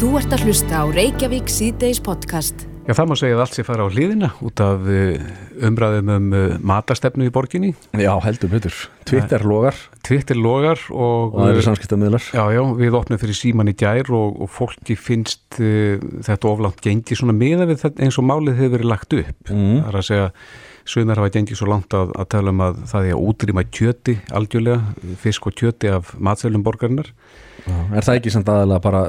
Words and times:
Þú 0.00 0.14
ert 0.16 0.32
að 0.32 0.46
hlusta 0.48 0.78
á 0.80 0.84
Reykjavík 0.88 1.50
síðdeis 1.52 1.98
podcast. 2.00 2.62
Já, 2.86 2.94
það 2.96 3.08
má 3.10 3.12
segja 3.20 3.36
að 3.36 3.40
allt 3.44 3.56
sé 3.58 3.64
fara 3.68 3.84
á 3.84 3.92
hliðina 3.92 4.30
út 4.40 4.62
af 4.64 4.86
uh, 4.88 5.26
umræðum 5.68 6.12
um 6.14 6.30
uh, 6.32 6.54
matarstefnu 6.70 7.26
í 7.28 7.32
borginni. 7.34 7.74
Já, 8.00 8.14
heldur 8.24 8.48
betur. 8.48 8.78
Twitter 9.04 9.44
logar 9.44 9.76
Twitter 10.00 10.40
logar 10.40 10.80
og... 10.88 11.34
og 11.34 11.36
það 11.42 11.52
eru 11.52 11.66
samskiptamöðlar. 11.66 12.30
Já, 12.32 12.40
já, 12.56 12.62
við 12.80 12.96
opnum 12.96 13.20
fyrir 13.20 13.36
síman 13.42 13.68
í 13.68 13.76
gær 13.76 14.08
og, 14.16 14.40
og 14.40 14.48
fólki 14.56 14.96
finnst 14.96 15.60
uh, 15.60 16.00
þetta 16.24 16.48
oflant 16.48 16.80
gengi 16.80 17.20
svona 17.20 17.36
miða 17.36 17.68
við 17.68 17.84
þetta 17.84 18.06
eins 18.06 18.16
og 18.16 18.28
málið 18.32 18.56
hefur 18.56 18.78
verið 18.78 18.92
lagt 18.94 19.18
upp. 19.20 19.52
Mm. 19.52 19.82
Það 19.82 19.92
er 19.92 20.00
að 20.00 20.08
segja, 20.08 20.32
sögumar 20.90 21.20
hafa 21.20 21.32
gengið 21.36 21.60
svo 21.60 21.68
langt 21.70 21.94
að, 21.96 22.10
að 22.18 22.30
tala 22.34 22.54
um 22.54 22.64
að 22.64 22.80
það 22.90 23.06
er 23.06 23.14
að 23.16 23.28
útrýma 23.30 23.64
kjöti 23.70 24.16
algjörlega, 24.36 25.14
fisk 25.22 25.46
og 25.50 25.56
kjöti 25.60 25.92
af 25.92 26.14
matsælum 26.18 26.64
borgarinnar. 26.66 27.12
Er 27.68 28.04
það 28.04 28.18
ekki 28.18 28.32
samt 28.32 28.48
aðalega 28.48 28.82
bara 28.82 29.00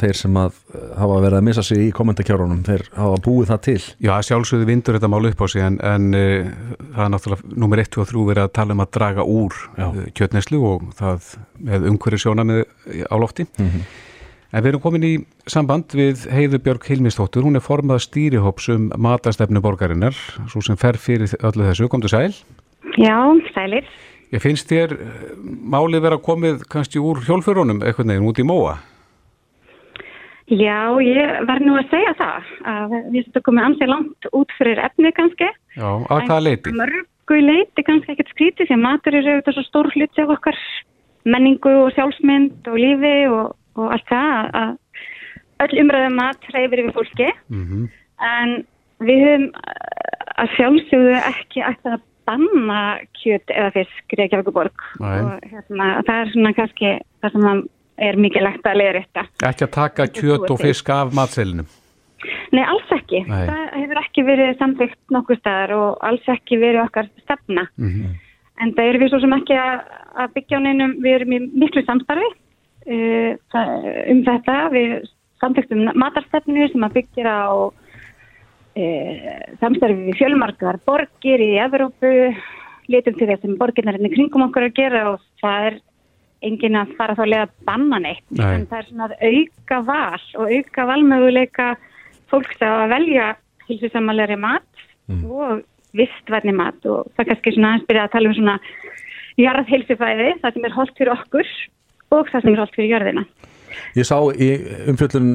þeir 0.00 0.18
sem 0.18 0.38
að 0.40 0.56
eh, 0.74 0.86
hafa 0.98 1.20
verið 1.22 1.38
að 1.38 1.46
missa 1.46 1.64
sig 1.66 1.84
í 1.84 1.90
kommentarkjárunum, 1.94 2.62
þeir 2.66 2.84
hafa 2.96 3.20
búið 3.24 3.52
það 3.52 3.62
til? 3.68 3.78
Já, 4.02 4.12
sjálfsögðu 4.26 4.68
vindur 4.70 4.98
þetta 4.98 5.10
mál 5.12 5.30
upp 5.30 5.44
á 5.44 5.46
sig 5.52 5.64
en, 5.66 5.78
en 5.86 6.08
uh, 6.18 6.50
það 6.96 7.04
er 7.06 7.12
náttúrulega 7.14 7.54
nummer 7.64 7.84
1 7.84 8.00
og 8.02 8.10
3 8.10 8.26
verið 8.32 8.46
að 8.46 8.54
tala 8.58 8.76
um 8.76 8.84
að 8.84 8.92
draga 8.98 9.26
úr 9.30 9.58
uh, 9.78 10.04
kjötneslu 10.18 10.62
og 10.72 10.86
það 10.98 11.32
með 11.70 11.90
umhverju 11.92 12.24
sjóna 12.24 12.46
með 12.50 12.64
á 13.06 13.16
lofti. 13.20 13.46
Mhm. 13.60 13.90
En 14.50 14.64
við 14.64 14.72
erum 14.72 14.82
komin 14.82 15.06
í 15.06 15.12
samband 15.46 15.92
við 15.94 16.24
Heiðu 16.34 16.58
Björg 16.64 16.86
Hilmistóttur, 16.90 17.44
hún 17.46 17.54
er 17.54 17.62
formað 17.62 18.02
stýrihóps 18.08 18.66
um 18.74 18.88
matastefnu 18.98 19.62
borgarinnar, 19.62 20.16
svo 20.50 20.62
sem 20.66 20.78
fer 20.80 20.98
fyrir 20.98 21.30
öllu 21.38 21.68
þessu, 21.68 21.86
komdu 21.92 22.10
sæl. 22.10 22.32
Já, 22.98 23.14
sælir. 23.54 23.86
Ég 24.34 24.42
finnst 24.42 24.70
þér 24.70 24.94
eh, 24.94 25.20
málið 25.46 26.02
vera 26.06 26.18
komið 26.22 26.64
kannski 26.70 27.02
úr 27.02 27.22
hjólfurunum 27.26 27.82
eitthvað 27.82 28.10
neginn 28.10 28.26
út 28.26 28.42
í 28.42 28.46
móa. 28.46 28.76
Já, 30.50 30.98
ég 30.98 31.46
verð 31.46 31.66
nú 31.68 31.76
að 31.78 31.92
segja 31.92 32.12
það 32.18 32.50
að 32.66 32.94
við 33.14 33.26
setjum 33.28 33.46
komið 33.46 33.66
ansið 33.68 33.90
langt 33.92 34.30
út 34.34 34.54
fyrir 34.58 34.82
efni 34.82 35.12
kannski. 35.14 35.50
Já, 35.76 35.90
að 36.10 36.24
hvaða 36.26 36.42
leiti? 36.48 36.74
Mörgu 36.74 37.38
leiti 37.38 37.86
kannski 37.86 38.16
ekkert 38.16 38.34
skrítið 38.34 38.66
því 38.66 38.78
að 38.80 38.82
matur 38.82 39.18
eru 39.20 39.36
auðvitað 39.36 39.58
svo 39.60 39.66
stór 39.68 39.90
hluti 39.94 40.24
af 40.24 40.34
okkar 40.34 40.58
menningu 41.30 41.74
og 41.84 41.94
sjálfsmynd 41.94 42.70
og 42.70 42.78
lífi 42.82 43.14
og, 43.30 43.54
og 43.78 43.94
allt 43.94 44.06
það 44.10 44.50
að 44.60 44.76
öll 45.64 45.80
umræðum 45.84 46.16
mat 46.18 46.46
hreyfir 46.50 46.84
yfir 46.84 46.96
fólki 46.96 47.32
Mm 47.48 47.88
en 48.20 48.50
við 49.00 49.22
höfum 49.24 49.44
eh, 49.56 50.24
að 50.42 50.50
sjálfsögðu 50.58 51.12
ekki 51.16 51.62
ætti 51.64 51.88
að 51.94 52.02
banna 52.28 52.80
kjöt 53.16 53.52
eða 53.54 53.70
fisk 53.78 54.14
Reykjavíkuborg 54.18 54.82
Nei. 55.00 55.14
og 55.24 55.46
hérna, 55.48 55.86
það 56.04 56.18
er 56.18 56.32
svona 56.34 56.52
kannski 56.58 56.90
það 57.22 57.36
sem 57.36 57.46
að 57.50 57.62
er 58.00 58.16
mikilvægt 58.20 58.68
að 58.68 58.78
leiða 58.80 58.92
rétta. 58.96 59.24
Ekki 59.48 59.66
að 59.66 59.72
taka 59.76 60.06
kjöt 60.16 60.46
og 60.48 60.60
fisk 60.62 60.88
af 60.94 61.12
matselinum. 61.16 61.68
Nei, 62.52 62.62
alls 62.62 62.92
ekki. 62.96 63.22
Nei. 63.28 63.42
Það 63.48 63.64
hefur 63.76 64.00
ekki 64.02 64.24
verið 64.24 64.52
samþygt 64.60 65.14
nokkuð 65.16 65.40
staðar 65.40 65.74
og 65.76 66.04
alls 66.08 66.30
ekki 66.32 66.60
verið 66.60 66.84
okkar 66.86 67.10
stefna. 67.24 67.68
Mm 67.80 68.18
En 68.60 68.74
það 68.76 68.90
erum 68.90 69.00
við 69.00 69.08
svo 69.08 69.18
sem 69.22 69.32
ekki 69.32 69.54
að, 69.56 69.76
að 70.20 70.32
byggja 70.34 70.58
á 70.60 70.64
neinum, 70.66 70.90
við 71.00 71.14
erum 71.16 71.30
í 71.32 71.38
miklu 71.62 71.80
samstarfi 71.86 72.26
um 72.90 74.22
þetta. 74.26 74.56
Við 74.74 74.94
samþygtum 75.40 75.90
matarstefnu 75.98 76.68
sem 76.72 76.86
að 76.86 76.96
byggja 76.98 77.34
á 77.34 77.50
uh, 77.66 79.36
samstarfi 79.60 80.08
við 80.08 80.18
fjölmarkar 80.20 80.80
borgir 80.88 81.44
í 81.44 81.52
Evrópu, 81.62 82.10
litum 82.90 83.16
til 83.16 83.30
þess 83.30 83.46
sem 83.46 83.56
borgirnar 83.60 83.98
hérna 83.98 84.10
í 84.10 84.16
kringum 84.16 84.48
okkur 84.48 84.68
að 84.68 84.76
gera 84.80 85.06
og 85.12 85.24
það 85.42 85.70
er 85.70 85.78
enginn 86.50 86.78
að 86.80 86.94
fara 86.98 87.16
þá 87.18 87.24
að 87.26 87.56
banna 87.68 88.00
neitt. 88.00 88.24
Nei. 88.32 88.54
En 88.56 88.68
það 88.70 88.78
er 88.78 88.88
svona 88.88 89.08
að 89.08 89.16
auka 89.30 89.80
val 89.88 90.22
og 90.40 90.54
auka 90.56 90.86
valmöguleika 90.88 91.66
fólks 92.32 92.62
að 92.64 92.86
velja 92.94 93.34
hilsusammalegri 93.68 94.38
mat 94.40 94.86
og 95.10 95.60
vistvætni 95.96 96.54
mat 96.54 96.86
og 96.86 97.10
það 97.16 97.32
kannski 97.32 97.52
svona 97.54 97.72
aðeins 97.72 97.86
byrja 97.88 98.06
að 98.06 98.12
tala 98.14 98.30
um 98.30 98.36
svona 98.36 98.56
jarðheilsufæði, 99.40 100.30
það 100.42 100.54
sem 100.54 100.66
er 100.66 100.76
holdt 100.76 100.98
fyrir 100.98 101.12
okkur 101.16 101.52
og 102.10 102.30
það 102.30 102.44
sem 102.44 102.52
er 102.54 102.62
holdt 102.64 102.74
fyrir 102.78 102.92
jörðina. 102.94 103.24
Ég 103.96 104.06
sá 104.06 104.16
í 104.34 104.48
umfjöllun 104.90 105.28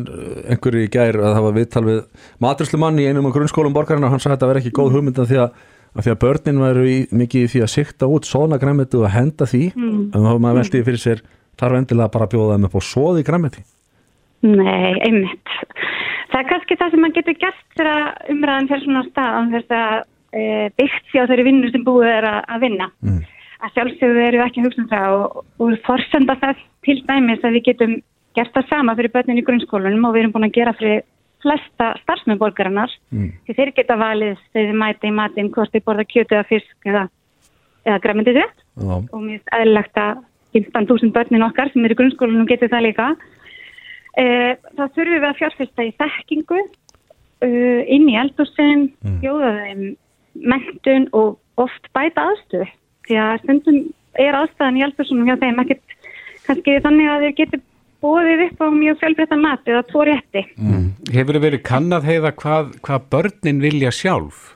einhverju 0.51 0.83
í 0.85 0.89
gær 0.91 1.17
að 1.21 1.33
það 1.37 1.45
var 1.47 1.55
viðtal 1.55 1.85
við 1.87 2.01
maturslumann 2.43 2.99
í 2.99 3.07
einum 3.09 3.29
af 3.29 3.33
grunnskólum 3.37 3.75
borgarinn 3.75 4.03
og 4.07 4.11
hann 4.13 4.21
sagði 4.23 4.33
að 4.33 4.37
þetta 4.37 4.49
verði 4.51 4.63
ekki 4.65 4.75
góð 4.79 4.91
hugmynda 4.95 5.25
því 5.29 5.39
að, 5.43 5.55
að 5.95 6.05
því 6.07 6.11
að 6.13 6.19
börnin 6.25 6.59
væru 6.63 6.83
í, 6.91 6.97
mikið 7.23 7.47
því 7.53 7.61
að 7.65 7.71
sikta 7.75 8.09
út 8.11 8.27
svona 8.27 8.59
græmiti 8.61 8.99
og 8.99 9.07
henda 9.15 9.47
því 9.49 9.63
Mm. 9.75 10.01
en 10.13 10.27
þá 10.27 10.31
maður 10.43 10.59
veldi 10.61 10.83
fyrir 10.89 11.01
sér 11.05 11.23
þarf 11.59 11.79
endilega 11.79 12.11
bara 12.11 12.27
að 12.27 12.33
bjóða 12.35 12.55
þeim 12.57 12.67
upp 12.69 12.75
á 12.75 12.81
svoði 12.91 13.23
græmiti 13.27 13.63
Nei, 14.45 14.93
einmitt. 15.01 15.53
Það 16.29 16.41
er 16.41 16.49
kannski 16.51 16.75
það 16.77 16.91
sem 16.93 17.01
maður 17.01 17.15
getur 17.15 17.37
gert 17.41 17.63
þegar 17.79 18.03
umræðan 18.33 18.67
fyrir 18.69 18.83
svona 18.83 19.03
stað 19.07 19.37
án 19.39 19.53
þess 19.55 19.71
að 19.79 19.95
e, 20.35 20.43
byggt 20.77 21.07
sér 21.13 21.25
á 21.25 21.29
þeirri 21.31 21.45
vinnu 21.47 21.71
sem 21.73 21.85
búið 21.87 22.09
er 22.11 22.27
að, 22.29 22.37
að 22.53 22.65
vinna. 22.67 22.87
Mm. 23.01 23.21
Að 23.65 23.73
sjálfsögðu 23.73 24.23
við 24.29 24.41
ekki 24.45 24.61
að 24.61 24.67
hugsa 24.67 24.81
um 24.83 24.89
það 24.91 25.15
og, 25.17 25.37
og 25.63 25.75
forsenda 25.87 26.35
það 26.41 26.59
til 26.85 26.97
dæmis 27.07 27.43
að 27.45 27.55
við 27.57 27.63
getum 27.71 27.93
gert 28.35 28.53
það 28.53 28.69
sama 28.69 28.95
fyrir 28.99 29.13
börnin 29.15 29.39
í 29.41 29.45
grunnskólunum 29.47 30.05
og 30.09 30.13
við 30.13 30.21
erum 30.25 30.33
búin 30.35 30.47
að 30.49 30.57
gera 30.59 30.73
fyrir 30.77 31.03
flesta 31.45 31.91
starfsmenn 32.03 32.39
borgarinnar 32.41 32.91
Mm. 33.13 33.31
því 33.45 33.53
þeir 33.57 33.71
geta 33.77 33.95
valið 34.01 34.37
þegar 34.53 34.69
þið 34.71 34.79
mæta 34.81 35.07
í 35.07 35.11
matinn 35.15 35.51
hvort 35.53 35.71
þið 35.71 35.83
borða 35.85 36.05
kjötu 36.09 36.35
eða 36.35 36.47
fisk 36.49 36.87
eða, 36.89 37.03
eða 37.85 37.99
græmyndið 38.03 38.39
rétt 38.41 38.63
Já, 38.75 38.95
og 38.97 39.19
mér 39.21 39.37
finnst 39.37 39.53
eðlilegt 39.59 39.99
að 40.01 40.23
15.000 40.55 41.11
börnin 41.15 41.45
okkar 41.47 41.71
sem 41.71 41.85
eru 41.85 41.95
í 41.95 41.99
grunnskólanum 41.99 42.47
getur 42.49 42.71
það 42.71 42.85
líka. 42.87 43.05
Eh, 44.17 44.55
það 44.77 44.93
þurfum 44.95 45.19
við 45.19 45.27
að 45.29 45.39
fjárfesta 45.41 45.83
í 45.85 45.91
þekkingu 45.99 46.59
uh, 46.63 47.81
inn 47.91 48.09
í 48.09 48.15
eldursin, 48.19 48.85
Mm. 49.03 49.19
bjóða 49.21 49.51
þeim 49.59 49.83
mentun 50.35 51.07
og 51.13 51.37
oft 51.61 51.89
bæta 51.93 52.29
aðstöðu. 52.31 52.67
Því 53.05 53.21
að 53.21 53.38
stundum 53.43 53.79
er 54.25 54.38
aðstæðan 54.39 54.79
í 54.79 54.85
eldursunum 54.88 55.29
hjá 55.29 55.38
þeim 55.43 55.63
ekkert 55.63 55.95
kannski 56.45 56.77
þannig 56.83 57.09
að 57.11 57.25
þeir 57.25 57.38
getur 57.39 57.63
bóðið 58.05 58.43
upp 58.47 58.61
á 58.61 58.67
mjög 58.75 58.99
fjölbreytta 59.01 59.38
mat 59.39 59.71
eða 59.71 59.85
tvo 59.89 60.05
rétti. 60.07 60.43
Mm. 60.59 60.85
Hefur 61.16 61.39
verið 61.41 61.63
kannad 61.66 62.05
heiða 62.05 62.31
hvað, 62.38 62.75
hvað 62.85 63.09
börnin 63.13 63.63
vilja 63.63 63.91
sjálf? 63.93 64.51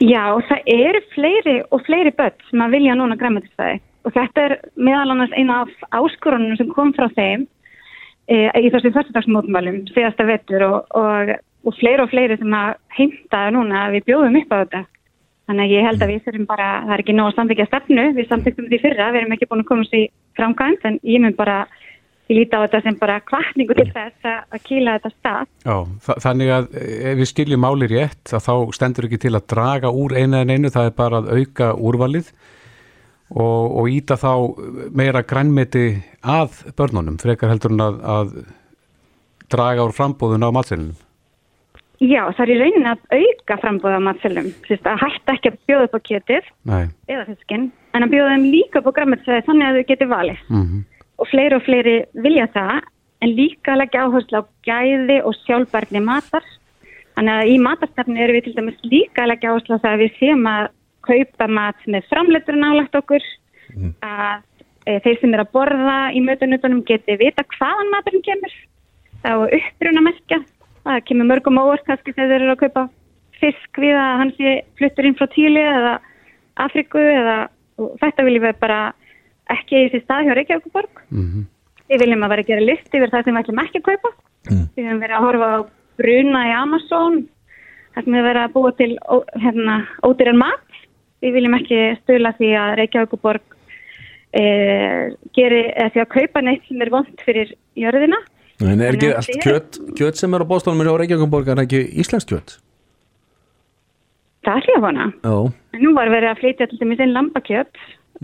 Já, 0.00 0.24
það 0.48 0.68
eru 0.72 1.00
fleiri 1.12 1.56
og 1.68 1.82
fleiri 1.84 2.12
börn 2.16 2.36
sem 2.48 2.62
að 2.64 2.76
vilja 2.76 2.96
núna 2.96 3.18
græmmetisfæði 3.20 3.80
og 4.08 4.14
þetta 4.14 4.44
er 4.46 4.54
meðal 4.80 5.12
annars 5.12 5.34
eina 5.36 5.58
af 5.66 5.72
áskorunum 5.92 6.56
sem 6.56 6.70
kom 6.72 6.94
frá 6.96 7.10
þeim 7.12 7.44
e, 8.30 8.48
í 8.48 8.70
þessum 8.72 8.94
fyrstudagsmótmælum 8.94 9.82
síðasta 9.90 10.24
vettur 10.30 10.64
og, 10.64 10.78
og, 10.96 11.34
og 11.68 11.76
fleiri 11.76 12.06
og 12.06 12.12
fleiri 12.14 12.38
sem 12.40 12.56
að 12.56 12.78
heimta 12.96 13.42
núna 13.52 13.84
að 13.86 13.98
við 13.98 14.08
bjóðum 14.08 14.40
upp 14.40 14.56
á 14.56 14.60
þetta. 14.62 14.82
Þannig 15.50 15.66
að 15.66 15.72
ég 15.74 15.86
held 15.88 16.02
að 16.04 16.10
við 16.12 16.18
þurfum 16.22 16.46
bara, 16.46 16.66
það 16.84 16.92
er 16.94 17.00
ekki 17.02 17.14
nóg 17.16 17.28
að 17.28 17.38
samþykja 17.40 17.64
stefnu, 17.66 18.02
við 18.14 18.26
samþyktum 18.30 18.66
því 18.70 18.78
fyrra, 18.84 19.06
við 19.10 19.20
erum 19.20 19.32
ekki 19.34 19.48
búin 19.50 19.62
að 19.64 19.66
komast 19.66 19.96
í 19.98 20.02
framkvæmt 20.38 20.84
en 20.86 20.98
ég 21.10 21.24
mun 21.24 21.34
bara, 21.34 21.56
ég 22.30 22.38
líti 22.38 22.54
á 22.54 22.62
þetta 22.62 22.80
sem 22.84 22.98
bara 23.00 23.16
kvartningu 23.26 23.74
til 23.74 23.88
þess 23.90 24.28
að, 24.30 24.60
kýla 24.68 24.94
þetta 25.00 25.12
stað. 25.16 25.50
Já, 25.66 25.74
þa 26.06 26.16
þannig 26.22 26.54
að 26.54 26.70
ef 26.84 27.18
við 27.18 27.30
skiljum 27.32 27.64
máli 27.66 27.90
rétt 27.90 28.36
að 28.38 28.46
þá 28.46 28.54
stendur 28.78 29.10
ekki 29.10 29.20
til 29.26 29.34
að 29.34 29.48
draga 29.56 29.90
úr 29.90 30.14
eina 30.20 30.44
en 30.44 30.54
einu, 30.54 30.70
það 30.70 30.92
er 30.92 30.96
bara 31.02 31.24
að 31.24 31.34
auka 31.34 31.74
úrvalið 31.90 32.30
og, 33.34 33.66
og 33.82 33.90
íta 33.90 34.20
þá 34.22 34.32
meira 35.02 35.26
grænmeti 35.26 35.88
að 36.22 36.62
börnunum, 36.78 37.18
frekar 37.18 37.50
heldur 37.50 37.74
en 37.74 37.88
að, 37.90 38.02
að 38.06 38.34
draga 39.50 39.90
úr 39.90 39.98
frambúðun 39.98 40.46
á 40.46 40.54
matselinum. 40.54 40.94
Já, 42.00 42.22
það 42.32 42.42
er 42.46 42.50
í 42.50 42.54
rauninni 42.56 42.88
að 42.88 43.00
auka 43.12 43.56
frambúða 43.60 43.98
matselum, 44.00 44.46
að 44.72 45.02
hætta 45.02 45.34
ekki 45.36 45.50
að 45.50 45.58
bjóða 45.68 45.88
upp 45.88 45.96
á 46.00 46.06
kjötið 46.08 46.46
Nei. 46.70 46.86
eða 47.12 47.26
fiskinn, 47.28 47.66
en 47.92 48.06
að 48.06 48.14
bjóða 48.14 48.30
þeim 48.30 48.46
líka 48.54 48.80
upp 48.80 48.88
á 48.88 48.96
græmmetisfæði 48.96 49.44
þannig 49.48 49.66
að 49.66 49.76
þau 49.76 49.90
geti 49.90 50.08
valið. 50.14 50.40
Mm 50.48 50.64
Og 51.20 51.28
fleiri 51.28 51.52
og 51.52 51.64
fleiri 51.66 51.96
vilja 52.24 52.46
það, 52.54 52.86
en 53.20 53.32
líka 53.36 53.74
að 53.74 53.80
leggja 53.82 54.04
áherslu 54.06 54.40
á 54.40 54.44
gæði 54.64 55.16
og 55.28 55.34
sjálfbærni 55.44 56.00
matar. 56.00 56.46
Þannig 57.18 57.34
að 57.34 57.50
í 57.52 57.56
matarstefni 57.60 58.22
erum 58.24 58.38
við 58.38 58.46
til 58.46 58.54
dæmis 58.56 58.78
líka 58.88 59.26
að 59.26 59.28
leggja 59.34 59.50
áherslu 59.52 59.76
á 59.76 59.82
það 59.82 59.92
að 59.92 60.00
við 60.00 60.14
séum 60.16 60.46
að 60.48 60.70
kaupa 61.04 61.48
mat 61.58 61.84
með 61.84 62.08
framleitur 62.08 62.56
nálagt 62.56 62.96
okkur, 62.96 63.26
að 64.00 64.40
e, 64.86 64.96
þeir 65.04 65.20
sem 65.20 65.34
eru 65.34 65.44
að 65.44 65.52
borða 65.58 65.98
í 66.16 66.24
mötunutunum 66.24 66.80
geti 66.88 67.18
vita 67.20 67.44
hvaðan 67.58 67.92
maturinn 67.92 68.24
kemur, 68.24 68.56
þá 69.20 69.32
uppruna 69.44 70.04
merkja, 70.08 70.40
það 70.84 71.04
kemur 71.08 71.28
mörgum 71.30 71.60
óvart 71.60 71.84
kannski 71.86 72.14
þegar 72.14 72.30
þeir 72.32 72.44
eru 72.44 72.54
að 72.54 72.62
kaupa 72.64 72.86
fisk 73.40 73.80
við 73.80 73.96
að 73.96 74.18
hann 74.20 74.32
sé 74.36 74.54
fluttur 74.78 75.08
inn 75.08 75.16
frá 75.18 75.28
Tíli 75.32 75.62
eða 75.64 75.98
Afriku 76.60 77.00
eða 77.00 77.36
þetta 78.00 78.26
viljum 78.26 78.46
við 78.46 78.56
bara 78.60 78.80
ekki 79.50 79.76
í 79.76 79.88
þessi 79.88 80.04
stað 80.04 80.28
hjá 80.28 80.34
Reykjavíkuborg. 80.38 81.04
-hmm. 81.10 81.44
Við 81.90 82.02
viljum 82.04 82.24
að 82.24 82.32
vera 82.32 82.42
að 82.44 82.50
gera 82.50 82.66
list 82.68 82.94
yfir 82.94 83.10
það 83.10 83.24
sem 83.24 83.34
við 83.34 83.42
ætlum 83.42 83.62
ekki 83.64 83.78
að 83.80 83.88
kaupa. 83.88 84.10
Mm. 84.50 84.66
Við 84.76 84.84
höfum 84.86 85.00
verið 85.04 85.16
að 85.16 85.24
horfa 85.26 85.48
á 85.50 85.58
bruna 86.00 86.42
í 86.48 86.52
Amazon, 86.54 87.16
það 87.94 88.04
sem 88.04 88.14
við 88.14 88.28
verið 88.28 88.42
að 88.42 88.52
búa 88.54 88.72
til 88.78 88.92
hérna, 89.44 89.76
ódýran 90.06 90.38
mat. 90.40 90.68
Við 91.20 91.34
viljum 91.36 91.56
ekki 91.58 91.80
stöla 92.02 92.32
því 92.38 92.50
að 92.56 92.76
Reykjavíkuborg 92.80 93.56
e, 94.32 94.44
geri, 95.36 95.62
eða 95.74 95.90
því 95.90 96.04
að 96.04 96.12
kaupa 96.14 96.44
neitt 96.46 96.68
sem 96.68 96.80
er 96.80 96.92
vond 96.94 97.24
fyrir 97.26 97.52
jörðina 97.76 98.20
En 98.60 98.82
er 98.84 98.96
ekki 98.96 99.08
að 99.08 99.16
allt 99.20 99.30
þetta 99.30 99.38
er- 99.38 99.46
kjöt, 99.46 99.78
kjöt 99.96 100.20
sem 100.20 100.34
er 100.34 100.44
á 100.44 100.50
bóðstólum 100.50 100.82
er 100.82 100.90
á 100.92 101.00
Reykjavíkumborg 101.00 101.48
er 101.48 101.62
ekki 101.64 101.80
íslensk 102.02 102.28
kjöt? 102.34 102.58
það 104.44 104.56
er 104.56 104.66
hljófana 104.68 105.06
Já, 105.20 105.52
en 105.76 105.82
nú 105.84 105.94
var 105.96 106.08
verið 106.08 106.30
að 106.30 106.38
flytja 106.40 106.68
til 106.68 106.78
dæmis 106.80 107.02
inn 107.04 107.12
lambakjöt 107.12 107.74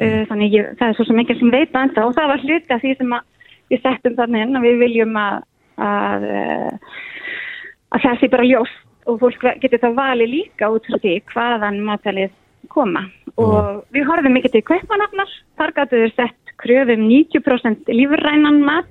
mm. 0.00 0.22
þannig 0.30 0.54
ég, 0.56 0.70
það 0.78 0.88
er 0.88 0.96
svo 0.96 1.04
sem 1.04 1.20
ekki 1.20 1.36
sem 1.36 1.52
veit 1.52 1.74
að 1.74 1.82
enda 1.82 2.06
og 2.06 2.14
það 2.16 2.30
var 2.32 2.44
hluti 2.44 2.72
af 2.72 2.80
því 2.80 2.94
sem 2.96 3.12
að 3.12 3.50
við 3.70 3.82
settum 3.82 4.16
þannig 4.16 4.46
inn 4.46 4.56
og 4.56 4.64
við 4.64 4.80
viljum 4.80 5.20
að 5.20 5.36
að, 5.76 6.24
eh, 6.24 6.96
að 7.92 8.04
það 8.06 8.20
sé 8.20 8.30
bara 8.32 8.48
ljóst 8.48 8.82
og 9.06 9.20
fólk 9.22 9.44
getur 9.62 9.82
þá 9.82 9.90
valið 9.94 10.32
líka 10.32 10.70
út 10.72 10.88
frá 10.88 10.98
því 11.02 11.14
hvaðan 11.30 11.82
matalið 11.86 12.32
koma. 12.72 13.04
Og 13.38 13.84
við 13.94 14.08
horfum 14.08 14.34
mikið 14.34 14.56
til 14.56 14.64
kaupmanafnar 14.66 15.34
þar 15.60 15.74
gætu 15.76 16.00
við 16.00 16.14
sett 16.16 16.54
kröfum 16.58 17.04
90% 17.06 17.92
lífrænan 17.92 18.62
mat 18.64 18.88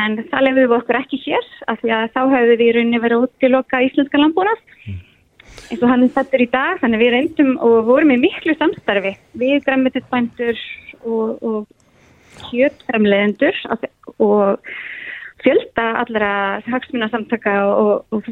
en 0.00 0.18
það 0.30 0.44
lefum 0.46 0.60
við 0.62 0.76
okkur 0.78 0.98
ekki 1.02 1.20
hér 1.26 1.48
af 1.68 1.80
því 1.82 1.94
að 1.96 2.12
þá 2.14 2.20
hefðu 2.34 2.54
við 2.56 2.66
í 2.66 2.74
rauninni 2.76 3.02
verið 3.02 3.24
út 3.26 3.34
til 3.42 3.52
okkar 3.58 3.86
íslenska 3.86 4.20
landbúnað 4.20 4.62
eins 5.72 5.82
og 5.82 5.90
hann 5.90 6.06
er 6.06 6.12
settur 6.14 6.44
í 6.44 6.48
dag 6.52 6.80
þannig 6.80 6.98
að 6.98 7.04
við 7.04 7.14
reyndum 7.16 7.52
og 7.64 7.76
vorum 7.88 8.14
í 8.14 8.20
miklu 8.22 8.56
samstarfi 8.58 9.14
við 9.40 9.60
græmitisbændur 9.66 10.62
og, 11.02 11.42
og 11.42 12.48
kjötframleðendur 12.48 13.58
og 14.22 14.72
fjölda 15.42 15.88
allra 16.02 16.32
hagsmunasamtaka 16.68 17.54
og, 17.68 18.04
og, 18.14 18.28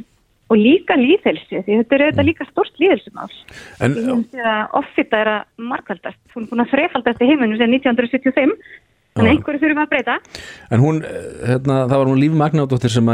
og 0.51 0.59
líka 0.59 0.97
líðhelsi 0.99 1.63
því 1.65 1.81
þetta 1.81 1.97
er 1.97 2.05
auðvitað 2.07 2.29
líka 2.29 2.47
stort 2.51 2.81
líðhelsimál 2.83 3.31
en 3.81 3.97
Við 3.97 4.07
höfum 4.11 4.25
séð 4.31 4.53
að 4.53 4.79
offita 4.81 5.25
er 5.25 5.33
að 5.35 5.67
markvaldast. 5.73 6.21
Hún 6.35 6.47
er 6.47 6.53
búin 6.53 6.65
að 6.65 6.73
þrefaldast 6.75 7.25
í 7.25 7.31
heiminum 7.31 7.61
sem 7.61 7.75
1975. 7.77 8.57
Þannig 9.19 9.37
einhverju 9.37 9.61
þurfum 9.65 9.83
að 9.83 9.91
breyta. 9.91 10.17
En 10.71 10.83
hún, 10.83 10.99
eh, 11.03 11.31
hérna, 11.51 11.79
það 11.91 11.97
var 11.99 12.11
hún 12.11 12.21
Líf 12.21 12.35
Magnádóttir 12.39 12.93
sem 12.95 13.07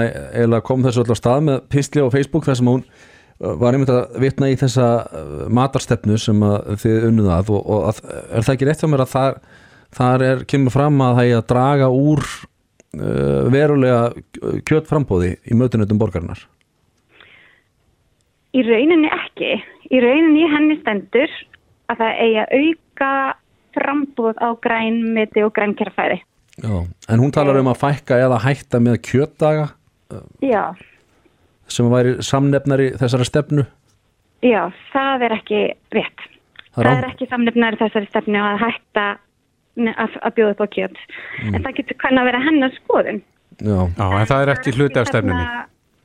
kom 0.62 0.82
þessu 0.84 1.04
öll 1.04 1.14
á 1.14 1.16
stað 1.16 1.46
með 1.48 1.60
pistli 1.72 2.04
á 2.04 2.12
Facebook 2.12 2.44
þar 2.44 2.58
sem 2.60 2.66
hún 2.72 2.82
eh, 2.84 3.54
var 3.62 3.72
einmitt 3.72 3.92
að 3.92 4.18
vitna 4.20 4.50
í 4.52 4.58
þessa 4.60 4.88
eh, 5.06 5.46
matarstefnu 5.48 6.18
sem 6.20 6.42
þið 6.82 7.08
unnuð 7.10 7.30
að 7.32 7.54
og, 7.56 7.62
og 7.64 7.88
að, 7.92 8.02
er 8.28 8.44
það 8.44 8.54
ekki 8.54 8.68
rétt 8.68 8.84
hjá 8.84 8.90
mér 8.92 9.06
að 9.06 9.14
þar, 9.14 9.40
þar 9.96 10.26
er, 10.28 10.44
kemur 10.44 10.76
fram 10.76 11.00
að 11.00 11.16
það 11.16 11.30
er 11.30 11.40
að 11.40 11.48
draga 11.54 11.88
úr 11.88 12.26
uh, 12.96 13.48
verulega 13.52 14.60
kjötframbóði 14.68 15.36
í 15.46 15.56
mötunutum 15.56 16.00
borgarinnar 16.00 16.44
Í 18.56 18.62
rauninni 18.64 19.08
ekki. 19.12 19.56
Í 19.92 19.98
rauninni 20.00 20.46
henni 20.48 20.78
stendur 20.80 21.32
að 21.92 22.00
það 22.00 22.20
eigi 22.24 22.38
að 22.40 22.54
auka 22.56 23.10
frambúð 23.76 24.40
á 24.42 24.48
grænmeti 24.64 25.44
og 25.46 25.52
grænkerfæði. 25.56 26.18
Já. 26.64 26.74
En 27.12 27.20
hún 27.20 27.32
talar 27.36 27.58
um 27.60 27.68
að 27.68 27.80
fækka 27.84 28.16
eða 28.24 28.38
hætta 28.40 28.78
með 28.80 28.96
kjötdaga 29.04 29.66
Já, 30.40 30.72
sem 31.68 31.88
væri 31.90 32.14
samnefnari 32.24 32.92
þessara 32.96 33.26
stefnu 33.28 33.64
já, 34.46 34.62
það 34.92 35.24
er 35.26 35.34
ekki 35.36 35.60
rétt. 35.92 36.24
Það 36.76 36.80
er 36.80 36.86
Það 36.86 36.98
er 37.02 37.08
ekki 37.10 37.26
samnefnari 37.30 37.78
þessari 37.80 38.08
stefnu 38.12 38.38
að 38.40 38.60
hætta 38.62 39.06
að, 39.96 40.16
að 40.22 40.34
bjóða 40.36 40.54
upp 40.54 40.62
á 40.64 40.68
kjöt. 40.76 40.98
En 41.52 41.62
það 41.64 41.76
getur 41.80 41.98
kann 42.00 42.20
að 42.20 42.28
vera 42.30 42.40
hennar 42.46 42.74
skoðun. 42.78 43.20
Já, 43.60 43.78
Já, 43.98 44.06
en 44.20 44.28
það 44.30 44.42
er 44.46 44.52
ekki 44.54 44.74
hluti 44.76 45.00
af 45.02 45.08
stefnunni. 45.10 45.46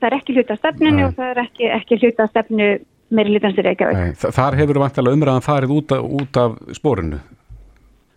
Það 0.02 0.08
er 0.10 0.16
ekki 0.18 0.36
hluti 0.36 0.56
af 0.56 0.60
stefnunni 0.64 1.04
og 1.06 1.14
það 1.20 1.30
er 1.36 1.42
ekki, 1.46 1.70
ekki 1.78 2.00
hluti 2.02 2.24
af 2.26 2.32
stefnu 2.34 2.70
meiri 3.12 3.36
hlutansir 3.36 3.68
Reykjavík. 3.68 4.00
Nei, 4.00 4.12
þa- 4.18 4.32
Þar 4.40 4.58
hefur 4.62 4.80
vantilega 4.82 5.16
umræðan 5.20 5.46
farið 5.46 5.76
út 5.78 5.92
af, 5.96 6.10
út 6.22 6.42
af 6.42 6.58
spórinu. 6.76 7.20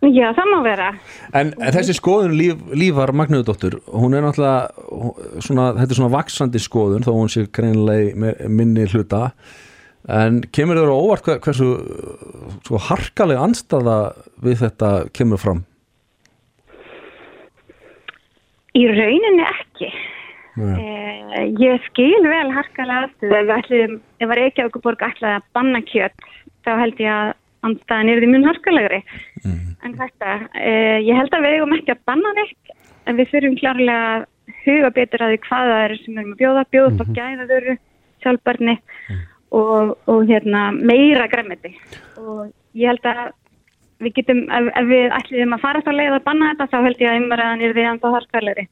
Já, 0.03 0.27
það 0.37 0.49
má 0.51 0.57
vera. 0.65 0.87
En, 1.33 1.53
en 1.57 1.73
þessi 1.73 1.95
skoðun 1.97 2.35
líf, 2.37 2.59
lífar 2.77 3.13
Magnuðdóttur, 3.15 3.79
hún 3.89 4.13
er 4.13 4.21
náttúrulega 4.21 5.39
svona, 5.41 5.69
þetta 5.79 5.95
er 5.95 5.99
svona 5.99 6.13
vaksandi 6.13 6.61
skoðun 6.61 7.05
þó 7.05 7.13
hún 7.15 7.31
sé 7.33 7.45
me- 8.13 8.35
minni 8.49 8.85
hluta 8.91 9.31
en 10.05 10.41
kemur 10.53 10.77
þér 10.77 10.91
á 10.93 10.97
óvart 10.99 11.25
hver- 11.25 11.39
hversu 11.41 11.69
sko, 12.67 12.77
harkalega 12.91 13.41
anstaða 13.47 13.95
við 14.45 14.59
þetta 14.67 14.91
kemur 15.15 15.41
fram 15.41 15.63
Í 18.75 18.83
rauninni 18.91 19.43
ekki. 19.47 19.87
Eh, 20.59 21.45
ég 21.63 21.83
skil 21.89 22.25
vel 22.27 22.49
harkalega 22.51 23.05
aðstöðu. 23.05 23.37
Ef 23.39 23.51
ef 24.19 24.27
að 24.29 24.37
Reykjavíkuborg 24.41 25.05
ætlaði 25.07 25.37
að 25.39 25.45
banna 25.55 25.79
kjött, 25.87 26.25
þá 26.67 26.71
held 26.81 26.99
ég 26.99 27.11
að 27.13 27.31
andstæðan 27.69 28.11
er 28.11 28.21
því 28.23 28.31
mun 28.31 28.47
harkalegri. 28.49 29.01
En 29.85 29.97
þetta, 29.99 30.35
eh, 30.57 30.99
ég 31.05 31.19
held 31.19 31.35
að 31.35 31.45
við 31.45 31.57
eigum 31.57 31.77
ekki 31.77 31.93
að 31.95 32.03
banna 32.09 32.33
neitt, 32.39 32.73
en 33.05 33.17
við 33.19 33.31
þurfum 33.33 33.59
klárlega 33.61 34.07
að 34.15 34.25
huga 34.65 34.91
betur 34.95 35.25
að 35.25 35.33
því 35.33 35.39
hvað 35.45 35.71
það 35.71 35.85
er 35.85 35.95
sem 36.01 36.13
við 36.13 36.19
erum 36.21 36.35
að 36.35 36.41
bjóða, 36.41 36.65
bjóða 36.73 36.91
upp 36.91 37.01
á 37.01 37.05
gæðavöru, 37.19 37.77
sjálfbarni 38.25 38.75
og, 39.55 39.97
og 40.11 40.21
hérna, 40.29 40.67
meira 40.73 41.27
græmiti. 41.31 41.73
Og 42.17 42.47
ég 42.73 42.93
held 42.93 43.09
að 43.09 43.33
við 44.03 44.15
getum, 44.17 44.41
ef, 44.51 44.69
ef 44.75 44.87
við 44.89 45.13
ætlum 45.15 45.55
að 45.55 45.61
fara 45.63 45.83
þá 45.85 45.91
leið 45.95 46.15
að 46.17 46.25
banna 46.25 46.49
þetta, 46.51 46.67
þá 46.71 46.77
held 46.85 47.03
ég 47.03 47.11
að 47.11 47.19
umræðan 47.21 47.63
er 47.63 47.75
því 47.75 47.85
enda 47.91 48.11
harkalegri. 48.15 48.65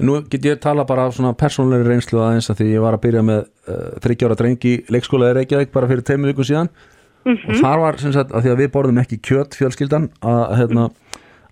Nú 0.00 0.16
get 0.32 0.48
ég 0.48 0.62
tala 0.62 0.86
bara 0.88 1.08
af 1.08 1.16
svona 1.16 1.34
persónulegri 1.36 1.92
reynslu 1.92 2.22
aðeins 2.24 2.48
að 2.52 2.62
því 2.62 2.70
ég 2.70 2.86
var 2.86 2.96
að 2.96 3.04
byrja 3.04 3.26
með 3.26 3.42
uh, 3.42 3.90
þryggjára 4.06 4.38
drengi 4.40 4.74
leikskólaði 4.88 5.36
Reykjavík 5.40 5.74
bara 5.74 5.90
fyrir 5.90 6.06
teimu 6.06 6.30
viku 6.30 6.46
síðan 6.48 6.72
og 7.28 7.60
þar 7.60 7.82
var 7.84 8.00
sem 8.00 8.14
sagt 8.14 8.34
að 8.34 8.46
því 8.46 8.52
að 8.52 8.60
við 8.62 8.72
borðum 8.74 9.00
ekki 9.02 9.20
kjöt 9.28 9.56
fjölskyldan 9.58 10.08
að, 10.24 10.42
hérna, 10.60 10.86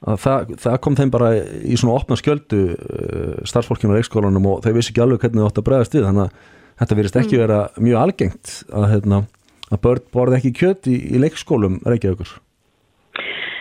að 0.03 0.21
það, 0.25 0.53
það 0.65 0.79
kom 0.87 0.99
þeim 1.01 1.15
bara 1.15 1.33
í 1.39 1.79
svona 1.81 1.99
opna 1.99 2.19
skjöldu 2.21 2.63
uh, 2.73 3.35
starfsfólkinu 3.49 3.93
á 3.93 3.99
leikskólanum 3.99 4.49
og 4.53 4.63
þau 4.65 4.73
vissi 4.79 4.95
ekki 4.95 5.05
alveg 5.05 5.25
hvernig 5.25 5.45
þau 5.45 5.51
átt 5.51 5.63
að 5.63 5.69
bregðast 5.71 5.99
við 5.99 6.09
þannig 6.09 6.27
að 6.27 6.53
þetta 6.79 6.99
virðist 7.01 7.23
ekki 7.23 7.43
vera 7.43 7.63
mjög 7.79 8.03
algengt 8.03 8.53
að, 8.73 8.91
hérna, 8.95 9.23
að 9.69 9.83
börn 9.87 10.13
borði 10.15 10.41
ekki 10.41 10.55
kjöt 10.63 10.91
í, 10.91 10.99
í 11.13 11.23
leikskólum 11.25 11.81
Reykjavíkur 11.87 12.39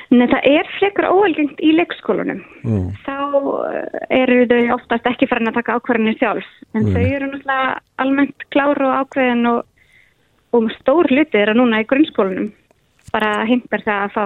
Nei, 0.08 0.24
það 0.32 0.46
er 0.48 0.70
frekar 0.78 1.10
óalgengt 1.12 1.58
í 1.60 1.74
leikskólunum. 1.76 2.40
Mm. 2.64 2.86
Þá 3.04 3.18
eh, 3.68 4.06
eru 4.22 4.46
þau 4.48 4.76
oftast 4.78 5.10
ekki 5.10 5.28
farin 5.28 5.52
að 5.52 5.58
taka 5.60 5.76
ákvarðinni 5.76 6.16
sjálf. 6.16 6.48
En 6.72 6.88
þau 6.94 7.02
eru 7.02 7.28
náttúrulega 7.28 7.74
almennt 8.04 8.46
klár 8.56 8.80
og 8.86 8.94
ákveðin 9.02 9.50
og, 9.52 9.66
og 10.56 10.70
stór 10.78 11.10
hluti 11.12 11.40
er 11.40 11.52
að 11.52 11.60
núna 11.62 11.82
í 11.84 11.88
grunnskólanum. 11.90 12.52
Bara 13.14 13.32
heimper 13.48 13.84
það 13.86 14.06
að 14.06 14.14
fá 14.16 14.24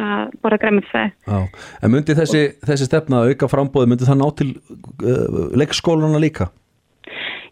að 0.00 0.34
borða 0.40 0.58
græmitsfæði. 0.62 1.12
Já. 1.26 1.38
En 1.82 1.92
myndi 1.92 2.16
þessi, 2.16 2.42
þessi 2.66 2.88
stefna 2.88 3.22
að 3.22 3.32
auka 3.32 3.48
frambóði, 3.50 3.90
myndi 3.90 4.08
það 4.08 4.20
ná 4.20 4.28
til 4.38 4.50
uh, 4.54 5.40
leikskólana 5.60 6.20
líka? 6.22 6.48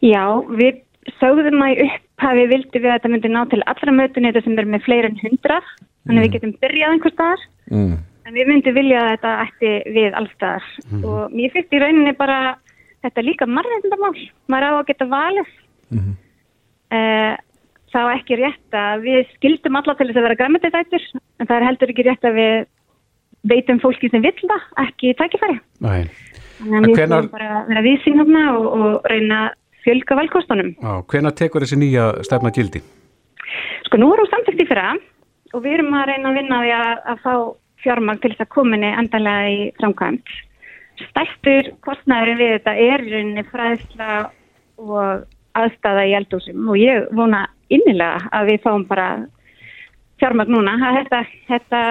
Já, 0.04 0.22
við 0.54 0.82
sögðum 1.18 1.64
að 1.64 1.74
í 1.74 1.88
upphafi 1.88 2.46
vildi 2.52 2.82
við 2.82 2.90
að 2.90 2.98
þetta 2.98 3.12
myndi 3.14 3.32
ná 3.34 3.40
til 3.50 3.60
allra 3.72 3.96
mötuneyta 3.96 4.44
sem 4.44 4.58
eru 4.58 4.72
með 4.74 4.86
fleiri 4.86 5.10
en 5.10 5.20
hundra. 5.24 5.58
Þannig 6.06 6.24
við 6.24 6.34
getum 6.36 6.54
byrjað 6.62 6.94
einhver 6.94 7.14
staðar. 7.14 7.44
Mm. 7.68 7.96
En 8.28 8.36
við 8.36 8.48
myndum 8.50 8.76
vilja 8.76 9.02
að 9.02 9.10
þetta 9.14 9.34
ætti 9.44 9.68
við 9.96 10.16
allstaðar 10.18 10.64
og 11.08 11.32
mér 11.32 11.52
finnst 11.54 11.70
í 11.72 11.78
rauninni 11.80 12.12
bara 12.16 12.38
þetta 13.04 13.22
er 13.22 13.24
líka 13.24 13.46
margændamál, 13.48 14.16
maður 14.52 14.66
á 14.68 14.72
að 14.74 14.88
geta 14.90 15.06
valið. 15.08 15.52
Mhm. 15.88 16.16
Þá 17.88 18.00
ekki 18.12 18.36
rétt 18.36 18.76
að 18.76 19.06
við 19.06 19.20
skildum 19.36 19.78
alla 19.80 19.94
til 19.96 20.08
þess 20.08 20.20
að 20.20 20.26
vera 20.26 20.38
græmitættur 20.42 21.04
en 21.16 21.48
það 21.48 21.54
er 21.56 21.66
heldur 21.68 21.92
ekki 21.94 22.04
rétt 22.04 22.26
að 22.28 22.36
við 22.36 22.56
veitum 23.48 23.80
fólki 23.80 24.10
sem 24.12 24.24
vill 24.24 24.34
það, 24.42 24.66
ekki 24.84 25.14
tækifæri. 25.16 25.56
Nei. 25.84 26.10
Þannig 26.58 26.76
að 26.78 26.88
við 26.88 26.98
skulum 26.98 27.30
bara 27.32 27.62
vera 27.68 27.84
viðsýn 27.86 28.18
hérna 28.18 28.42
og, 28.56 28.66
og 28.68 29.08
reyna 29.12 29.38
að 29.46 29.54
fjölga 29.86 30.18
valkostunum. 30.18 30.72
Já, 30.82 30.92
hvenær 31.12 31.36
tekur 31.38 31.64
þessi 31.64 31.78
nýja 31.80 32.08
stefna 32.26 32.52
gildi? 32.54 32.82
Sko 33.86 34.00
nú 34.00 34.10
er 34.12 34.22
hún 34.22 34.30
samtidig 34.32 34.66
í 34.66 34.68
fyrra 34.68 34.90
og 35.54 35.64
við 35.64 35.78
erum 35.78 35.96
að 35.96 36.10
reyna 36.10 36.32
að 36.32 36.38
vinna 36.42 36.60
því 36.64 36.74
að, 36.76 36.92
að 37.12 37.22
fá 37.24 37.32
fjármagn 37.84 38.20
til 38.22 38.32
þess 38.34 38.44
að 38.44 38.52
kominni 38.56 38.90
endanlega 38.90 39.52
í 39.54 39.60
framkvæmt. 39.78 40.34
Stærstur 41.08 41.70
kostnæðurinn 41.86 42.40
við 42.42 42.54
þetta 42.56 42.74
er 42.88 43.04
rauninni 43.06 43.44
fræðsla 43.52 44.16
og 44.82 45.22
aðstæða 45.58 46.08
í 46.10 46.16
eldúsum 46.18 46.72
og 46.72 46.80
ég 46.80 47.06
vona 47.16 47.46
innilega 47.72 48.28
að 48.34 48.52
við 48.52 48.62
fáum 48.64 48.86
bara 48.88 49.08
fjármagn 50.18 50.52
núna. 50.52 50.74
Að 50.88 50.98
Þetta, 50.98 51.20
þetta 51.48 51.82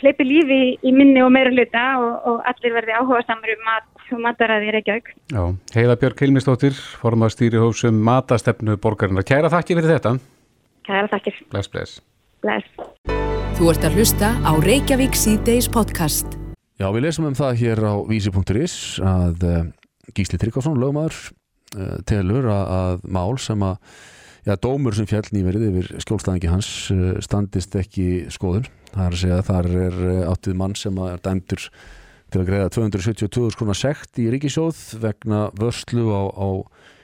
hleypi 0.00 0.26
lífi 0.26 0.58
í, 0.66 0.68
í 0.88 0.92
minni 0.96 1.22
og 1.24 1.32
meira 1.34 1.52
hluta 1.52 1.84
og, 2.00 2.12
og 2.30 2.46
allir 2.48 2.76
verði 2.78 2.96
áhuga 2.96 3.24
samar 3.28 3.54
um 3.54 3.66
mat 3.66 3.88
og 4.12 4.20
mataræði 4.20 4.68
í 4.68 4.72
Reykjavík. 4.76 5.10
Já, 5.32 5.42
Heiða 5.76 5.96
Björg 6.00 6.22
Hilmistóttir, 6.24 6.76
formað 7.00 7.34
stýrihósum 7.36 8.00
matastefnu 8.04 8.76
borgarinnar. 8.82 9.24
Kæra 9.28 9.52
þakki 9.52 9.78
fyrir 9.78 9.94
þetta. 9.94 10.16
Kæra 10.88 11.08
þakkir. 11.12 11.38
Bless, 11.52 11.72
bless. 11.72 12.00
Bless. 12.42 12.66
Þú 13.56 13.68
ert 13.70 13.84
að 13.86 14.00
hlusta 14.00 14.32
á 14.42 14.52
Reykjavík 14.64 15.16
C-Days 15.16 15.68
podcast. 15.72 16.38
Já, 16.80 16.88
við 16.90 17.06
lesum 17.06 17.28
um 17.28 17.36
það 17.38 17.60
hér 17.60 17.84
á 17.86 17.94
vísi.is 18.08 18.74
að 19.06 19.44
uh, 19.46 19.60
Gísli 20.16 20.40
Tryggvason, 20.40 20.80
lögmaður, 20.82 21.18
uh, 21.76 22.00
telur 22.08 22.48
að, 22.50 22.72
að 22.80 23.04
mál 23.06 23.38
sem 23.38 23.62
að 23.62 23.76
já, 24.46 24.54
dómur 24.58 24.96
sem 24.96 25.08
fjall 25.08 25.28
nýverið 25.34 25.66
yfir 25.68 25.90
skjólstæðingi 26.02 26.50
hans 26.50 26.70
uh, 26.94 27.18
standist 27.24 27.76
ekki 27.78 28.28
skoðun 28.32 28.66
það 28.92 29.04
er 29.04 29.16
að 29.16 29.20
segja 29.22 29.40
að 29.40 29.50
þar 29.50 29.68
er 29.86 30.00
uh, 30.06 30.30
áttið 30.32 30.58
mann 30.62 30.78
sem 30.78 31.02
er 31.06 31.22
dæmdur 31.22 31.68
til 32.32 32.40
að 32.40 32.48
greiða 32.48 32.72
272 32.72 33.52
skrona 33.54 33.76
sekt 33.76 34.18
í 34.22 34.30
ríkisjóð 34.32 34.80
vegna 35.02 35.44
vörslu 35.58 36.08
á, 36.10 36.22
á 36.32 36.48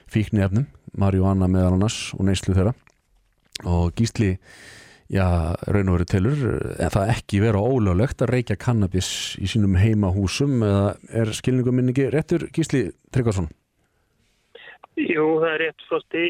fíkni 0.09 0.41
efnum, 0.41 0.65
Marjóanna 0.97 1.47
meðal 1.51 1.77
annars 1.77 2.09
og 2.17 2.25
neyslu 2.25 2.57
þeirra 2.57 2.73
og 3.69 3.93
gísli 3.97 4.33
já, 5.09 5.55
raun 5.69 5.91
og 5.91 5.99
veru 5.99 6.09
telur 6.09 6.41
en 6.79 6.93
það 6.93 7.13
ekki 7.13 7.43
vera 7.43 7.61
ólöglegt 7.61 8.23
að 8.23 8.33
reykja 8.35 8.59
kannabis 8.59 9.11
í 9.41 9.49
sínum 9.49 9.77
heimahúsum 9.79 10.63
eða 10.65 10.91
er 11.21 11.33
skilningum 11.37 11.77
minningi 11.77 12.09
réttur 12.13 12.47
Gísli 12.55 12.87
Tryggvarsson? 13.13 13.49
Jú, 14.99 15.25
það 15.39 15.53
er 15.53 15.61
rétt 15.63 15.85
frosti. 15.87 16.23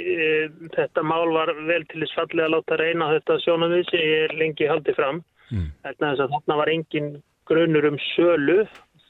Þetta 0.75 1.03
mál 1.07 1.31
var 1.33 1.51
vel 1.65 1.81
til 1.89 2.03
þess 2.03 2.17
fallið 2.19 2.45
að 2.45 2.53
láta 2.53 2.77
reyna 2.77 3.09
þetta 3.15 3.39
sjónavið 3.45 3.83
sem 3.89 4.03
ég 4.03 4.25
er 4.27 4.35
lengi 4.37 4.69
haldið 4.69 4.99
fram. 4.99 5.23
Mm. 5.49 5.67
Þarna 6.03 6.57
var 6.59 6.71
engin 6.73 7.09
grunur 7.49 7.89
um 7.89 7.97
sölu 8.11 8.59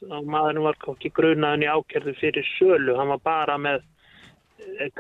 og 0.08 0.28
maðurinn 0.32 0.64
var 0.64 0.78
ekki 0.94 1.12
grunaðin 1.12 1.66
í 1.66 1.72
ákjörðu 1.72 2.16
fyrir 2.22 2.48
sölu. 2.56 2.96
Hann 2.96 3.12
var 3.12 3.24
bara 3.26 3.58
með 3.60 3.84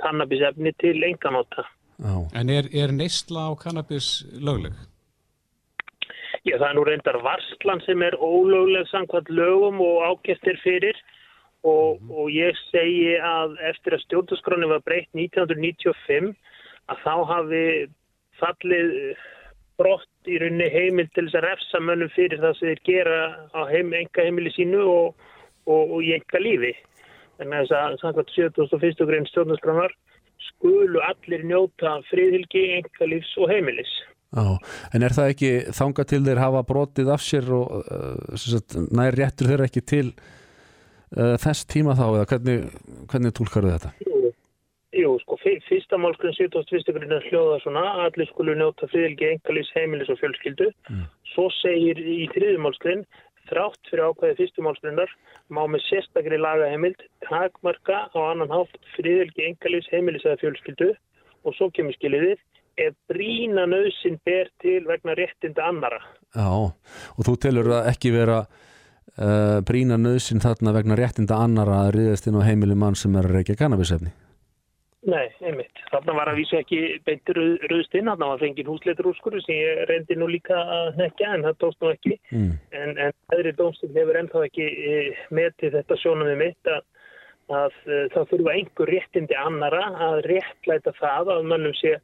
kannabisefni 0.01 0.73
til 0.81 0.97
enganóta. 1.07 1.63
En 2.35 2.51
er, 2.51 2.67
er 2.71 2.91
neysla 2.95 3.49
á 3.51 3.53
kannabis 3.59 4.25
lögleg? 4.39 4.75
Já, 6.47 6.55
það 6.55 6.67
er 6.69 6.75
nú 6.77 6.83
reyndar 6.87 7.19
varslan 7.23 7.81
sem 7.83 8.03
er 8.03 8.15
ólögleg 8.15 8.87
samkvæmt 8.91 9.31
lögum 9.31 9.81
og 9.83 10.03
ákjæftir 10.07 10.59
fyrir 10.63 10.99
og, 11.67 11.99
mm. 11.99 12.11
og 12.11 12.29
ég 12.31 12.59
segi 12.69 13.15
að 13.17 13.57
eftir 13.71 13.95
að 13.95 14.03
stjórnarskráni 14.05 14.69
var 14.71 14.83
breytt 14.85 15.09
1995 15.17 16.31
að 16.89 17.03
þá 17.03 17.15
hafi 17.33 17.65
fallið 18.39 18.93
brott 19.79 20.29
í 20.29 20.37
rauninni 20.41 20.67
heimil 20.73 21.07
til 21.15 21.25
þess 21.27 21.39
að 21.39 21.47
refsa 21.47 21.81
mönnum 21.83 22.11
fyrir 22.15 22.41
það 22.43 22.55
sem 22.57 22.71
þeir 22.71 22.83
gera 22.87 23.19
á 23.55 23.61
heim, 23.71 23.93
enga 23.95 24.25
heimili 24.27 24.51
sínu 24.55 24.83
og, 24.83 25.27
og, 25.67 25.83
og 25.95 25.99
í 26.03 26.13
enga 26.17 26.43
lífi. 26.43 26.73
Þannig 27.39 27.55
að 27.55 27.65
þess 27.65 27.77
að 27.79 27.97
samkvæmt 28.03 28.33
71. 28.35 29.05
grein 29.09 29.27
stjórnarskránar 29.29 29.95
skulu 30.49 31.01
allir 31.03 31.45
njóta 31.47 31.99
friðhylgi, 32.09 32.65
enga 32.79 33.11
lífs 33.11 33.31
og 33.39 33.51
heimilis. 33.51 33.91
Já, 34.29 34.59
en 34.93 35.03
er 35.05 35.15
það 35.15 35.31
ekki 35.33 35.53
þanga 35.73 36.03
til 36.11 36.19
þeir 36.27 36.41
hafa 36.43 36.65
brotið 36.67 37.07
af 37.15 37.23
sér 37.25 37.47
og 37.55 37.79
uh, 37.79 38.83
nær 38.93 39.15
réttur 39.17 39.49
þeir 39.49 39.63
ekki 39.65 39.81
til 39.81 40.11
þess 41.15 41.65
tíma 41.69 41.95
þá 41.97 42.05
eða 42.07 42.27
hvernig, 42.33 42.67
hvernig 43.11 43.35
tólkar 43.37 43.69
þetta? 43.69 43.93
Jú, 44.05 44.33
jú 44.99 45.15
sko, 45.23 45.39
fyrsta 45.43 45.97
málskurinn 46.01 46.37
71. 46.37 46.93
grunna 46.97 47.21
hljóða 47.27 47.61
svona 47.63 47.85
allir 48.05 48.29
skulu 48.29 48.57
njóta 48.57 48.89
friðilgi, 48.91 49.33
engalís, 49.35 49.71
heimilis 49.77 50.11
og 50.13 50.19
fjölskyldu 50.21 50.69
mm. 50.89 51.07
svo 51.33 51.49
segir 51.61 52.01
í 52.01 52.27
þriðum 52.35 52.67
málskurinn 52.67 53.07
þrátt 53.49 53.89
fyrir 53.89 54.11
ákvæði 54.11 54.37
fyrstu 54.43 54.65
málskurinnar 54.65 55.11
má 55.49 55.63
með 55.65 55.85
sérstakri 55.87 56.37
lagaheimild 56.37 57.01
takmarka 57.25 58.05
á 58.13 58.19
annan 58.29 58.53
hátt 58.53 58.77
friðilgi, 58.95 59.49
engalís, 59.49 59.89
heimilis 59.89 60.25
eða 60.27 60.41
fjölskyldu 60.43 60.93
og 61.47 61.55
svo 61.57 61.69
kemur 61.73 61.95
skiliðið 61.97 62.37
ef 62.79 62.95
brína 63.11 63.65
nöðsin 63.67 64.19
ber 64.27 64.49
til 64.63 64.83
vegna 64.87 65.15
réttinda 65.17 65.65
annara. 65.67 65.99
Já, 66.35 66.47
og 66.47 67.27
þú 67.27 67.35
telur 67.41 67.71
að 67.79 67.89
ekki 67.91 68.13
vera 68.15 68.43
uh, 69.19 69.59
brína 69.67 69.99
nöðsin 69.99 70.41
þarna 70.43 70.73
vegna 70.75 70.97
réttinda 70.99 71.37
annara 71.43 71.85
að 71.85 71.93
riðast 71.99 72.27
inn 72.29 72.39
á 72.39 72.47
heimili 72.47 72.77
mann 72.79 72.97
sem 72.99 73.15
er 73.19 73.27
að 73.27 73.39
reykja 73.39 73.59
kannabisefni? 73.59 74.11
Nei, 75.07 75.29
einmitt. 75.39 75.79
Þarna 75.93 76.13
var 76.17 76.29
að 76.29 76.41
vísa 76.41 76.59
ekki 76.59 76.79
beintir 77.07 77.37
rauðst 77.71 77.93
inn, 77.95 78.09
þarna 78.11 78.33
var 78.33 78.41
fengið 78.41 78.67
húsleitur 78.67 79.07
úrskuru 79.13 79.39
sem 79.45 79.55
ég 79.55 79.83
reyndi 79.87 80.17
nú 80.19 80.27
líka 80.27 80.57
að 80.59 80.99
nekja 80.99 81.29
en 81.37 81.45
það 81.47 81.59
tókst 81.63 81.83
nú 81.83 81.91
ekki. 81.93 82.17
Mm. 82.35 82.49
En, 82.75 82.91
en 83.05 83.15
aðri 83.31 83.53
dómstil 83.55 83.91
hefur 83.95 84.19
ennþá 84.19 84.43
ekki 84.49 84.67
e, 84.67 84.97
metið 85.39 85.77
þetta 85.77 85.99
sjónum 86.01 86.27
við 86.27 86.41
mitt 86.43 86.71
að, 86.73 86.83
að, 87.47 87.79
að 87.87 88.11
það 88.17 88.29
þurfa 88.33 88.55
einhver 88.57 88.93
réttindi 88.97 89.39
annara 89.39 89.85
að 90.09 90.19
réttlæta 90.27 90.95
það 90.99 91.33
að 91.37 91.49
mannum 91.53 91.77
sé 91.79 91.95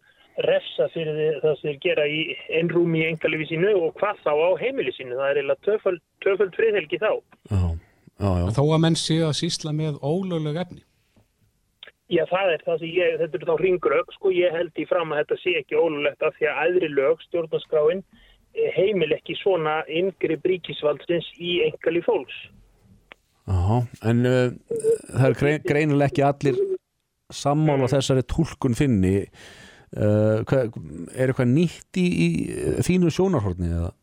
refsa 0.44 0.90
fyrir 0.92 1.38
það 1.44 1.60
sem 1.60 1.70
þeir 1.70 1.78
gera 1.86 2.06
í 2.12 2.22
ennrúmi 2.60 3.04
í 3.04 3.06
engalífi 3.12 3.48
sínu 3.54 3.72
og 3.80 3.94
hvað 4.00 4.20
þá 4.26 4.32
á 4.36 4.50
heimili 4.60 4.92
sínu. 4.96 5.16
Það 5.16 5.30
er 5.30 5.40
eiginlega 5.40 5.68
töföld, 5.68 6.02
töföld 6.26 6.58
friðhelgi 6.58 7.00
þá. 7.00 7.12
Já, 7.52 7.62
já, 8.20 8.30
já. 8.42 8.50
Þó 8.58 8.64
að 8.66 8.84
menn 8.84 9.00
séu 9.00 9.24
að 9.30 9.38
sísla 9.40 9.74
með 9.76 10.02
ólögleg 10.04 10.60
efni? 10.66 10.84
Já, 12.12 12.22
það 12.30 12.52
er 12.54 12.66
það 12.68 12.82
sem 12.84 12.92
ég, 12.94 13.16
þetta 13.22 13.40
er 13.40 13.48
þá 13.48 13.56
ringrög, 13.64 14.12
sko, 14.14 14.32
ég 14.36 14.54
held 14.54 14.78
í 14.78 14.86
fram 14.86 15.14
að 15.14 15.24
þetta 15.24 15.38
sé 15.42 15.56
ekki 15.62 15.80
ólöglegt 15.80 16.28
af 16.28 16.36
því 16.38 16.50
að 16.52 16.60
aðri 16.66 16.90
lög, 16.92 17.24
stjórnarskráin, 17.26 18.04
heimil 18.76 19.10
ekki 19.16 19.36
svona 19.40 19.80
yngri 19.90 20.38
bríkisvaldsins 20.44 21.32
í 21.42 21.58
engalíf 21.66 22.06
fólks. 22.06 22.38
Já, 23.46 23.82
en 24.10 24.22
uh, 24.30 24.54
það 25.16 25.28
er 25.28 25.38
grein, 25.40 25.66
greinileg 25.66 26.14
ekki 26.14 26.26
allir 26.26 26.62
sammála 27.34 27.90
þessari 27.90 28.26
tólkun 28.30 28.78
finni 28.78 29.16
Uh, 29.96 30.42
hvað, 30.50 30.76
er 31.16 31.32
eitthvað 31.32 31.54
nýtt 31.54 32.00
í, 32.02 32.08
í 32.26 32.28
þínu 32.84 33.14
sjónarhortni 33.16 33.70
eða? 33.72 33.94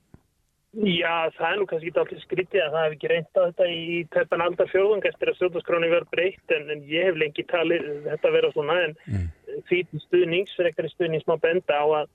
Já, 0.73 1.29
það 1.37 1.51
er 1.51 1.59
nú 1.61 1.65
kannski 1.69 1.91
ekki 1.91 2.01
alltaf 2.01 2.21
skritið 2.23 2.63
að 2.65 2.71
það 2.73 2.85
hef 2.87 2.95
ekki 2.95 3.09
reyndað 3.11 3.49
þetta 3.51 3.67
í 3.69 3.97
teppan 4.15 4.45
aldar 4.47 4.71
fjóðung 4.71 5.05
eftir 5.05 5.29
að 5.29 5.37
stjórnarskráni 5.37 5.91
verður 5.93 6.15
breytt 6.15 6.55
en, 6.57 6.71
en 6.73 6.87
ég 6.89 7.11
hef 7.11 7.19
lengi 7.21 7.45
talið 7.51 7.85
þetta 8.07 8.31
að 8.31 8.37
vera 8.39 8.51
svona 8.55 8.77
en 8.87 8.95
mm. 9.05 9.27
því 9.69 9.81
stuðnings, 10.07 10.55
ekkert 10.65 10.95
stuðnings 10.95 11.29
má 11.29 11.35
benda 11.43 11.77
á 11.77 11.85
að, 11.99 12.09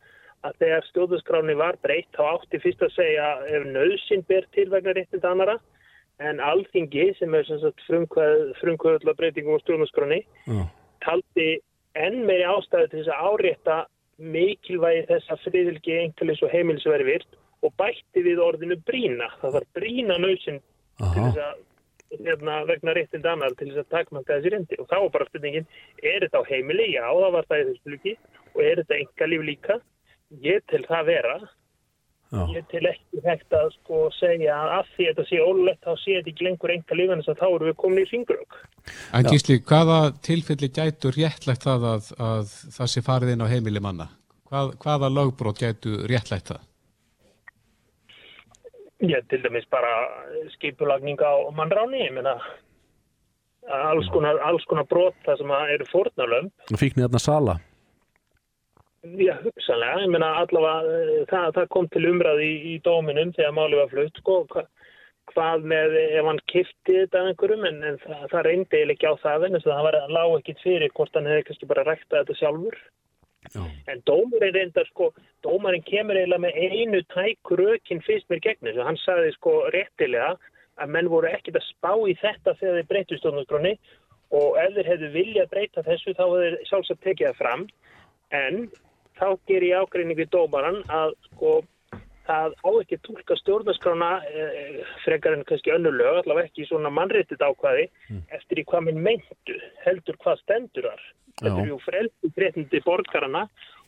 að 0.50 0.57
þegar 0.63 0.89
stjórnarskráni 0.89 1.57
var 1.62 1.77
breytt 1.86 2.10
þá 2.17 2.24
átti 2.31 2.63
fyrst 2.65 2.81
að 2.88 2.96
segja 2.96 3.29
ef 3.46 3.69
nöðsinn 3.75 4.25
ber 4.31 4.50
til 4.57 4.65
vegna 4.74 4.98
réttið 4.98 5.29
annara 5.29 5.60
en 6.25 6.41
alþingi 6.41 7.12
sem 7.19 7.38
er 7.38 7.53
frumkvöðla 7.86 9.13
breytingum 9.22 9.62
á 9.62 9.65
stjórnarskráni 9.67 10.24
mm. 10.50 10.65
taldi 11.05 11.51
enn 12.05 12.23
meiri 12.27 12.45
ástæði 12.47 12.91
til 12.91 12.99
þess 13.01 13.13
að 13.13 13.29
árétta 13.31 13.77
mikilvægi 14.17 15.05
þess 15.11 15.33
að 15.33 15.43
friðilgi 15.45 15.97
einhverjus 16.01 16.43
og 16.45 17.05
virt 17.07 17.37
og 17.65 17.73
bætti 17.77 18.23
við 18.25 18.41
orðinu 18.41 18.77
brína. 18.85 19.29
Það 19.41 19.55
var 19.57 19.67
brína 19.77 20.17
nöysinn 20.21 20.61
til 21.01 21.09
þess 21.15 21.41
að 21.41 21.63
hérna, 22.23 22.63
vegna 22.69 22.95
réttind 22.95 23.27
annar 23.27 23.55
til 23.57 23.69
þess 23.71 23.83
að 23.83 23.93
takmaka 23.93 24.37
þessi 24.37 24.53
rendi 24.53 24.79
og 24.81 24.89
þá 24.89 24.97
var 25.03 25.13
bara 25.15 25.29
spurningin, 25.29 25.69
er 26.01 26.25
þetta 26.25 26.41
á 26.41 26.49
heimili? 26.49 26.89
Já, 26.95 27.05
það 27.09 27.31
var 27.35 27.47
það 27.49 27.61
í 27.61 27.67
þessu 27.69 27.93
luki 27.93 28.15
og 28.53 28.61
er 28.63 28.81
þetta 28.81 28.99
enga 29.01 29.29
líf 29.31 29.47
líka? 29.51 29.79
Ég 30.43 30.65
til 30.71 30.83
það 30.87 31.09
vera 31.11 31.37
Já. 32.27 32.41
Ég 32.51 32.65
til 32.67 32.84
ekki 32.89 33.22
hægt 33.24 33.55
að 33.55 33.69
sko 33.77 33.98
segja 34.17 34.55
að 34.60 34.72
að 34.77 34.89
því 34.96 35.05
að 35.05 35.12
þetta 35.13 35.25
sé 35.29 35.38
ólulegt 35.39 35.86
þá 35.86 35.93
sé 36.01 36.15
þetta 36.17 36.31
ekki 36.34 36.48
lengur 36.48 36.74
enga 36.74 36.98
lífan 37.00 37.22
þess 37.22 37.31
að 37.31 37.39
þá 37.39 37.48
eru 37.48 37.67
við 37.69 37.77
komin 37.84 38.01
í 38.01 38.10
fingrög. 38.10 38.57
En 39.15 39.29
gísli, 39.31 39.60
hvaða 39.69 40.00
tilfelli 40.27 40.69
gætur 40.75 41.15
réttlegt 41.15 41.67
það 41.67 41.86
að, 41.93 42.10
að 42.27 42.55
það 42.75 42.91
sé 42.91 43.03
farið 43.05 43.31
inn 43.34 43.46
á 43.48 43.51
heimili 43.53 43.84
manna? 43.84 44.10
Hvað, 44.51 44.74
hvaða 44.84 45.12
lögbrót 45.13 45.63
gætu 45.63 46.01
réttlegt 46.12 46.51
það? 46.51 46.67
Já, 49.07 49.19
til 49.29 49.39
dæmis 49.43 49.67
bara 49.72 49.93
skipulagning 50.57 51.19
á 51.22 51.48
mannráni, 51.55 52.01
ég 52.01 52.15
meina 52.15 52.36
alls 53.67 54.07
konar, 54.12 54.39
alls 54.43 54.65
konar 54.67 54.88
brot 54.89 55.15
það 55.25 55.43
sem 55.43 55.55
eru 55.75 55.88
fórnalömp. 55.91 56.69
Fíknir 56.75 57.07
þarna 57.07 57.22
sala? 57.24 57.57
Já, 59.15 59.35
hugsanlega, 59.43 60.01
ég 60.03 60.11
meina 60.11 60.33
allavega 60.41 60.97
eh, 60.97 61.21
það, 61.29 61.47
það 61.55 61.69
kom 61.75 61.87
til 61.93 62.03
umræði 62.09 62.47
í, 62.47 62.57
í 62.73 62.75
dóminum 62.85 63.31
þegar 63.35 63.55
máli 63.55 63.79
var 63.79 63.91
flutt, 63.91 64.21
sko, 64.21 64.37
hva, 64.51 64.63
hvað 65.31 65.67
með 65.71 65.97
ef 66.01 66.27
hann 66.27 66.41
kifti 66.51 66.95
þetta 66.97 67.23
einhverjum, 67.29 67.65
en, 67.69 67.81
en 67.91 67.99
það, 68.03 68.23
það 68.33 68.45
reyndi 68.49 68.83
ekki 68.95 69.11
á 69.11 69.13
það, 69.23 69.47
en 69.47 69.59
það 69.65 69.83
var 69.87 69.99
lág 70.13 70.37
ekkit 70.39 70.63
fyrir 70.65 70.95
hvort 70.97 71.19
hann 71.19 71.29
hefði 71.29 71.47
kannski 71.49 71.69
bara 71.71 71.85
ræktað 71.87 72.23
þetta 72.23 72.39
sjálfur. 72.41 72.79
Já. 73.53 73.61
En 73.93 74.01
dómarinn 74.09 74.55
reyndar, 74.57 74.89
sko, 74.91 75.11
dómarinn 75.45 75.85
kemur 75.87 76.19
eiginlega 76.19 76.43
með 76.43 76.57
einu 76.57 77.03
tækur 77.13 77.63
ökinn 77.77 78.03
fyrst 78.03 78.27
mér 78.31 78.43
gegn 78.43 78.71
þessu, 78.71 78.83
hann 78.87 78.99
sagði 79.05 79.31
sko 79.37 79.59
réttilega 79.75 80.33
að 80.77 80.91
menn 80.93 81.09
voru 81.11 81.29
ekkit 81.31 81.57
að 81.57 81.69
spá 81.69 81.93
í 82.09 82.15
þetta 82.19 82.55
þegar 82.59 82.79
þeir 82.79 82.89
breyttu 82.91 83.19
stofnarskróni 83.21 83.73
og 84.37 84.57
ef 84.61 84.75
þeir 84.75 84.89
hefðu 84.91 85.13
viljað 85.13 85.53
breyta 85.53 85.83
þessu 85.85 86.13
þá 86.17 86.25
hefur 86.25 86.57
sjálfsagt 86.69 87.03
tekið 87.05 87.29
það 87.29 87.39
fram 87.39 87.63
en 88.35 88.59
þá 89.19 89.27
ger 89.50 89.65
ég 89.65 89.81
ágreining 89.81 90.19
við 90.19 90.31
dómaran 90.36 90.83
að 90.88 91.15
sko 91.29 91.59
það 92.27 92.57
á 92.59 92.69
ekki 92.81 93.00
tólka 93.05 93.38
stjórnarskrána 93.39 94.09
eh, 94.27 94.81
frekar 95.05 95.38
en 95.38 95.45
kannski 95.47 95.71
önnulög, 95.75 96.21
allavega 96.21 96.50
ekki 96.50 96.67
svona 96.67 96.91
mannréttið 96.93 97.45
ákvaði 97.45 97.88
mm. 98.09 98.25
eftir 98.39 98.62
í 98.62 98.67
hvað 98.67 98.89
minn 98.89 99.01
meintu 99.05 99.57
heldur 99.86 100.19
hvað 100.24 100.43
stendur 100.43 100.89
þar. 100.91 101.07
Þetta 101.38 101.63
er 101.63 101.71
ju 101.71 101.79
freldur 101.86 102.86
borgarana 102.86 103.45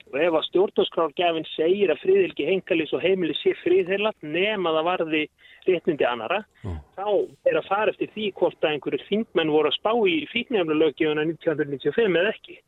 og 0.09 0.17
ef 0.17 0.37
að 0.39 0.47
stjórnarskráfgefin 0.47 1.47
segir 1.51 1.91
að 1.93 2.01
friðilgi 2.03 2.47
hengalis 2.47 2.93
og 2.95 3.03
heimili 3.03 3.35
sé 3.37 3.53
friðheila 3.63 4.13
nema 4.25 4.73
það 4.77 4.87
varði 4.87 5.23
réttindi 5.67 6.07
annara, 6.07 6.39
mm. 6.63 6.79
þá 6.97 7.07
er 7.51 7.59
að 7.59 7.69
fara 7.69 7.93
eftir 7.93 8.09
því 8.15 8.31
hvort 8.39 8.63
að 8.63 8.75
einhverju 8.75 9.05
þingmenn 9.09 9.53
voru 9.53 9.69
að 9.69 9.77
spá 9.77 9.91
í 10.09 10.17
fíknefnulögjöfuna 10.31 11.27
1995 11.27 12.19
eða 12.23 12.33
ekki. 12.33 12.59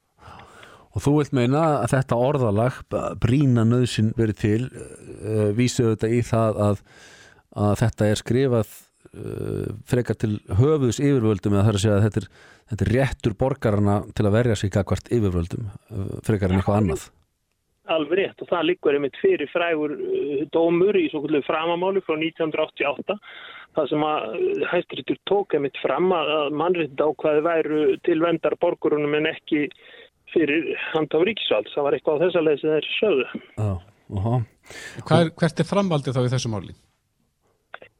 Og 0.91 1.03
þú 1.05 1.13
vilt 1.19 1.35
meina 1.35 1.63
að 1.81 1.93
þetta 1.93 2.19
orðalag 2.19 2.79
brína 3.23 3.63
nöðsin 3.67 4.11
verið 4.17 4.39
til 4.41 4.61
uh, 4.67 5.51
vísu 5.55 5.87
þetta 5.93 6.09
í 6.11 6.21
það 6.27 6.59
að, 6.67 6.81
að 7.67 7.75
þetta 7.83 8.09
er 8.09 8.19
skrifað 8.19 8.73
uh, 8.73 9.69
frekar 9.87 10.19
til 10.19 10.33
höfuðs 10.59 10.99
yfirvöldum 10.99 11.55
eða 11.55 11.63
það 11.63 11.71
er 11.71 11.79
að 11.79 11.85
segja 11.85 11.95
að 11.95 12.05
þetta 12.07 12.21
er, 12.23 12.27
þetta 12.73 12.85
er 12.87 12.93
réttur 12.97 13.37
borgarana 13.39 13.97
til 14.11 14.27
að 14.27 14.37
verja 14.39 14.59
sig 14.59 14.73
kakvart 14.75 15.09
yfirvöldum 15.15 15.71
uh, 15.71 16.13
frekar 16.27 16.51
en 16.51 16.59
eitthvað 16.59 16.81
annað. 16.81 17.07
Alveg 17.91 18.19
rétt 18.19 18.43
og 18.43 18.51
það 18.51 18.67
líkur 18.69 18.95
einmitt 18.95 19.17
fyrir 19.19 19.49
frægur 19.51 19.95
dómur 20.53 20.95
í 20.99 21.07
svo 21.11 21.23
kvöldu 21.23 21.41
framamáli 21.47 22.03
frá 22.05 22.13
1988 22.19 23.17
það 23.75 23.89
sem 23.89 24.05
að 24.05 24.37
hæsturitur 24.71 25.19
tók 25.29 25.55
einmitt 25.55 25.79
fram 25.81 26.11
að 26.15 26.53
mannriðt 26.59 27.01
ákvaði 27.01 27.43
væru 27.47 27.81
til 28.05 28.19
vendar 28.23 28.55
borgarunum 28.61 29.15
en 29.19 29.29
ekki 29.31 29.65
fyrir 30.33 30.69
handhaf 30.91 31.25
ríkisvalds. 31.27 31.73
Það 31.75 31.87
var 31.87 31.97
eitthvað 31.97 32.17
á 32.17 32.23
þessa 32.25 32.45
leið 32.45 32.61
sem 32.61 32.75
þeir 32.75 32.89
sögðu. 32.99 33.27
Já. 33.57 33.71
Er, 34.11 35.29
hvert 35.39 35.61
er 35.61 35.67
framvaldið 35.67 36.17
þá 36.17 36.23
í 36.25 36.31
þessu 36.33 36.51
máli? 36.51 36.73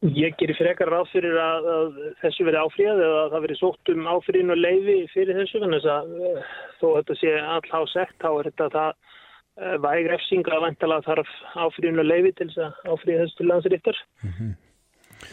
Ég 0.02 0.34
gerir 0.40 0.58
frekar 0.58 0.90
ráð 0.90 1.12
fyrir 1.12 1.36
að, 1.38 1.68
að 1.70 1.98
þessu 2.24 2.46
veri 2.48 2.58
áfríðað 2.58 3.04
eða 3.06 3.18
að 3.22 3.34
það 3.36 3.44
veri 3.46 3.58
sótt 3.60 3.92
um 3.94 4.08
áfríðin 4.10 4.54
og 4.56 4.58
leiði 4.58 4.96
fyrir 5.14 5.38
þessu 5.38 5.62
þannig 5.62 5.86
að 5.94 6.16
uh, 6.18 6.56
þó 6.80 6.88
þetta 6.96 7.18
sé 7.20 7.34
allhá 7.38 7.80
sett 7.92 8.16
þá 8.24 8.30
er 8.32 8.50
þetta 8.50 8.68
það 8.74 8.90
uh, 8.96 9.76
væg 9.86 10.10
refsinga 10.10 10.56
að 10.58 10.66
vantala 10.66 10.98
þarf 11.06 11.36
áfríðin 11.68 12.02
og 12.02 12.10
leiði 12.10 12.34
til 12.34 12.50
þess 12.50 12.64
að 12.66 12.96
áfríða 12.96 13.22
þessu 13.22 13.38
til 13.38 13.50
landsrýttar. 13.52 14.02
Mm 14.24 14.34
-hmm. 14.40 14.52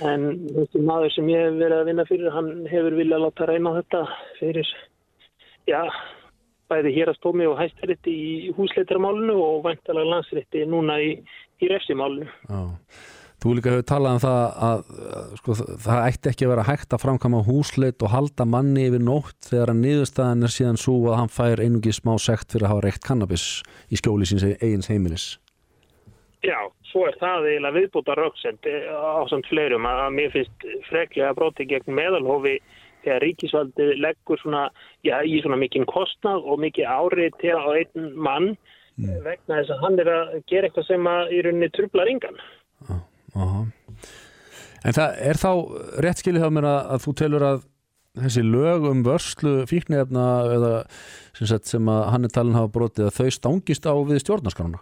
En 0.04 0.28
þessi 0.52 0.84
maður 0.84 1.16
sem 1.16 1.32
ég 1.32 1.46
hef 1.46 1.58
verið 1.62 1.78
að 1.78 1.88
vinna 1.88 2.08
fyrir, 2.12 2.30
hann 2.36 2.52
hefur 2.68 2.98
viljað 3.00 3.24
láta 3.24 3.48
reyna 3.48 3.72
á 3.72 3.78
þetta 3.80 4.02
fyrir, 4.36 4.72
já, 5.64 5.80
bæði 6.70 6.94
hérastómi 6.96 7.46
og 7.48 7.58
hæstaritti 7.60 8.12
í 8.14 8.32
húsleitarmálunu 8.56 9.36
og 9.42 9.62
vantalega 9.66 10.12
landsritti 10.14 10.66
núna 10.68 10.98
í, 11.02 11.14
í 11.62 11.70
refsimálunu. 11.70 12.28
Já. 12.48 12.62
Þú 13.38 13.52
líka 13.54 13.70
hefur 13.70 13.84
talað 13.86 14.16
um 14.16 14.22
það 14.24 14.40
að, 14.66 14.80
að 15.08 15.34
sko, 15.38 15.54
það 15.84 16.06
ætti 16.08 16.30
ekki 16.32 16.46
að 16.46 16.50
vera 16.52 16.64
hægt 16.66 16.94
að 16.94 17.02
framkama 17.04 17.42
húsleit 17.46 18.02
og 18.02 18.10
halda 18.10 18.46
manni 18.50 18.88
yfir 18.88 19.04
nótt 19.06 19.46
þegar 19.46 19.70
að 19.70 19.84
niðurstaðan 19.84 20.48
er 20.48 20.54
síðan 20.54 20.80
svo 20.82 20.96
að 21.04 21.20
hann 21.20 21.30
fær 21.30 21.62
einungi 21.62 21.92
smá 21.94 22.16
sekt 22.18 22.50
fyrir 22.50 22.66
að 22.66 22.72
hafa 22.72 22.84
reykt 22.88 23.04
kannabis 23.06 23.44
í 23.94 24.00
skjóli 24.00 24.26
síns 24.26 24.46
eigins 24.48 24.90
heimilis. 24.90 25.28
Já, 26.42 26.58
svo 26.90 27.04
er 27.06 27.14
það 27.20 27.46
eiginlega 27.52 27.76
viðbúta 27.78 28.18
rauksend 28.18 28.66
á 28.66 29.22
samt 29.30 29.46
fleirum 29.52 29.86
að 29.86 30.02
mér 30.18 30.34
finnst 30.34 30.68
freklega 30.90 31.30
broti 31.38 31.68
gegn 31.70 31.94
meðalhofi 31.94 32.58
þegar 33.08 33.24
ríkisvaldi 33.24 33.88
leggur 33.98 34.40
svona, 34.42 34.68
já, 35.06 35.16
í 35.24 35.40
svona 35.42 35.58
mikinn 35.60 35.88
kostnað 35.88 36.46
og 36.46 36.60
mikið 36.62 36.92
árið 36.92 37.38
til 37.42 37.56
á 37.56 37.68
einn 37.72 38.12
mann 38.14 38.52
mm. 38.98 39.18
vegna 39.24 39.60
þess 39.62 39.74
að 39.74 39.82
hann 39.84 39.98
er 40.04 40.12
að 40.14 40.36
gera 40.50 40.68
eitthvað 40.68 40.88
sem 40.90 41.10
að 41.10 41.34
í 41.34 41.42
rauninni 41.46 41.70
trubla 41.74 42.06
ringan. 42.08 42.40
Já, 42.88 42.98
aha. 43.34 43.64
En 44.86 44.94
það 44.94 45.18
er 45.26 45.40
þá 45.40 45.50
rétt 46.04 46.22
skilið 46.22 46.44
þá 46.44 46.54
mér 46.54 46.68
að, 46.70 46.80
að 46.94 47.04
þú 47.04 47.14
telur 47.18 47.46
að 47.48 47.64
þessi 48.18 48.44
lög 48.46 48.86
um 48.88 49.02
vörslu 49.06 49.54
fíknefna 49.70 50.26
eða 50.54 50.72
sem, 51.36 51.48
sagt, 51.50 51.68
sem 51.70 51.90
að 51.92 52.04
hann 52.12 52.26
er 52.26 52.34
talin 52.34 52.58
hafa 52.58 52.72
brotið 52.74 53.08
að 53.08 53.18
þau 53.18 53.34
stangist 53.34 53.86
á 53.86 53.94
við 53.94 54.22
stjórnarskrana? 54.24 54.80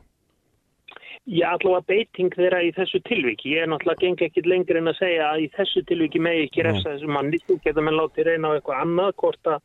Já, 1.26 1.48
allavega 1.56 1.82
beiting 1.90 2.28
þeirra 2.38 2.60
í 2.62 2.68
þessu 2.76 3.00
tilviki. 3.02 3.56
Ég 3.56 3.64
er 3.64 3.70
náttúrulega 3.72 4.04
geng 4.04 4.20
ekkit 4.28 4.46
lengur 4.46 4.78
en 4.78 4.92
að 4.92 5.00
segja 5.00 5.30
að 5.32 5.40
í 5.42 5.46
þessu 5.56 5.80
tilviki 5.88 6.20
megi 6.22 6.44
ekki 6.46 6.62
refsa 6.62 6.92
þessu 6.92 7.08
manni. 7.10 7.40
Þú 7.48 7.56
getur 7.64 7.82
með 7.82 7.96
látið 7.98 8.28
reyna 8.28 8.52
á 8.52 8.54
eitthvað 8.54 8.82
annað, 8.84 9.10
hvort 9.22 9.50
að, 9.50 9.64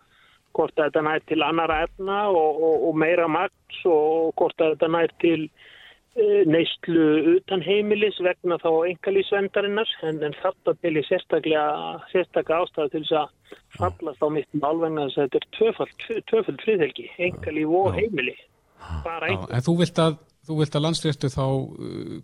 hvort 0.57 0.73
að 0.79 0.87
þetta 0.87 1.03
nær 1.05 1.27
til 1.29 1.37
annara 1.45 1.77
efna 1.85 2.15
og, 2.31 2.63
og, 2.65 2.87
og 2.87 2.97
meira 3.03 3.27
maks 3.29 3.83
og 3.91 4.33
hvort 4.41 4.63
að 4.65 4.73
þetta 4.73 4.89
nær 4.95 5.13
til 5.21 5.37
uh, 5.43 6.41
neyslu 6.49 7.05
utan 7.35 7.65
heimilis 7.67 8.17
vegna 8.25 8.57
þá 8.65 8.71
engalísvendarinnar. 8.95 9.93
En, 10.09 10.17
en 10.25 10.35
þetta 10.41 10.75
til 10.81 10.95
í 10.97 11.05
sérstaklega, 11.11 12.57
ástæðu 12.57 12.95
til 12.95 13.03
þess 13.03 13.19
að 13.21 13.53
fallast 13.77 14.25
á 14.25 14.27
mitt 14.33 14.49
málvegna 14.57 15.05
þess 15.11 15.21
að 15.21 15.29
þetta 15.29 15.43
er 15.43 15.47
tvöfald, 15.59 16.09
tvöfald 16.33 16.65
friðhelgi, 16.65 17.07
engalíf 17.29 17.79
og 17.83 17.93
heimili. 18.01 18.35
Einhver. 18.81 19.45
En 19.53 19.61
þú 19.61 19.77
vilt 19.83 20.01
að 20.01 20.17
Þú 20.51 20.57
vilt 20.59 20.74
að 20.75 20.83
landsréttu 20.83 21.29
þá 21.31 21.44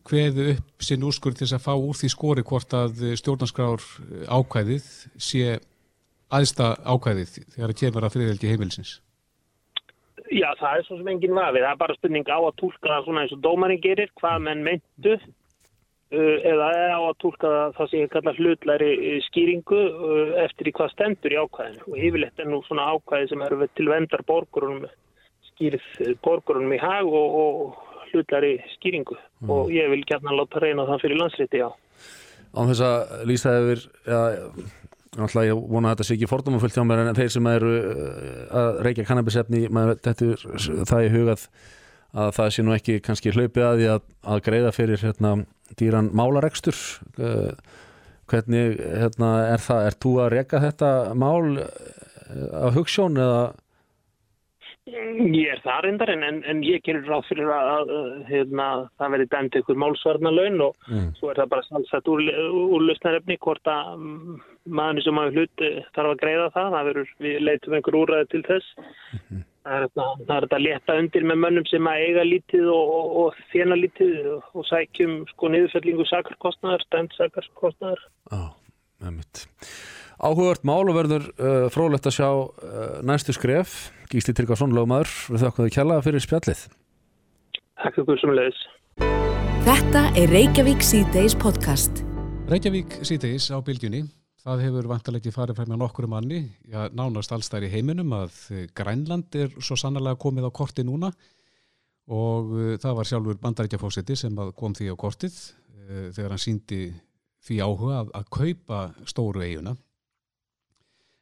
hveðu 0.10 0.46
uh, 0.50 0.58
upp 0.58 0.84
sinn 0.84 1.04
úrskur 1.08 1.32
til 1.32 1.46
þess 1.46 1.56
að 1.56 1.62
fá 1.64 1.76
úr 1.80 1.96
því 1.96 2.10
skori 2.12 2.44
hvort 2.50 2.74
að 2.76 3.06
stjórnarskrár 3.22 3.80
uh, 3.80 4.26
ákvæðið 4.28 4.90
sé 5.16 5.54
aðsta 6.36 6.74
ákvæðið 6.84 7.32
þegar 7.54 7.72
það 7.72 7.80
kemur 7.80 8.08
að 8.08 8.18
friðveldi 8.18 8.52
heimilsins? 8.52 8.92
Já, 10.28 10.50
það 10.60 10.74
er 10.74 10.86
svo 10.90 11.00
sem 11.00 11.14
enginn 11.14 11.40
vafið. 11.40 11.62
Það 11.64 11.72
er 11.72 11.82
bara 11.86 11.98
spurning 12.02 12.28
á 12.28 12.40
að 12.42 12.60
tólka 12.60 12.92
það 12.92 13.08
svona 13.08 13.24
eins 13.24 13.38
og 13.38 13.44
dómarinn 13.48 13.84
gerir, 13.88 14.14
hvað 14.20 14.46
menn 14.50 14.68
meintu 14.68 15.16
uh, 15.16 16.38
eða 16.52 16.70
á 16.92 17.00
að 17.00 17.18
tólka 17.24 17.56
það 17.80 17.92
sem 17.94 18.04
ég 18.04 18.16
kalla 18.18 18.38
hlutlæri 18.42 18.94
skýringu 19.32 19.84
eftir 20.44 20.68
í 20.68 20.78
hvað 20.82 20.96
stendur 20.98 21.40
í 21.40 21.40
ákvæðinu. 21.46 21.88
Og 21.88 22.06
yfirleitt 22.12 22.44
er 22.44 22.52
nú 22.52 22.60
svona 22.68 22.92
ákvæði 22.92 23.32
sem 23.32 23.48
eru 23.48 23.72
til 23.72 23.92
vendar 23.96 24.28
borgurunum 24.28 24.90
skýrið 25.54 26.18
borgurunum 26.20 26.76
í 26.76 26.84
hag 26.84 27.08
og, 27.08 27.44
og 27.48 27.87
hlutari 28.12 28.58
skýringu 28.76 29.16
mm. 29.18 29.52
og 29.54 29.72
ég 29.74 29.90
vil 29.94 30.04
gætna 30.08 30.36
láta 30.36 30.62
reyna 30.64 30.88
það 30.88 31.06
fyrir 31.06 31.22
landsrétti, 31.22 31.62
já. 31.64 31.70
Án 32.58 32.70
þess 32.72 32.84
að 32.88 33.26
lýsa 33.30 33.56
yfir, 33.62 33.82
já, 34.08 34.20
náttúrulega 35.18 35.50
ég 35.50 35.66
vona 35.74 35.90
að 35.90 35.96
þetta 35.96 36.08
sé 36.08 36.16
ekki 36.18 36.30
fordómafullt 36.32 36.78
hjá 36.78 36.86
mér 36.88 37.04
en 37.04 37.18
þeir 37.18 37.34
sem 37.34 37.50
eru 37.52 37.74
uh, 37.80 38.14
að 38.62 38.80
reykja 38.88 39.08
kannabisefni, 39.10 39.66
þetta 40.06 40.32
er 40.32 40.48
það 40.92 41.08
í 41.08 41.12
hugað 41.16 41.50
að 42.18 42.32
það 42.38 42.54
sé 42.56 42.64
nú 42.64 42.74
ekki 42.74 42.98
kannski 43.04 43.34
hlaupið 43.36 43.66
að 43.66 43.82
því 43.82 43.90
að, 43.94 44.08
að 44.34 44.44
greiða 44.48 44.74
fyrir 44.76 45.04
hérna, 45.04 45.34
dýran 45.80 46.12
málarekstur 46.18 46.78
uh, 47.20 47.52
hvernig 48.32 48.80
hérna, 48.80 49.32
er 49.54 49.64
það, 49.64 49.88
er 49.90 49.98
þú 50.04 50.14
að 50.24 50.34
reyka 50.36 50.64
þetta 50.64 50.92
mál 51.20 51.64
uh, 51.64 51.72
af 52.64 52.78
hugssjón 52.78 53.20
eða 53.22 53.42
Ég 54.88 55.50
er 55.52 55.60
það 55.66 55.82
reyndar 55.84 56.12
en, 56.14 56.22
en, 56.24 56.38
en 56.48 56.62
ég 56.64 56.84
gerir 56.86 57.08
ráð 57.10 57.26
fyrir 57.28 57.50
að, 57.52 57.72
að, 57.74 57.90
að 57.98 58.30
hefna, 58.30 58.68
það 59.00 59.14
verði 59.16 59.28
dæmt 59.34 59.58
ykkur 59.60 59.82
málsvarna 59.84 60.32
laun 60.32 60.64
og 60.70 60.88
mm. 60.88 61.10
svo 61.18 61.32
er 61.32 61.42
það 61.42 61.52
bara 61.52 61.66
sálsett 61.68 62.08
úr, 62.14 62.24
úrlustnarefni 62.78 63.38
hvort 63.44 63.72
að 63.72 63.90
mm, 63.98 64.38
maðurinn 64.80 65.04
sem 65.04 65.20
hafa 65.20 65.34
hlut 65.36 65.66
eh, 65.68 65.82
þarf 65.98 66.14
að 66.14 66.22
greiða 66.24 66.48
það, 66.56 66.72
það 66.78 66.90
verður, 66.90 67.12
við 67.26 67.38
leitum 67.44 67.78
einhver 67.78 68.00
úræði 68.00 68.30
til 68.32 68.44
þess. 68.48 68.72
Mm 68.78 69.22
-hmm. 69.28 69.46
Það 69.68 69.84
er 69.84 70.46
þetta 70.48 70.56
að 70.56 70.64
leta 70.64 70.94
undir 71.02 71.28
með 71.28 71.40
mönnum 71.44 71.66
sem 71.68 71.88
að 71.92 72.04
eiga 72.06 72.24
lítið 72.24 72.70
og, 72.72 72.94
og, 72.98 73.18
og 73.24 73.42
þjena 73.52 73.76
lítið 73.76 74.30
og, 74.38 74.64
sækjum 74.70 75.18
sko 75.34 75.52
niðurfellingu 75.52 76.08
sakarkostnaðar, 76.08 76.88
stæmt 76.88 77.20
sakarkostnaðar. 77.20 78.08
Á, 78.32 78.56
með 79.04 79.18
mitt. 79.20 79.48
Áhugavert 80.18 80.64
mál 80.66 80.90
og 80.90 80.96
verður 80.98 81.28
uh, 81.38 81.68
frólægt 81.70 82.08
að 82.10 82.16
sjá 82.16 82.30
uh, 82.34 82.50
næstu 83.06 83.36
skref. 83.38 83.92
Gísli 84.10 84.34
Tryggvarsson, 84.34 84.74
lögumæður, 84.74 85.12
við 85.30 85.44
þakkum 85.46 85.68
þið 85.68 85.74
kjalla 85.76 85.98
fyrir 86.02 86.24
spjallið. 86.24 86.64
Takk 87.84 88.00
fyrir 88.00 88.22
sem 88.24 88.34
leiðis. 88.34 88.64
Þetta 89.68 90.04
er 90.18 90.34
Reykjavík 90.34 90.82
C-Days 90.82 91.38
podcast. 91.38 92.02
Reykjavík 92.50 92.98
C-Days 93.06 93.52
á 93.54 93.62
bylgjunni. 93.62 94.08
Það 94.42 94.66
hefur 94.66 94.90
vantalegi 94.90 95.36
farið 95.36 95.60
fram 95.60 95.74
með 95.76 95.82
nokkuru 95.84 96.10
manni, 96.10 96.44
já, 96.66 96.88
nánast 96.96 97.34
allstæri 97.36 97.70
heiminum 97.70 98.14
að 98.16 98.38
Grænland 98.74 99.36
er 99.38 99.52
svo 99.60 99.78
sannlega 99.78 100.18
komið 100.18 100.48
á 100.50 100.52
korti 100.56 100.88
núna 100.88 101.12
og 102.08 102.54
uh, 102.56 102.76
það 102.82 102.98
var 102.98 103.10
sjálfur 103.12 103.42
bandarækjafósiti 103.44 104.18
sem 104.18 104.40
kom 104.58 104.74
því 104.74 104.94
á 104.94 104.96
kortið 104.98 105.36
uh, 105.36 106.08
þegar 106.16 106.34
hann 106.34 106.42
síndi 106.42 106.86
því 107.44 107.60
áhuga 107.62 108.00
að, 108.00 108.16
að 108.18 108.32
kaupa 108.34 108.80
stóru 109.06 109.44
eiguna 109.44 109.76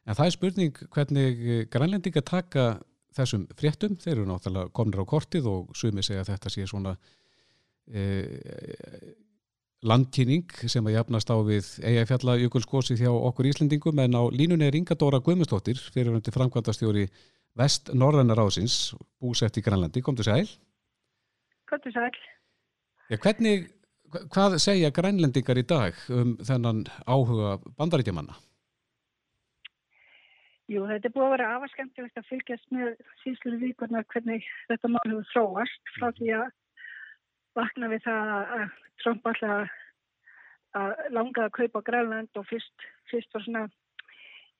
En 0.06 0.14
það 0.14 0.26
er 0.26 0.34
spurning 0.34 0.82
hvernig 0.94 1.46
eh, 1.46 1.62
grænlendinga 1.70 2.22
taka 2.26 2.66
þessum 3.16 3.46
fréttum, 3.58 3.96
þeir 4.00 4.18
eru 4.18 4.26
náttúrulega 4.28 4.72
komnir 4.76 5.02
á 5.02 5.06
kortið 5.08 5.48
og 5.50 5.76
sumi 5.76 6.04
segja 6.04 6.24
að 6.24 6.34
þetta 6.34 6.52
sé 6.52 6.66
svona 6.68 6.92
e, 7.88 8.02
landkynning 9.86 10.52
sem 10.68 10.86
að 10.88 10.98
jafnast 10.98 11.32
á 11.32 11.36
við 11.46 11.70
eigafjalla 11.86 12.36
jökulskósi 12.42 12.98
þjá 13.00 13.10
okkur 13.12 13.48
Íslendingum 13.50 14.02
en 14.04 14.18
á 14.18 14.22
línunni 14.32 14.68
er 14.68 14.76
Inga 14.78 14.98
Dóra 14.98 15.22
Guðmustóttir 15.24 15.80
fyrir 15.94 16.12
hundi 16.12 16.34
framkvæmdastjóri 16.34 17.06
Vest 17.56 17.92
Norræna 17.96 18.36
Rásins, 18.36 18.92
búsett 19.16 19.56
í 19.56 19.62
Grænlandi. 19.64 20.02
Komdu 20.04 20.24
sæl? 20.26 20.44
Komdu 21.70 21.92
sæl. 21.94 22.18
Ja, 23.08 23.16
hvernig, 23.16 23.70
hvað 24.34 24.58
segja 24.60 24.90
grænlendingar 24.92 25.56
í 25.56 25.64
dag 25.64 25.96
um 26.12 26.34
þennan 26.44 26.84
áhuga 27.08 27.56
bandaríkjamanna? 27.78 28.36
Jú, 30.66 30.82
þetta 30.90 31.06
er 31.06 31.14
búið 31.14 31.26
að 31.26 31.32
vera 31.36 31.48
afaskendilegt 31.56 32.16
að 32.18 32.28
fylgjast 32.30 32.72
með 32.74 32.94
síðslu 33.22 33.58
vikurnar 33.60 34.06
hvernig 34.10 34.46
þetta 34.66 34.88
mál 34.90 35.04
hefur 35.04 35.28
þróast 35.30 35.92
frá 35.94 36.08
því 36.16 36.30
að 36.40 36.46
vakna 37.54 37.90
við 37.92 38.02
það 38.06 38.32
að 38.34 38.64
Trump 39.02 39.28
alltaf 39.30 39.76
að 40.76 41.04
langa 41.14 41.44
að 41.46 41.54
kaupa 41.60 41.82
Grænland 41.86 42.40
og 42.40 42.48
fyrst, 42.50 42.86
fyrst 43.12 43.36
var 43.36 43.44
svona, 43.44 43.62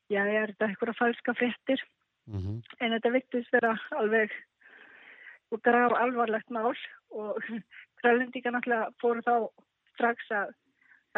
já, 0.08 0.22
er 0.22 0.52
þetta 0.54 0.68
eitthvað 0.70 0.98
falska 1.00 1.34
frettir, 1.36 1.82
mm 2.30 2.38
-hmm. 2.38 2.60
en 2.80 2.94
þetta 2.94 3.14
vittist 3.16 3.52
vera 3.52 3.74
alveg 3.98 4.30
og 5.50 5.62
graf 5.62 5.92
alvarlegt 5.98 6.50
mál 6.50 6.74
og 7.10 7.42
grælendingar 8.00 8.54
náttúrulega 8.54 8.94
fóru 9.02 9.26
þá 9.26 9.50
strax 9.94 10.30
að 10.30 10.54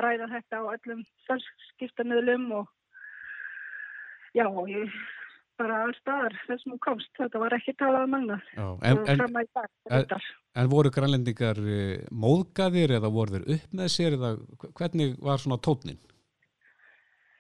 ræða 0.00 0.32
þetta 0.32 0.64
á 0.64 0.72
öllum 0.72 1.04
skiptamöðlum 1.74 2.52
og 2.52 2.68
já, 4.34 4.46
ég 4.68 4.98
bara 5.58 5.84
allstaðar 5.86 6.34
þessum 6.46 6.74
hún 6.74 6.82
komst, 6.82 7.10
þetta 7.18 7.40
var 7.42 7.56
ekki 7.56 7.74
talað 7.78 8.04
um 8.06 8.18
annað. 8.18 8.50
En, 8.56 9.00
en, 9.10 9.24
en, 9.90 10.28
en 10.62 10.70
voru 10.70 10.92
grænlendingar 10.94 11.58
eh, 11.58 12.04
móðgaðir 12.14 12.94
eða 12.98 13.10
voru 13.14 13.38
þeir 13.38 13.56
upp 13.56 13.80
með 13.80 13.90
sér 13.94 14.18
eða 14.18 14.34
hvernig 14.78 15.16
var 15.24 15.42
svona 15.42 15.58
tótnin? 15.64 15.98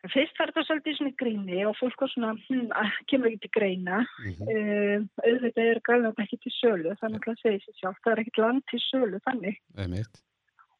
Fyrst 0.08 0.38
var 0.38 0.52
þetta 0.52 0.62
svolítið 0.64 0.94
svona 0.94 1.16
gríni 1.18 1.58
og 1.66 1.74
fólk 1.76 2.04
var 2.04 2.10
svona, 2.12 2.30
hm, 2.46 2.68
kemur 3.10 3.28
ekki 3.32 3.40
til 3.44 3.54
greina. 3.56 3.98
Mm 4.22 4.36
-hmm. 4.38 4.52
uh, 4.54 5.26
auðvitað 5.26 5.70
er 5.72 5.80
grænland 5.88 6.22
ekki 6.22 6.38
til 6.44 6.54
sölu, 6.54 6.94
þannig 7.00 7.18
að 7.18 7.26
það 7.26 7.42
segir 7.42 7.64
sér 7.64 7.76
sjálf 7.80 7.98
það 8.04 8.12
er 8.12 8.22
ekkit 8.22 8.40
land 8.44 8.62
til 8.70 8.80
sölu, 8.86 9.20
þannig. 9.26 9.58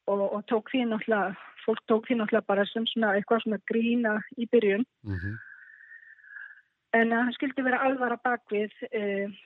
Og, 0.09 0.23
og 0.35 0.43
tók 0.49 0.71
því 0.71 0.87
náttúrulega 0.89 1.35
fólk 1.65 1.83
tók 1.91 2.07
því 2.07 2.15
náttúrulega 2.17 2.51
bara 2.53 2.65
sem 2.71 2.87
svona 2.87 3.13
eitthvað 3.19 3.43
svona 3.45 3.61
grína 3.71 4.15
í 4.39 4.47
byrjun. 4.49 4.87
Mm 5.05 5.19
-hmm. 5.19 5.35
En 6.97 7.11
að 7.13 7.27
það 7.27 7.35
skildi 7.37 7.63
vera 7.67 7.79
alvara 7.85 8.17
bakvið, 8.25 8.75
e, 8.97 9.01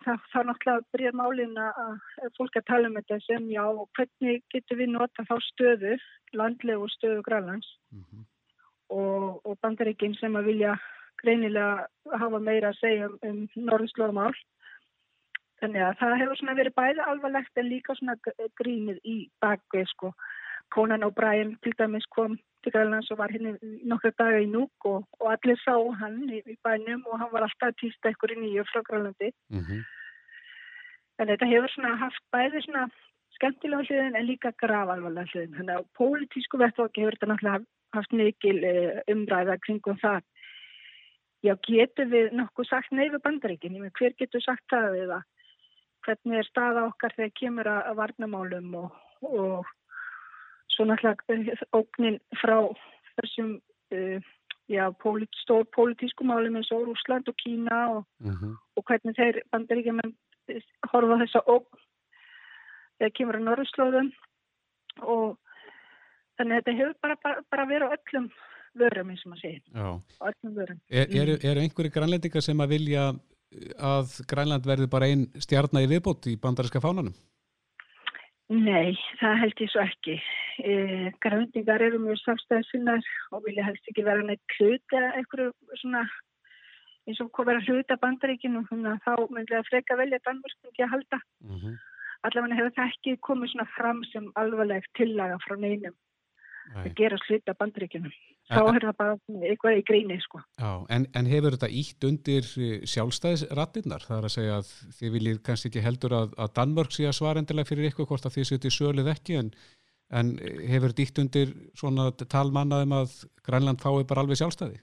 það, 0.05 0.27
það 0.31 0.45
náttúrulega 0.49 0.95
byrjar 0.95 1.17
málin 1.19 1.57
að 1.59 2.29
fólk 2.37 2.59
að 2.61 2.69
tala 2.69 2.91
um 2.91 2.99
þetta 3.01 3.19
sem 3.25 3.49
já, 3.51 3.65
hvernig 3.99 4.45
getur 4.55 4.79
við 4.79 4.93
nota 4.93 5.25
þá 5.27 5.35
stöðu, 5.49 5.97
landlegu 6.39 6.87
stöðu 6.95 7.25
Grænlands 7.27 7.67
mm 7.91 8.05
-hmm. 8.05 8.23
og, 8.95 9.41
og 9.43 9.59
bandaríkinn 9.59 10.15
sem 10.21 10.39
að 10.39 10.53
vilja 10.53 10.77
greinilega 11.23 12.19
hafa 12.23 12.39
meira 12.39 12.71
að 12.71 12.79
segja 12.79 13.11
um, 13.11 13.19
um 13.27 13.67
norðslóðamál. 13.71 14.35
Þannig 15.63 15.83
að 15.83 15.99
það 15.99 16.17
hefur 16.21 16.39
svona 16.39 16.59
verið 16.59 16.79
bæði 16.79 17.05
alvarlegt 17.07 17.59
en 17.59 17.71
líka 17.71 17.95
svona 17.99 18.17
grínið 18.59 19.03
í 19.03 19.17
bakvið 19.43 19.91
sko. 19.91 20.15
Conan 20.75 21.07
O'Brien 21.07 21.57
til 21.63 21.75
dæmis 21.79 22.07
kom 22.15 22.39
til 22.63 22.73
Grænlands 22.75 23.11
og 23.11 23.19
var 23.19 23.33
henni 23.35 23.53
nokkru 23.91 24.13
daga 24.19 24.41
í 24.43 24.49
núk 24.51 24.87
og, 24.91 25.07
og 25.21 25.33
allir 25.33 25.59
sá 25.63 25.75
hann 26.01 26.23
í, 26.31 26.41
í 26.47 26.57
bænum 26.65 27.03
og 27.07 27.19
hann 27.21 27.33
var 27.33 27.47
alltaf 27.47 27.75
týst 27.81 28.11
ekkur 28.11 28.35
í 28.35 28.39
nýju 28.41 28.65
frá 28.71 28.83
Grænlandi. 28.89 29.31
Mm 29.51 29.65
-hmm. 29.65 29.83
En 31.19 31.29
þetta 31.29 31.51
hefur 31.53 31.71
svona 31.73 31.95
haft 32.05 32.25
bæði 32.33 32.63
svona 32.63 32.89
skemmtilega 33.37 33.83
hliðin 33.87 34.17
en 34.17 34.27
líka 34.27 34.53
gravalvarlega 34.63 35.31
hliðin. 35.33 35.57
Þannig 35.57 35.77
að 35.77 35.89
pólitísku 35.99 36.59
vettvokki 36.59 37.01
hefur 37.01 37.17
þetta 37.17 37.31
náttúrulega 37.33 37.65
haft 37.97 38.13
mikil 38.13 38.59
uh, 38.65 39.01
umræða 39.13 39.59
kringum 39.67 39.99
það. 40.03 40.23
Já, 41.43 41.55
getur 41.67 42.07
við 42.07 42.33
nokkuð 42.39 42.67
sagt 42.69 42.93
neyfu 42.95 43.19
bandaríkinni, 43.19 43.91
hver 43.99 44.15
getur 44.19 44.41
sagt 44.41 44.67
það 44.71 44.99
eða 45.05 45.23
hvernig 46.07 46.39
er 46.39 46.49
staða 46.49 46.85
okkar 46.91 47.15
þegar 47.17 47.33
kemur 47.41 47.71
að 47.71 47.97
varnamálum 47.99 48.75
og, 48.79 48.95
og 49.23 49.71
svo 50.75 50.87
náttúrulega 50.89 51.57
ógnin 51.77 52.19
frá 52.41 52.57
þessum 53.19 53.55
uh, 53.95 54.19
já, 54.73 54.85
polit, 55.03 55.31
stór 55.43 55.67
politísku 55.77 56.25
málum 56.25 56.57
eins 56.57 56.73
og 56.73 56.93
Úsland 56.95 57.29
og 57.29 57.37
Kína 57.37 57.79
og, 57.97 58.05
uh 58.21 58.31
mhm. 58.31 58.37
-huh. 58.37 58.57
og 58.77 58.85
hvernig 58.85 59.17
þeir 59.17 59.43
bandaríkjumenn 59.53 60.15
horfa 60.93 61.21
þessa 61.23 61.41
ógn 61.47 61.83
þegar 62.99 63.17
kemur 63.17 63.37
að 63.37 63.47
Norðurslóðum 63.47 64.13
og 65.03 65.39
þannig 66.37 66.57
að 66.57 66.59
þetta 66.59 66.79
hefur 66.79 66.97
bara, 67.03 67.17
bara, 67.25 67.43
bara 67.51 67.67
verið 67.67 67.87
á 67.89 67.95
öllum 67.97 68.31
vörum 68.75 69.11
eins 69.11 69.25
og 69.27 69.31
maður 69.33 69.41
segir 69.41 69.63
er, 70.89 71.07
Eru 71.23 71.37
er 71.43 71.61
einhverju 71.63 71.91
grænlendingar 71.95 72.45
sem 72.45 72.61
að 72.61 72.75
vilja 72.77 73.13
að 73.77 74.15
Grænland 74.31 74.67
verði 74.67 74.89
bara 74.89 75.09
einn 75.13 75.27
stjarnar 75.37 75.85
í 75.85 75.91
viðbót 75.91 76.27
í 76.31 76.39
bandaríska 76.41 76.81
fánanum? 76.81 77.13
Nei, 78.53 78.93
það 79.17 79.39
held 79.41 79.61
ég 79.65 79.71
svo 79.73 79.81
ekki. 79.81 80.19
E, 80.61 80.73
Grænlingar 81.25 81.81
eru 81.87 82.01
mjög 82.03 82.19
samstæðisvinnar 82.21 83.07
og 83.33 83.47
vilja 83.47 83.65
helst 83.65 83.89
ekki 83.89 84.05
vera 84.05 84.25
neitt 84.27 84.57
hluta 84.59 85.01
eitthvað 85.17 85.55
svona 85.81 86.03
eins 87.09 87.23
og 87.25 87.31
hvað 87.33 87.49
vera 87.49 87.65
hluta 87.65 87.97
bandaríkinu 88.03 88.61
og 88.61 88.69
þá 89.07 89.15
myndi 89.33 89.55
það 89.55 89.71
freka 89.71 89.97
velja 89.97 90.21
Danmörk 90.27 90.69
ekki 90.69 90.85
að 90.85 90.93
halda. 90.95 91.21
Mm 91.41 91.57
-hmm. 91.57 91.79
Allavega 92.23 92.59
hefur 92.59 92.75
það 92.77 92.93
ekki 92.93 93.17
komið 93.29 93.53
svona 93.53 93.69
fram 93.77 94.05
sem 94.13 94.29
alvarlegt 94.37 94.93
tillaga 94.99 95.39
frá 95.47 95.57
neinum 95.57 95.97
Nei. 96.73 96.85
að 96.85 96.95
gera 96.99 97.19
hluta 97.27 97.55
bandaríkinu. 97.59 98.13
Þá 98.53 98.61
er 98.61 98.85
það 98.85 98.97
bara 98.99 99.15
eitthvað 99.49 99.79
í 99.79 99.83
gríni 99.89 100.17
sko. 100.23 100.41
Já, 100.61 100.71
en, 100.95 101.07
en 101.19 101.29
hefur 101.31 101.57
þetta 101.57 101.71
ítt 101.83 102.07
undir 102.09 102.49
eh, 102.59 102.87
sjálfstæðisrattinnar? 102.93 104.07
Það 104.09 104.19
er 104.19 104.29
að 104.29 104.35
segja 104.35 104.57
að 104.59 104.73
þið 104.99 105.15
viljið 105.17 105.43
kannski 105.47 105.71
ekki 105.71 105.85
heldur 105.85 106.17
að, 106.19 106.35
að 106.43 106.55
Danmörk 106.59 106.95
sé 106.97 107.07
að 107.09 107.19
svara 107.21 107.43
endilega 107.43 107.71
fyrir 107.71 107.91
ykkur 107.91 108.09
hvort 108.11 108.29
að 108.29 108.37
þið 108.39 108.49
setjum 108.51 108.77
sölið 108.77 109.13
ekki 109.15 109.39
en, 109.41 109.53
en 110.13 110.33
hefur 110.43 110.93
þetta 110.93 111.07
ítt 111.07 111.23
undir 111.25 111.55
svona 111.79 112.09
talmannaðum 112.23 112.97
að 113.01 113.19
Grænland 113.47 113.85
fái 113.85 114.03
bara 114.11 114.27
alveg 114.27 114.43
sjálfstæði? 114.43 114.81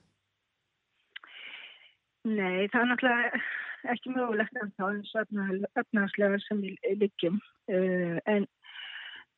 Nei, 2.30 2.68
það 2.72 2.82
er 2.82 2.90
náttúrulega 2.94 3.44
ekki 3.88 4.12
mögulegt 4.12 4.58
en 4.60 4.72
þá 4.76 4.86
eins 4.90 5.12
og 5.16 5.38
efnaðslega 5.80 6.40
sem 6.46 6.64
við 6.64 6.98
liggjum 7.00 7.38
uh, 7.40 8.18
en 8.28 8.48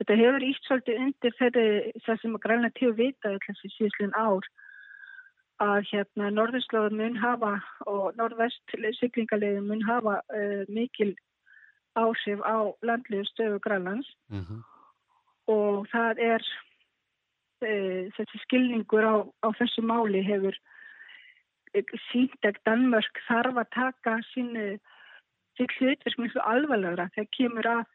Þetta 0.01 0.15
hefur 0.17 0.43
ítt 0.47 0.63
svolítið 0.65 0.99
undir 1.03 1.33
þeirri 1.37 1.63
það 2.01 2.15
sem 2.17 2.31
að 2.33 2.41
græna 2.41 2.69
til 2.73 2.87
að 2.89 2.95
vita 2.97 3.31
þessi 3.43 3.69
síðslun 3.75 4.15
ár 4.17 4.47
að 5.61 5.83
hérna 5.91 6.31
norðurslóður 6.33 6.95
mun 6.97 7.19
hafa 7.21 7.51
og 7.85 8.15
norðvest 8.17 8.73
syklingarlegin 8.97 9.67
mun 9.67 9.83
hafa 9.85 10.15
uh, 10.33 10.63
mikil 10.73 11.11
áhrif 11.93 12.41
á 12.41 12.73
landliðu 12.81 13.27
stöðu 13.29 13.59
Grænlands 13.61 14.09
mm 14.33 14.41
-hmm. 14.41 14.63
og 15.53 15.85
það 15.93 16.23
er 16.31 16.47
uh, 17.61 18.09
þessi 18.17 18.41
skilningur 18.47 19.05
á, 19.05 19.15
á 19.45 19.47
þessu 19.61 19.85
máli 19.85 20.25
hefur 20.25 20.57
uh, 21.77 21.93
sínt 22.09 22.41
að 22.41 22.57
Danmörk 22.65 23.21
þarf 23.29 23.53
að 23.53 23.69
taka 23.77 24.17
sínu 24.33 24.65
sitt 25.57 25.77
hlutverk 25.77 26.17
mjög 26.17 26.41
alvarlegra 26.41 27.09
þegar 27.13 27.31
kemur 27.37 27.71
að 27.77 27.85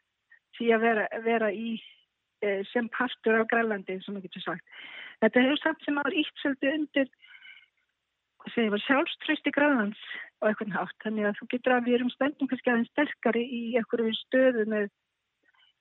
því 0.55 0.71
að 0.71 0.81
vera, 0.87 1.07
vera 1.27 1.51
í 1.51 1.75
Eh, 1.75 1.96
sem 2.71 2.89
partur 2.93 3.41
af 3.41 3.47
Grænlandi 3.51 3.97
sem 4.03 4.13
maður 4.13 4.27
getur 4.27 4.45
sagt. 4.45 4.65
Þetta 5.21 5.43
hefur 5.45 5.61
samt 5.63 5.85
sem 5.85 5.97
áður 5.97 6.19
ítt 6.21 6.43
svolítið 6.43 6.75
undir 6.77 7.09
sjálfströsti 8.47 9.51
Grænlands 9.51 9.99
á 10.41 10.47
eitthvað 10.47 10.71
nátt. 10.73 10.95
Þannig 11.03 11.27
að 11.27 11.37
þú 11.39 11.47
getur 11.53 11.75
að 11.75 11.87
við 11.87 11.97
erum 11.97 12.13
spennum 12.13 12.47
kannski 12.47 12.71
aðeins 12.71 12.91
sterkari 12.93 13.43
í 13.43 13.61
einhverju 13.79 14.13
stöðu 14.21 14.65
með 14.69 14.87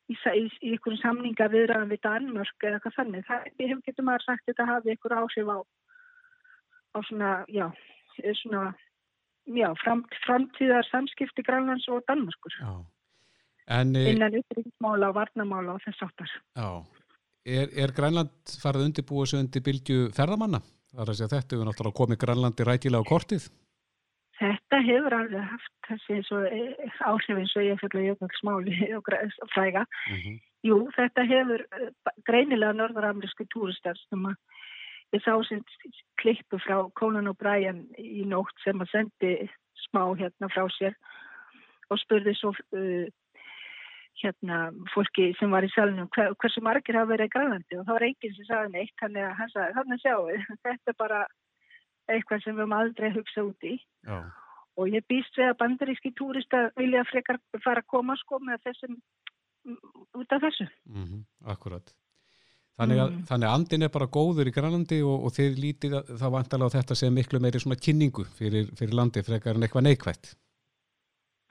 í, 0.08 0.14
í, 0.14 0.44
í 0.62 0.72
einhverju 0.72 0.98
samninga 1.02 1.48
viðræðan 1.52 1.92
við 1.92 2.02
Danmörk 2.06 2.66
eða 2.66 2.80
eitthvað 2.80 2.96
þannig. 2.96 3.28
Það 3.28 3.46
hefur 3.60 3.84
getur 3.86 4.08
maður 4.08 4.26
sagt 4.26 4.48
þetta 4.48 4.68
hafi 4.72 4.94
einhverju 4.94 5.20
áhrif 5.22 5.52
á, 5.52 5.58
á 6.96 6.98
svona, 7.08 7.30
já, 7.52 7.66
svona, 8.42 8.64
já, 9.46 9.68
fram, 9.84 10.04
framtíðar 10.24 10.88
samskipti 10.90 11.44
Grænlands 11.46 11.88
og 11.88 12.04
Danmörkur. 12.08 12.56
Já. 12.60 12.95
En, 13.66 13.96
eh, 13.96 14.12
innan 14.12 14.35
ytterriksmála 14.38 15.11
og 15.11 15.16
varnamála 15.16 15.74
og 15.74 15.83
þess 15.83 16.07
áttar. 16.07 16.33
Já, 16.55 16.68
er, 17.44 17.70
er 17.74 17.92
Grænland 17.96 18.57
farið 18.62 18.88
undirbúið 18.88 19.31
svo 19.31 19.42
undir 19.42 19.64
bylgju 19.66 20.11
ferðamanna? 20.14 20.62
Það 20.92 21.02
er 21.02 21.12
að 21.12 21.18
segja 21.18 21.33
þetta, 21.35 21.57
við 21.57 21.68
náttúrulega 21.68 22.00
komið 22.00 22.20
Grænlandi 22.22 22.66
rætilega 22.66 23.02
á 23.02 23.11
kortið. 23.11 23.48
Þetta 24.37 24.79
hefur 24.85 25.16
alveg 25.16 25.48
haft 25.50 25.88
þessi 25.88 26.18
eh, 26.52 26.96
áhrif 27.09 27.40
eins 27.40 27.57
og 27.57 27.64
ég 27.64 27.81
fyrir 27.81 28.02
að 28.02 28.09
jöfnveld 28.11 28.38
smáli 28.40 28.76
og 28.98 29.11
fræga. 29.55 29.87
Mm 30.11 30.20
-hmm. 30.22 30.38
Jú, 30.66 30.79
þetta 30.96 31.22
hefur 31.26 31.66
eh, 31.81 31.90
greinilega 32.29 32.72
norðaramlisku 32.76 33.46
túristar 33.50 33.96
sem 34.09 34.26
að 34.26 34.37
ég 35.14 35.22
sá 35.24 35.33
sem 35.48 35.62
klippu 36.20 36.59
frá 36.59 36.90
Conan 36.98 37.31
O'Brien 37.31 37.87
í 37.98 38.24
nótt 38.26 38.57
sem 38.64 38.81
að 38.81 38.90
sendi 38.92 39.50
smá 39.87 40.02
hérna 40.18 40.50
frá 40.52 40.66
sér 40.79 40.94
og 41.90 42.00
spurði 42.02 42.35
svo 42.35 42.50
uh, 42.50 43.07
hérna 44.22 44.59
fólki 44.94 45.29
sem 45.38 45.52
var 45.52 45.66
í 45.66 45.70
salunum 45.74 46.09
hver, 46.16 46.35
hversu 46.40 46.62
margir 46.64 46.98
hafa 46.98 47.12
verið 47.12 47.29
í 47.29 47.35
Grænlandi? 47.35 47.79
Og 47.79 47.85
það 47.85 47.98
var 47.98 48.07
enginn 48.09 48.37
sem 48.37 48.48
sagði 48.48 48.72
neitt 48.74 48.96
þannig 49.02 49.26
að 49.26 49.37
hann 49.40 49.52
sagði 49.52 49.76
þannig 49.79 50.02
sjáu 50.02 50.24
þetta 50.66 50.92
er 50.92 50.98
bara 51.02 51.20
eitthvað 52.07 52.42
sem 52.42 52.57
við 52.57 52.64
höfum 52.64 52.76
aldrei 52.79 53.09
hugsað 53.16 53.50
út 53.50 53.68
í. 53.68 53.76
Já. 54.07 54.18
og 54.76 54.90
ég 54.92 55.07
býst 55.09 55.38
við 55.40 55.50
að 55.50 55.61
bandaríski 55.62 56.12
túrista 56.12 56.66
vilja 56.76 57.05
frekar 57.09 57.38
fara 57.64 57.81
að 57.81 57.88
koma 57.88 58.16
sko 58.20 58.38
með 58.44 58.61
þessum 58.68 58.98
út 60.20 60.35
af 60.37 60.42
þessu. 60.44 60.66
Mm 60.85 61.07
-hmm, 61.07 61.22
Akkurat. 61.52 61.94
Þannig 62.76 62.98
að, 63.00 63.12
mm. 63.12 63.20
þannig 63.31 63.48
að 63.48 63.55
andin 63.57 63.87
er 63.87 63.92
bara 63.92 64.07
góður 64.12 64.48
í 64.50 64.52
Grænlandi 64.52 64.98
og, 65.02 65.24
og 65.24 65.33
þeir 65.33 65.55
lítið 65.64 65.94
það 66.20 66.35
vantalega 66.35 66.68
á 66.68 66.74
þetta 66.76 66.96
sem 67.00 67.14
miklu 67.14 67.40
meiri 67.40 67.62
svona 67.62 67.79
kynningu 67.81 68.26
fyrir, 68.37 68.68
fyrir 68.76 68.98
landi 68.98 69.22
frekar 69.24 69.57
en 69.57 69.64
eitthvað 69.64 69.87
neikvægt 69.88 70.35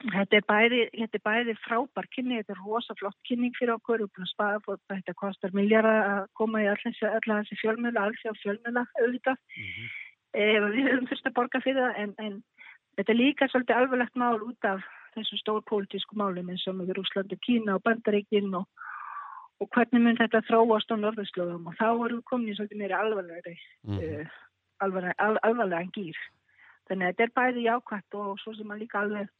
Þetta 0.04 0.36
er 0.36 0.44
bæði, 0.44 0.80
þetta 0.92 1.16
er 1.16 1.24
bæði 1.24 1.52
frábær 1.64 2.06
kynning, 2.12 2.42
þetta 2.42 2.52
er 2.52 2.64
rosaflott 2.66 3.16
kynning 3.24 3.54
fyrir 3.56 3.72
okkur 3.78 4.02
og 4.04 4.18
þetta 4.92 5.14
kostar 5.16 5.54
miljardar 5.56 6.02
að 6.04 6.26
koma 6.36 6.60
í 6.60 6.66
allir 6.68 6.92
þessi 6.92 7.56
fjölmjöla, 7.62 8.02
alls 8.04 8.26
á 8.28 8.32
fjölmjöla 8.42 8.84
auðvitað. 9.00 9.40
Mm 9.56 9.70
-hmm. 9.72 9.88
e, 10.36 10.42
við 10.76 10.90
höfum 10.90 11.08
fyrst 11.08 11.30
að 11.30 11.36
borga 11.38 11.62
fyrir 11.64 11.80
það 11.80 12.02
en, 12.02 12.12
en 12.18 12.34
þetta 12.98 13.12
er 13.12 13.20
líka 13.22 13.48
svolítið 13.48 13.76
alveglegt 13.76 14.20
mál 14.20 14.42
út 14.44 14.68
af 14.68 14.84
þessum 15.16 15.40
stór 15.40 15.64
pólitísku 15.70 16.16
málum 16.18 16.50
eins 16.52 16.66
og 16.68 16.76
með 16.76 16.92
Rúsland 16.98 17.32
og 17.32 17.40
Kína 17.46 17.76
og 17.76 17.84
Bandaríkinn 17.86 18.52
og, 18.58 18.66
og 19.60 19.70
hvernig 19.72 20.02
mun 20.04 20.20
þetta 20.20 20.44
þróast 20.48 20.92
á 20.92 20.96
norðurslóðum 21.00 21.70
og 21.70 21.78
þá 21.80 21.88
erum 21.88 22.20
við 22.20 22.26
komin 22.30 22.52
í 22.52 22.56
svolítið 22.58 22.82
meiri 22.82 22.98
alvarlegri 23.00 23.56
mm. 23.88 23.96
uh, 23.96 24.36
alvarlega, 24.84 25.16
al, 25.24 25.40
alvarlega 25.48 25.84
en 25.86 25.92
gýr 25.96 26.20
þannig 26.88 27.06
að 27.06 27.12
þetta 27.12 27.26
er 27.26 27.34
bæði 27.40 27.66
jákvæmt 27.66 28.18
og 28.20 28.40
svo 28.42 28.54
sem 28.58 28.72
að 28.72 28.82
líka 28.84 29.00
alveg 29.00 29.32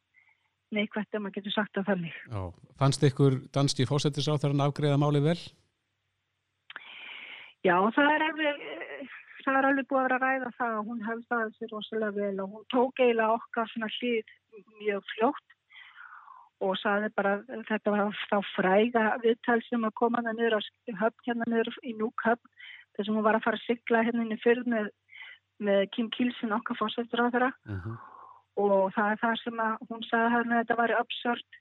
neikvæmt 0.74 1.14
ef 1.14 1.22
maður 1.22 1.37
getur 1.38 1.55
sagt 1.55 1.79
að 1.79 1.88
þannig 1.90 2.16
Já. 2.33 2.42
Fannst 2.81 3.07
ykkur 3.07 3.38
danski 3.55 3.87
fósettisáþarann 3.88 4.64
afgreða 4.66 4.98
máli 5.00 5.22
vel? 5.24 5.38
Já, 7.66 7.76
það 7.94 8.11
er 8.14 8.24
alveg 8.26 8.64
það 9.46 9.59
er 9.61 9.68
alveg 9.70 9.88
búið 9.90 10.00
að 10.00 10.07
vera 10.07 10.16
að 10.16 10.24
ræða 10.26 10.55
það 10.59 10.79
og 10.79 10.88
hún 10.90 11.05
hefði 11.07 11.29
það 11.33 11.52
sér 11.57 11.72
rosalega 11.72 12.16
vel 12.16 12.40
og 12.42 12.55
hún 12.55 12.64
tók 12.74 13.02
eiginlega 13.02 13.37
okkar 13.38 13.70
svona 13.72 13.90
hlýð 13.98 14.33
mjög 14.81 15.12
fljótt 15.12 15.57
og 16.66 16.76
saði 16.81 17.11
bara 17.16 17.37
þetta 17.68 17.92
var 17.92 18.20
þá 18.31 18.37
fræga 18.55 19.05
viðtal 19.22 19.59
sem 19.68 19.85
að 19.85 19.96
koma 20.00 20.22
það 20.24 20.38
niður 20.38 20.59
á 20.59 20.61
höfn 21.02 21.26
hérna 21.29 21.48
niður 21.52 21.72
í 21.85 21.92
Núkhöfn 21.98 22.52
þess 22.96 23.09
að 23.09 23.14
hún 23.14 23.26
var 23.26 23.38
að 23.38 23.44
fara 23.44 23.61
að 23.61 23.66
sigla 23.66 24.05
hérna 24.07 24.24
inn 24.24 24.37
í 24.37 24.40
fyrr 24.40 24.62
með, 24.64 24.88
með 25.61 25.83
Kim 25.94 26.09
Kielsen 26.14 26.57
okkar 26.57 26.79
fórsættur 26.81 27.22
á 27.22 27.33
þeirra 27.35 27.50
uh 27.52 27.83
-huh. 27.85 27.98
Og 28.57 28.92
það 28.97 29.12
er 29.12 29.23
það 29.23 29.40
sem 29.42 29.64
hún 29.90 30.05
saði 30.11 30.35
hérna 30.35 30.57
að 30.57 30.62
þetta 30.62 30.79
var 30.81 30.95
absurt 31.01 31.61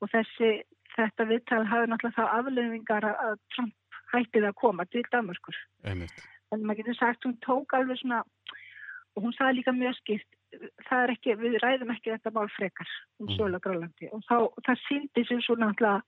og 0.00 0.12
þessi 0.12 0.52
þetta 0.94 1.26
viðtal 1.30 1.64
hafi 1.70 1.90
náttúrulega 1.90 2.16
þá 2.18 2.38
aflöfingar 2.38 3.08
að 3.10 3.34
Trump 3.54 3.98
hættið 4.14 4.48
að 4.48 4.56
koma 4.60 4.86
til 4.92 5.04
Danmarkur 5.10 5.58
Einmitt. 5.84 6.22
En 6.52 6.62
maður 6.62 6.84
getur 6.84 6.98
sagt 7.00 7.26
hún 7.26 7.36
tók 7.44 7.74
alveg 7.76 7.98
svona 8.00 8.22
og 9.14 9.26
hún 9.26 9.34
sagði 9.36 9.60
líka 9.60 9.74
mjög 9.74 9.96
skipt 10.00 10.30
það 10.88 11.04
er 11.04 11.12
ekki, 11.14 11.36
við 11.40 11.56
ræðum 11.62 11.92
ekki 11.94 12.12
þetta 12.12 12.32
mál 12.34 12.48
frekar 12.54 12.90
um 13.20 13.26
mm. 13.26 13.36
sögulega 13.36 13.64
grálandi 13.64 14.10
og 14.14 14.22
þá, 14.28 14.36
það 14.66 14.82
síndi 14.88 15.24
sem 15.28 15.40
svo 15.44 15.56
náttúrulega 15.58 16.02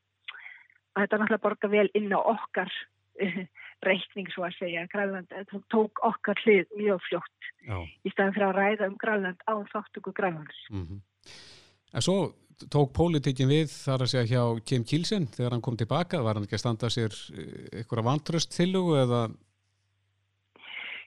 að 0.96 1.02
þetta 1.02 1.20
náttúrulega 1.20 1.44
borga 1.46 1.72
vel 1.72 1.88
inn 1.98 2.14
á 2.14 2.20
okkar 2.20 2.72
reikning 3.88 4.30
svo 4.32 4.46
að 4.46 4.56
segja 4.60 4.86
Græland, 4.92 5.28
það 5.30 5.62
tók 5.72 6.02
okkar 6.06 6.40
hlið 6.44 6.64
mjög 6.78 7.04
fljótt 7.08 7.50
Já. 7.66 7.78
í 8.04 8.12
staðan 8.14 8.34
fyrir 8.36 8.48
að 8.48 8.58
ræða 8.60 8.90
um 8.90 8.98
Græland 9.02 9.46
á 9.48 9.54
þáttöku 9.72 10.14
Grælands 10.16 10.58
mm 10.70 10.84
-hmm. 10.84 11.00
En 11.94 12.02
svo 12.02 12.32
tók 12.72 12.92
pólitíkin 12.96 13.48
við 13.48 13.68
þar 13.68 14.04
að 14.04 14.12
segja 14.12 14.30
hjá 14.32 14.64
Kim 14.64 14.84
Kielsen 14.84 15.26
þegar 15.26 15.52
hann 15.52 15.64
kom 15.64 15.76
tilbaka, 15.76 16.22
var 16.22 16.34
hann 16.34 16.46
ekki 16.46 16.56
að 16.56 16.64
standa 16.64 16.88
sér 16.92 17.12
eitthvað 17.72 18.08
vantröst 18.08 18.56
til 18.56 18.72
þú 18.72 18.84
eða 19.02 19.20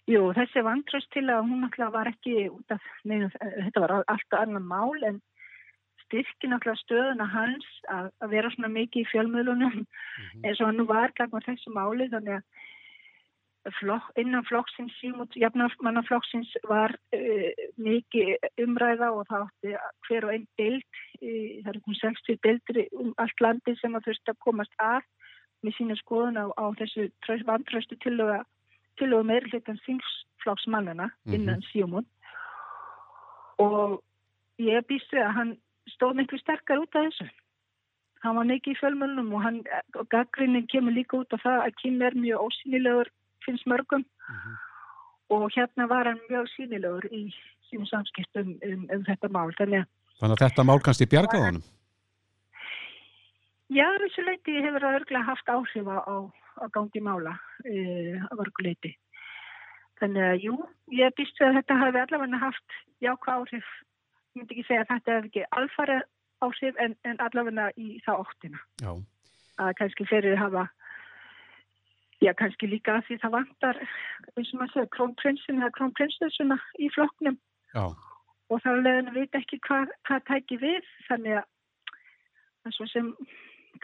Jú, 0.09 0.31
þessi 0.33 0.61
vantröst 0.65 1.09
til 1.13 1.27
að 1.29 1.43
hún 1.45 1.59
náttúrulega 1.61 1.93
var 1.93 2.07
ekki 2.09 2.47
út 2.49 2.71
af, 2.73 2.85
neina, 3.05 3.27
þetta 3.37 3.81
var 3.83 3.91
alltaf 3.99 4.39
annan 4.39 4.65
mál 4.65 5.03
en 5.05 5.19
styrki 6.09 6.49
náttúrulega 6.49 6.83
stöðuna 6.83 7.27
hans 7.29 7.67
að, 7.93 8.09
að 8.19 8.33
vera 8.33 8.51
svona 8.55 8.71
mikið 8.73 9.05
í 9.05 9.09
fjölmjölunum 9.11 9.75
mm 9.77 9.85
-hmm. 9.85 10.41
eins 10.45 10.59
og 10.59 10.67
hann 10.67 10.81
nú 10.81 10.87
var 10.89 11.13
gagnar 11.15 11.45
þessu 11.45 11.71
máli 11.75 12.09
þannig 12.09 12.39
að 12.39 12.43
flok, 13.79 14.05
innan 14.17 14.45
flokksins, 14.47 14.95
jafnarmannaflokksins 15.35 16.51
var 16.67 16.95
uh, 17.15 17.51
mikið 17.77 18.37
umræða 18.63 19.11
og 19.11 19.27
það 19.29 19.45
átti 19.45 19.73
hver 20.07 20.25
og 20.25 20.33
einn 20.33 20.47
bild, 20.57 20.87
uh, 21.21 21.49
það 21.63 21.73
er 21.73 21.81
hún 21.85 21.99
60 22.01 22.39
bildur 22.45 22.79
um 23.01 23.13
allt 23.17 23.43
landi 23.43 23.75
sem 23.81 23.95
að 23.95 24.07
þurfti 24.07 24.33
að 24.33 24.43
komast 24.47 24.73
að 24.79 25.03
með 25.61 25.75
sína 25.75 25.95
skoðun 25.99 26.39
á, 26.39 26.45
á 26.55 26.65
þessu 26.79 27.09
vantröstu 27.45 27.99
tilöga 27.99 28.43
tilögu 28.99 29.27
meiri 29.27 29.51
hlutan 29.51 29.79
þingsflokksmannana 29.85 31.09
mhm. 31.09 31.33
innan 31.33 31.55
mm 31.55 31.61
-hmm. 31.61 31.71
síumun 31.71 32.05
og 33.59 33.99
ég 34.59 34.87
býst 34.87 35.11
við 35.13 35.23
að 35.25 35.35
hann 35.37 35.57
stóð 35.95 36.17
miklu 36.19 36.39
sterkar 36.41 36.81
út 36.83 36.95
af 36.95 37.07
þessu 37.07 37.29
hann 38.23 38.35
var 38.35 38.49
mikið 38.49 38.75
í 38.75 38.79
fölmjölnum 38.81 39.33
og, 39.37 39.61
og 39.99 40.09
gaggrinnin 40.11 40.67
kemur 40.71 40.95
líka 40.95 41.21
út 41.21 41.33
af 41.33 41.43
það 41.45 41.65
að 41.65 41.77
Kim 41.81 42.01
er 42.01 42.17
mjög 42.17 42.45
ósynilegur 42.47 43.11
finnst 43.45 43.65
mörgum 43.65 44.03
mm 44.03 44.35
-hmm. 44.35 44.55
og 45.29 45.51
hérna 45.55 45.87
var 45.87 46.05
hann 46.05 46.21
mjög 46.29 46.47
synilegur 46.55 47.05
í 47.11 47.33
sínum 47.69 47.85
samskiptum 47.85 48.57
um, 48.65 48.87
um 48.93 49.03
þetta 49.09 49.27
mál 49.29 49.51
þannig 49.59 49.83
að, 49.83 49.87
þannig 50.19 50.35
að 50.35 50.43
þetta 50.45 50.63
mál 50.63 50.79
kannski 50.79 51.11
bjargaði 51.11 51.45
honum 51.45 51.67
Já, 53.69 53.85
þessu 54.01 54.23
leiti 54.25 54.61
hefur 54.65 54.81
það 54.81 54.95
örglega 54.97 55.27
haft 55.27 55.49
áhrif 55.53 55.85
á 55.85 55.99
að 56.09 56.71
gangi 56.73 57.01
mála 57.05 57.35
uh, 57.37 58.15
að 58.31 58.39
varguleiti. 58.41 58.95
Þannig 60.01 60.25
að 60.25 60.45
jú, 60.47 60.55
ég 60.97 61.13
býst 61.13 61.41
að 61.43 61.59
þetta 61.59 61.77
hafi 61.77 62.01
allavega 62.01 62.39
haft 62.41 62.77
jákvæð 63.05 63.35
áhrif. 63.35 63.69
Ég 64.35 64.41
myndi 64.41 64.55
ekki 64.55 64.65
segja 64.67 64.85
að 64.85 64.91
þetta 64.93 65.15
hefði 65.15 65.29
ekki 65.29 65.45
alfarið 65.59 66.03
áhrif 66.45 66.81
en, 66.83 66.95
en 67.09 67.21
allavega 67.25 67.69
í 67.79 67.87
það 68.05 68.21
óttina. 68.25 68.61
Já. 68.83 68.91
Að 69.59 69.71
kannski 69.79 70.07
fyrir 70.07 70.37
hafa, 70.39 70.65
já 72.23 72.31
kannski 72.39 72.69
líka 72.71 72.95
að 72.95 73.07
því 73.07 73.17
það 73.23 73.35
vantar, 73.35 73.81
eins 74.35 74.53
og 74.53 74.61
maður 74.61 74.75
segja, 74.75 74.91
krónprinsin 74.95 75.59
eða 75.59 75.73
krónprinsessuna 75.79 76.59
í 76.79 76.91
flokknum. 76.95 77.39
Já. 77.73 77.85
Og 78.49 78.63
þá 78.63 78.69
leðinu 78.79 79.15
veit 79.17 79.35
ekki 79.37 79.59
hvað, 79.67 79.91
hvað 80.07 80.23
tæki 80.29 80.59
við, 80.61 80.93
þannig 81.09 81.41
að 81.41 81.47
sem 82.93 83.11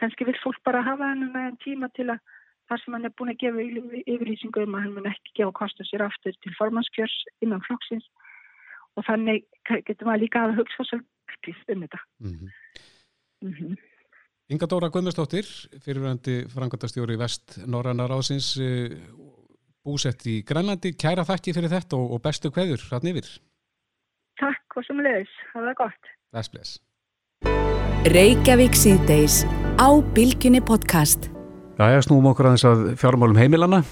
kannski 0.00 0.26
vil 0.28 0.36
fólk 0.42 0.58
bara 0.64 0.84
hafa 0.84 1.12
henni 1.12 1.28
með 1.32 1.58
tíma 1.64 1.88
til 1.96 2.10
að 2.12 2.22
þar 2.68 2.82
sem 2.82 2.96
hann 2.96 3.06
er 3.08 3.14
búin 3.18 3.32
að 3.32 3.40
gefa 3.42 3.64
yfirlýsingu 4.02 4.64
um 4.66 4.76
að 4.76 4.86
hann 4.86 4.94
mun 4.96 5.10
ekki 5.10 5.34
gefa 5.38 5.54
kosta 5.60 5.86
sér 5.86 6.04
aftur 6.06 6.34
til 6.42 6.54
formannskjörs 6.58 7.16
innan 7.44 7.62
flokksins 7.66 8.06
og 8.96 9.04
þannig 9.06 9.44
getur 9.86 10.08
maður 10.08 10.24
líka 10.24 10.46
að 10.46 10.56
hugsa 10.60 10.88
svolítið 10.88 11.74
um 11.74 11.84
þetta. 11.84 12.00
Mm 12.22 12.32
-hmm. 12.32 12.50
Mm 13.44 13.52
-hmm. 13.52 13.76
Inga 14.46 14.66
Dóra 14.70 14.88
Guðmundsdóttir, 14.94 15.46
fyrirvændi 15.82 16.46
frangandastjóri 16.52 17.16
Vest 17.18 17.58
Norrannar 17.66 18.10
ásins, 18.10 18.56
eh, 18.62 18.94
búsett 19.84 20.22
í 20.26 20.44
Grænlandi. 20.46 20.92
Kæra 20.94 21.24
þakki 21.26 21.54
fyrir 21.54 21.72
þetta 21.72 21.96
og 21.96 22.22
bestu 22.22 22.50
hverjur 22.50 22.78
hrann 22.90 23.10
yfir. 23.10 23.26
Takk 24.38 24.76
og 24.76 24.84
sem 24.86 25.00
leiðis, 25.02 25.32
það 25.52 25.62
var 25.66 25.74
gott. 25.74 26.02
Bless, 26.32 26.48
bless. 26.48 26.80
Reykjavík 28.06 28.74
síðdeis 28.78 29.42
á 29.82 29.88
Bilginni 30.14 30.60
podcast. 30.60 31.26
Ég 31.76 32.04
snúum 32.06 32.30
okkur 32.30 32.46
aðeins 32.46 32.64
að 32.64 32.96
fjármálum 32.96 33.36
heimilana. 33.36 33.82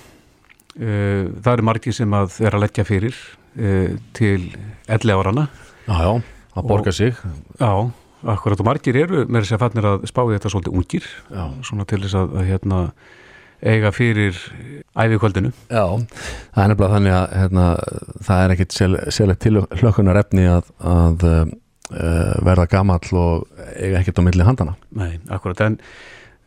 Eh, 0.79 1.27
það 1.43 1.53
eru 1.53 1.63
margi 1.63 1.93
sem 1.93 2.11
að 2.11 2.39
vera 2.39 2.59
að 2.59 2.63
leggja 2.63 2.85
fyrir 2.85 3.19
eh, 3.59 3.97
til 4.17 4.49
11 4.89 5.19
árana. 5.19 5.49
Já, 5.89 5.97
já, 6.01 6.13
að 6.55 6.69
borga 6.71 6.93
sig. 6.93 7.19
Já, 7.61 7.73
akkurat 8.35 8.63
og 8.63 8.69
margir 8.69 8.97
eru 8.97 9.25
með 9.27 9.45
þess 9.45 9.57
að 9.57 9.65
fannir 9.65 9.91
að 9.91 10.07
spáði 10.11 10.39
þetta 10.39 10.53
svolítið 10.55 10.79
ungir. 10.79 11.11
Já. 11.29 11.45
Svona 11.67 11.87
til 11.89 12.01
þess 12.05 12.19
að, 12.21 12.39
að 12.39 12.49
hérna, 12.53 12.81
eiga 13.65 13.93
fyrir 13.95 14.39
æfikvöldinu. 14.93 15.53
Já, 15.73 15.85
það 16.55 16.63
er 16.65 16.73
nefnilega 16.73 16.95
þannig 16.95 17.17
að 17.19 17.37
hérna, 17.41 17.67
það 18.29 18.45
er 18.45 18.55
ekkit 18.55 18.79
selegt 19.17 19.45
til 19.45 19.55
hlökkunar 19.81 20.21
efni 20.21 20.47
að, 20.51 20.71
að 20.85 21.29
uh, 21.29 21.45
verða 22.45 22.69
gamall 22.71 23.21
og 23.21 23.65
eiga 23.75 24.01
ekkit 24.01 24.21
á 24.21 24.27
milli 24.27 24.47
handana. 24.47 24.77
Nei, 24.97 25.15
akkurat, 25.33 25.65
en 25.65 25.79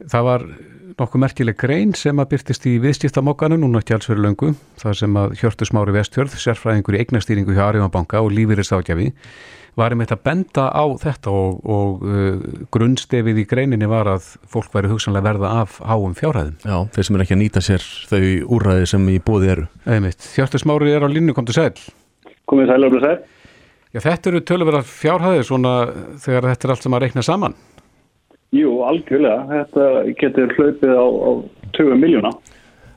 það 0.05 0.27
var 0.29 0.47
nokkuð 0.97 1.21
merkileg 1.21 1.57
grein 1.61 1.93
sem 1.97 2.17
að 2.17 2.31
byrtist 2.31 2.65
í 2.69 2.77
viðstiftamokkanum 2.81 3.61
núna 3.61 3.83
ekki 3.83 3.97
alls 3.97 4.09
fyrir 4.09 4.23
löngu 4.25 4.53
þar 4.81 4.97
sem 4.97 5.19
að 5.21 5.35
Hjörtur 5.41 5.69
Smári 5.69 5.93
Vestjörð, 5.93 6.33
sérfræðingur 6.41 6.97
í 6.97 7.03
eignastýringu 7.03 7.53
hjá 7.53 7.67
Arjónbanka 7.67 8.23
og 8.23 8.33
lífýrist 8.33 8.73
ágjafi 8.73 9.11
varum 9.77 10.01
þetta 10.01 10.17
að 10.17 10.23
benda 10.25 10.65
á 10.73 10.85
þetta 11.03 11.33
og, 11.37 11.59
og 11.69 12.01
uh, 12.01 12.57
grunnstefið 12.73 13.43
í 13.43 13.45
greininni 13.49 13.89
var 13.89 14.09
að 14.15 14.31
fólk 14.49 14.73
væri 14.73 14.89
hugsanlega 14.89 15.27
verða 15.29 15.53
af 15.61 15.77
háum 15.85 16.17
fjárhæðum. 16.17 16.57
Já, 16.65 16.77
þeir 16.95 17.07
sem 17.07 17.17
er 17.17 17.25
ekki 17.25 17.37
að 17.37 17.41
nýta 17.43 17.63
sér 17.63 17.85
þau 18.09 18.23
úrræði 18.57 18.89
sem 18.89 19.07
í 19.13 19.19
bóði 19.21 19.53
eru. 19.53 19.67
Einmitt. 19.85 20.29
Hjörtur 20.33 20.63
Smári 20.63 20.95
er 20.97 21.05
á 21.05 21.09
linnu, 21.11 21.37
kom 21.37 21.45
til 21.45 21.59
sæl. 21.59 21.77
Komið 22.49 22.71
sæl, 22.73 22.79
alveg 22.79 23.05
sæl. 23.05 23.17
Já, 23.93 24.01
þetta 24.03 24.31
eru 24.31 24.43
tölverðar 24.49 24.89
fjárhæðir 24.89 25.47
svona 25.47 25.73
þegar 26.25 26.49
þetta 26.51 26.67
er 26.67 26.73
allt 26.73 26.87
sem 26.87 26.97
að 26.97 27.05
reikna 27.05 27.25
saman. 27.25 27.57
Jú, 28.55 28.77
algjörlega. 28.87 29.43
Þetta 29.51 29.87
getur 30.21 30.53
hlaupið 30.55 30.93
á, 30.95 31.05
á 31.05 31.29
20 31.75 31.99
miljóna. 31.99 32.31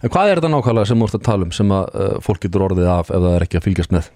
En 0.01 0.13
hvað 0.13 0.31
er 0.31 0.41
þetta 0.41 0.53
nákvæmlega 0.55 0.89
sem 0.89 1.03
ert 1.05 1.19
að 1.19 1.27
tala 1.27 1.47
um 1.47 1.53
sem 1.53 1.73
að 1.77 1.89
uh, 1.93 2.17
fólk 2.25 2.45
getur 2.47 2.65
orðið 2.71 2.89
af 2.89 3.11
ef 3.11 3.21
það 3.21 3.35
er 3.35 3.45
ekki 3.45 3.59
að 3.59 3.67
fylgjast 3.67 3.95
með? 3.97 4.11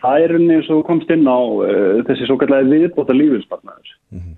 Það 0.00 0.24
er 0.24 0.34
eins 0.38 0.70
og 0.72 0.82
komst 0.88 1.12
inn 1.12 1.28
á 1.28 1.38
uh, 1.38 2.02
þessi 2.08 2.26
svo 2.26 2.38
kallega 2.40 2.70
viðbóta 2.72 3.16
lífilspartnaður. 3.16 3.92
Mm 4.10 4.22
-hmm. 4.22 4.36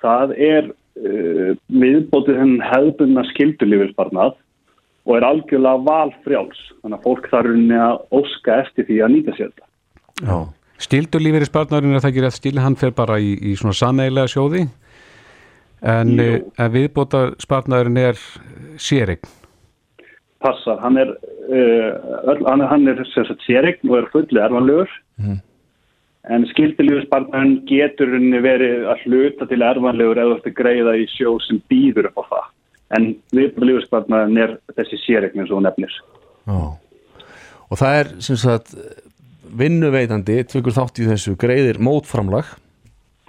Það 0.00 0.34
er 0.48 0.70
uh, 0.70 1.50
viðbótið 1.84 2.40
henn 2.40 2.56
hefðbunna 2.64 3.26
skildulífilspartnað 3.34 4.34
og 5.06 5.16
er 5.16 5.28
algjörlega 5.28 5.84
valfrjáls. 5.86 6.64
Þannig 6.80 6.98
að 6.98 7.06
fólk 7.06 7.30
þarf 7.30 7.54
unni 7.54 7.78
að 7.78 8.00
óska 8.10 8.58
eftir 8.64 8.88
því 8.88 8.98
að 9.04 9.12
nýta 9.14 9.36
sér 9.36 9.52
þetta. 9.52 9.66
Já. 10.24 10.38
Skildulífilspartnaðurinn 10.80 11.94
er 11.94 12.02
það 12.02 12.10
ekki 12.10 12.22
rétt 12.24 12.40
skil, 12.40 12.58
hann 12.58 12.76
fer 12.80 12.92
bara 12.96 13.20
í, 13.20 13.34
í 13.36 13.54
svona 13.60 13.76
sameigilega 13.76 14.32
sjóði? 14.32 14.66
En, 15.82 16.16
eh, 16.20 16.40
en 16.58 16.72
viðbóta 16.74 17.30
spartnaðurinn 17.42 18.00
er 18.00 18.18
sérign 18.80 19.28
Passar, 20.40 20.78
hann 20.80 20.96
er 20.96 21.10
uh, 21.52 22.46
hann 22.48 22.88
er, 22.88 23.00
er 23.02 23.32
séregn 23.44 23.90
og 23.90 23.98
er 23.98 24.06
fullið 24.12 24.40
erfanlegur 24.46 24.92
mm. 25.20 25.40
en 26.32 26.46
skildilífispartnarinn 26.54 27.58
getur 27.68 28.14
henni 28.14 28.40
verið 28.44 28.86
að 28.88 29.04
hluta 29.04 29.48
til 29.50 29.60
erfanlegur 29.66 30.20
eða 30.22 30.38
eftir 30.38 30.56
greiða 30.56 30.96
í 30.96 31.04
sjó 31.12 31.34
sem 31.44 31.60
býður 31.68 32.08
upp 32.10 32.22
á 32.22 32.24
það. 32.30 32.48
En 32.96 33.10
viðbúrlífispartnarinn 33.36 34.40
er 34.40 34.56
þessi 34.78 34.98
séregn 35.04 35.44
eins 35.44 35.52
og 35.52 35.60
nefnir. 35.66 35.92
Já. 36.48 36.58
Og 37.70 37.78
það 37.78 38.00
er 38.00 38.10
sem 38.24 38.40
sagt 38.40 38.72
vinnuveitandi, 39.60 40.40
tvekur 40.48 40.74
þátt 40.74 41.02
í 41.02 41.10
þessu 41.10 41.36
greiðir 41.38 41.78
mótframlag 41.82 42.48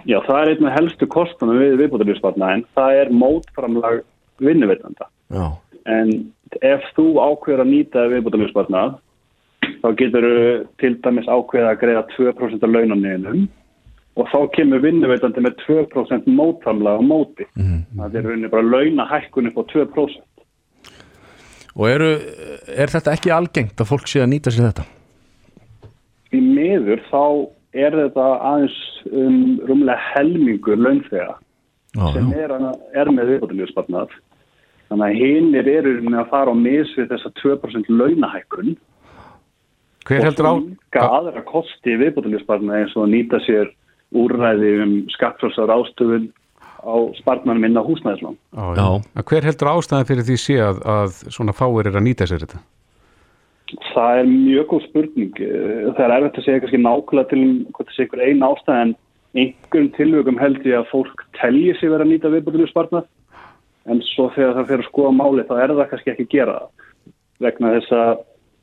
Já, 0.08 0.18
það 0.26 0.38
er 0.40 0.52
einn 0.52 0.68
af 0.68 0.76
helstu 0.80 1.08
kostunum 1.10 1.60
við 1.60 1.78
viðbúrlífispartnarinn 1.82 2.66
það 2.76 3.00
er 3.04 3.14
mótframlag 3.14 4.02
vinnuveitanda 4.42 5.08
Já, 5.30 5.46
en 5.86 6.12
ef 6.60 6.84
þú 6.96 7.06
ákveður 7.22 7.64
að 7.64 7.72
nýta 7.72 8.06
viðbúrlífispartnar 8.12 8.96
þá 9.82 9.88
getur 9.98 10.28
til 10.82 10.94
dæmis 11.04 11.30
ákveða 11.30 11.74
að 11.74 11.80
greiða 11.82 12.06
2% 12.16 12.66
af 12.66 12.72
launanniðinum 12.72 13.46
og 14.20 14.28
þá 14.28 14.38
kemur 14.56 14.82
vinnuveitandi 14.82 15.44
með 15.44 15.62
2% 15.64 16.28
mótframlag 16.28 17.00
á 17.00 17.02
móti. 17.04 17.46
Það 17.56 18.18
er 18.18 18.26
rauninni 18.28 18.50
bara 18.52 18.68
launahækkun 18.68 19.48
upp 19.50 19.62
á 19.62 19.64
2%. 19.72 20.20
og 21.72 21.86
eru, 21.88 22.10
er 22.68 22.92
þetta 22.92 23.14
ekki 23.16 23.32
algengt 23.32 23.80
að 23.80 23.88
fólk 23.88 24.10
sé 24.10 24.20
að 24.20 24.32
nýta 24.34 24.52
sér 24.52 24.68
þetta? 24.68 24.84
Í 26.36 26.40
miður 26.44 27.00
þá 27.08 27.24
er 27.72 27.96
þetta 27.96 28.26
aðeins 28.50 28.76
um, 29.12 29.40
rúmlega 29.68 29.98
helmingur 30.12 30.80
launþega 30.80 31.34
Já, 31.92 32.04
sem 32.14 32.30
er, 32.36 32.52
er 32.96 33.10
með 33.12 33.34
viðbúrlífispartnar. 33.34 34.12
Þannig 34.88 35.06
að 35.06 35.18
hinnir 35.20 35.68
eru 35.68 35.94
rauninni 35.98 36.20
að 36.20 36.30
fara 36.32 36.52
á 36.52 36.56
mis 36.56 36.90
við 36.96 37.10
þessa 37.12 37.32
2% 37.40 37.92
launahækkun 37.92 38.74
Hver 40.08 40.24
heldur 40.26 40.48
á? 40.48 40.52
og 40.52 40.66
líka 40.66 41.06
aðra 41.18 41.44
kosti 41.48 41.96
viðbúrlífispartnar 42.00 42.82
eins 42.82 42.96
og 42.98 43.08
nýta 43.12 43.40
sér 43.46 43.70
úrræði 44.12 44.72
um 44.84 44.94
skattfrálsar 45.14 45.72
ástöfun 45.72 46.28
á 46.82 46.94
spartnanum 47.20 47.64
inn 47.68 47.78
á 47.78 47.84
Já. 48.52 48.64
já. 48.76 48.88
Hver 49.22 49.48
heldur 49.48 49.72
ástæðan 49.72 50.08
fyrir 50.08 50.26
því 50.26 50.36
sé 50.40 50.58
að, 50.60 50.82
að 50.84 51.18
svona 51.30 51.54
fáir 51.56 51.88
er 51.88 51.96
að 51.96 52.06
nýta 52.08 52.28
sér 52.28 52.44
þetta? 52.44 52.60
Það 53.92 54.18
er 54.18 54.28
mjög 54.30 54.68
góð 54.70 54.84
spurning. 54.88 55.40
Eh, 55.40 55.88
Það 55.92 56.04
er 56.04 56.14
erfitt 56.16 56.38
að 56.38 56.46
segja 56.46 56.62
kannski 56.62 56.82
nákvæmlega 56.82 57.28
til 57.30 57.40
um 57.42 57.56
hvort 57.72 57.88
það 57.88 57.96
sé 57.96 58.06
einhver 58.06 58.24
einn 58.26 58.46
ástæð 58.48 58.80
en 58.82 58.94
einhverjum 59.32 59.90
tilvökum 59.96 60.40
held 60.40 60.66
ég 60.68 60.78
að 60.78 60.90
fólk 60.92 61.24
telji 61.38 61.74
sig 61.78 61.90
verið 61.90 62.06
að 62.06 62.12
nýta 62.12 62.32
viðbúrlífispartnar 62.32 63.06
en 63.90 64.02
svo 64.12 64.28
þegar 64.34 64.58
það 64.58 64.68
fyrir 64.70 64.84
að 64.84 64.90
skoða 64.90 65.12
máli 65.18 65.46
þá 65.48 65.54
er 65.58 65.72
það 65.72 65.88
kannski 65.92 66.12
ekki 66.12 66.26
að 66.26 66.34
gera 66.36 66.58
það 66.58 66.90
vegna 67.42 67.72
þess 67.76 67.94
að 67.98 68.12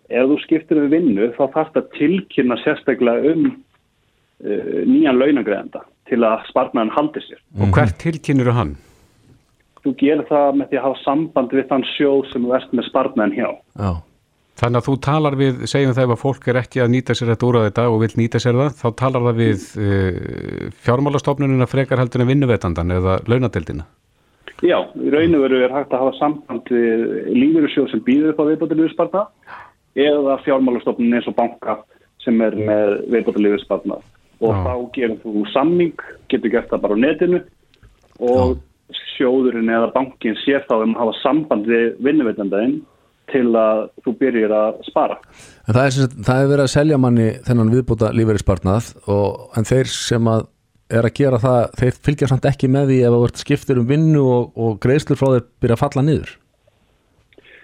ef 0.09 0.29
þú 0.29 0.37
skiptir 0.43 0.81
við 0.83 0.93
vinnu 0.95 1.31
þá 1.37 1.41
þarf 1.55 1.71
það 1.75 1.89
tilkynna 1.97 2.59
sérstaklega 2.63 3.33
um 3.33 3.47
uh, 3.49 4.83
nýjan 4.89 5.19
launagreðenda 5.19 5.83
til 6.09 6.21
að 6.25 6.45
spartnaðan 6.49 6.93
haldi 6.95 7.21
sér. 7.25 7.41
Og 7.61 7.73
hvert 7.75 7.97
tilkynir 8.01 8.49
hann? 8.55 8.75
Þú 9.83 9.93
gerir 9.99 10.25
það 10.27 10.57
með 10.59 10.71
því 10.71 10.79
að 10.79 10.85
hafa 10.87 11.01
samband 11.03 11.53
við 11.55 11.67
þann 11.69 11.85
sjó 11.93 12.13
sem 12.31 12.45
þú 12.45 12.55
ert 12.57 12.73
með 12.75 12.87
spartnaðan 12.89 13.35
hjá. 13.37 13.49
Já, 13.79 13.91
Þannig 14.59 14.81
að 14.81 14.87
þú 14.89 14.93
talar 15.05 15.35
við, 15.39 15.61
segjum 15.71 15.93
það 15.95 16.05
ef 16.05 16.13
að 16.13 16.19
fólk 16.19 16.47
er 16.51 16.57
ekki 16.59 16.81
að 16.83 16.91
nýta 16.91 17.15
sér 17.15 17.31
þetta 17.31 17.47
úr 17.47 17.57
á 17.59 17.61
þetta 17.69 17.85
og 17.87 18.01
vil 18.01 18.09
nýta 18.19 18.41
sér 18.43 18.57
það, 18.59 18.73
þá 18.81 18.87
talar 18.99 19.25
það 19.29 19.39
við 19.39 19.67
uh, 19.79 20.65
fjármálastofnunina 20.83 21.67
frekar 21.69 22.01
heldur 22.01 22.25
en 22.25 22.31
vinnuvetandan 22.33 22.95
eða 22.97 23.15
launadeildina. 23.31 23.87
Já, 24.59 24.75
í 24.99 25.11
raun 25.13 25.37
og 25.37 25.45
veru 25.45 25.61
er 25.63 25.71
hægt 25.71 25.93
að 25.95 26.03
hafa 26.03 26.17
samband 26.17 26.71
við 26.73 27.05
lífeyrissjóð 27.31 27.91
sem 27.93 28.03
býður 28.03 28.33
upp 28.33 28.41
á 28.43 28.49
viðbótarlífispartna 28.49 29.23
eða 30.09 30.35
fjármálastofnun 30.43 31.15
eins 31.15 31.29
og 31.31 31.37
banka 31.39 31.77
sem 32.25 32.41
er 32.43 32.57
með 32.59 32.95
viðbótarlífispartna 33.13 34.01
og 34.39 34.51
Já. 34.51 34.59
þá 34.65 34.73
gerir 34.97 35.17
þú 35.23 35.45
samning, 35.53 36.03
getur 36.31 36.51
gert 36.51 36.71
það 36.71 36.83
bara 36.83 36.99
á 36.99 37.03
netinu 37.05 37.41
og 38.19 38.59
sjóðurinn 39.15 39.71
eða 39.71 39.91
bankin 39.95 40.35
sér 40.43 40.67
þá 40.67 40.81
um 40.81 40.95
að 40.97 41.03
hafa 41.05 41.19
samband 41.23 41.67
við 41.71 41.93
vinnuveitandaginn 42.03 42.79
til 43.31 43.47
að 43.59 43.85
þú 44.05 44.13
byrjir 44.19 44.53
að 44.55 44.81
spara. 44.89 45.17
en 45.67 45.73
það 45.77 45.85
er, 45.85 46.13
það 46.29 46.43
er 46.43 46.51
verið 46.53 46.65
að 46.65 46.73
selja 46.75 46.97
manni 47.01 47.29
þennan 47.47 47.73
viðbúta 47.75 48.11
lífeyrispartnað 48.17 48.91
og, 49.07 49.49
en 49.57 49.69
þeir 49.69 49.91
sem 49.93 50.27
að 50.33 50.47
er 50.89 51.05
að 51.05 51.13
gera 51.19 51.37
það, 51.37 51.63
þeir 51.77 51.97
fylgja 52.09 52.27
samt 52.31 52.45
ekki 52.49 52.67
með 52.73 52.87
því 52.89 52.99
ef 53.05 53.13
þú 53.13 53.25
ert 53.27 53.41
skiptir 53.43 53.77
um 53.81 53.89
vinnu 53.89 54.21
og, 54.25 54.47
og 54.57 54.79
greiðslur 54.81 55.19
frá 55.21 55.27
þeir 55.35 55.43
byrja 55.61 55.75
að 55.77 55.83
falla 55.85 56.05
niður 56.07 56.37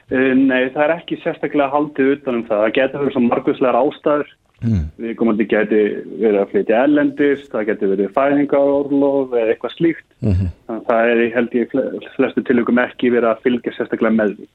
Uh, 0.06 0.36
Nei, 0.38 0.68
það 0.70 0.84
er 0.84 0.92
ekki 1.00 1.16
sérstaklega 1.24 1.72
haldið 1.74 2.12
utan 2.20 2.36
um 2.38 2.44
það. 2.46 2.60
Það 2.62 2.74
getur 2.76 3.02
verið 3.02 3.16
svo 3.16 3.22
margvíslegar 3.26 3.78
ástæður. 3.80 4.28
mm. 4.62 4.84
Við 5.02 5.16
komandi 5.18 5.48
geti 5.50 5.80
verið 6.22 6.38
að 6.44 6.52
flytja 6.52 6.84
ellendist, 6.86 7.48
það 7.50 7.66
getur 7.72 7.92
verið 7.96 8.12
fæðingarorlof 8.20 9.34
eða 9.34 9.56
eitthvað 9.56 9.74
slíkt. 9.80 10.06
Mm 10.22 10.52
að 10.76 10.84
það 10.92 11.10
er 11.16 11.24
held 11.40 11.58
ég 11.58 11.74
fle- 11.74 11.88
flestu 12.20 12.44
tilökum 12.46 12.84
ekki 12.86 13.10
verið 13.16 13.32
að 13.32 13.42
fylgja 13.48 13.74
sérstaklega 13.80 14.18
með 14.20 14.36
því. 14.38 14.48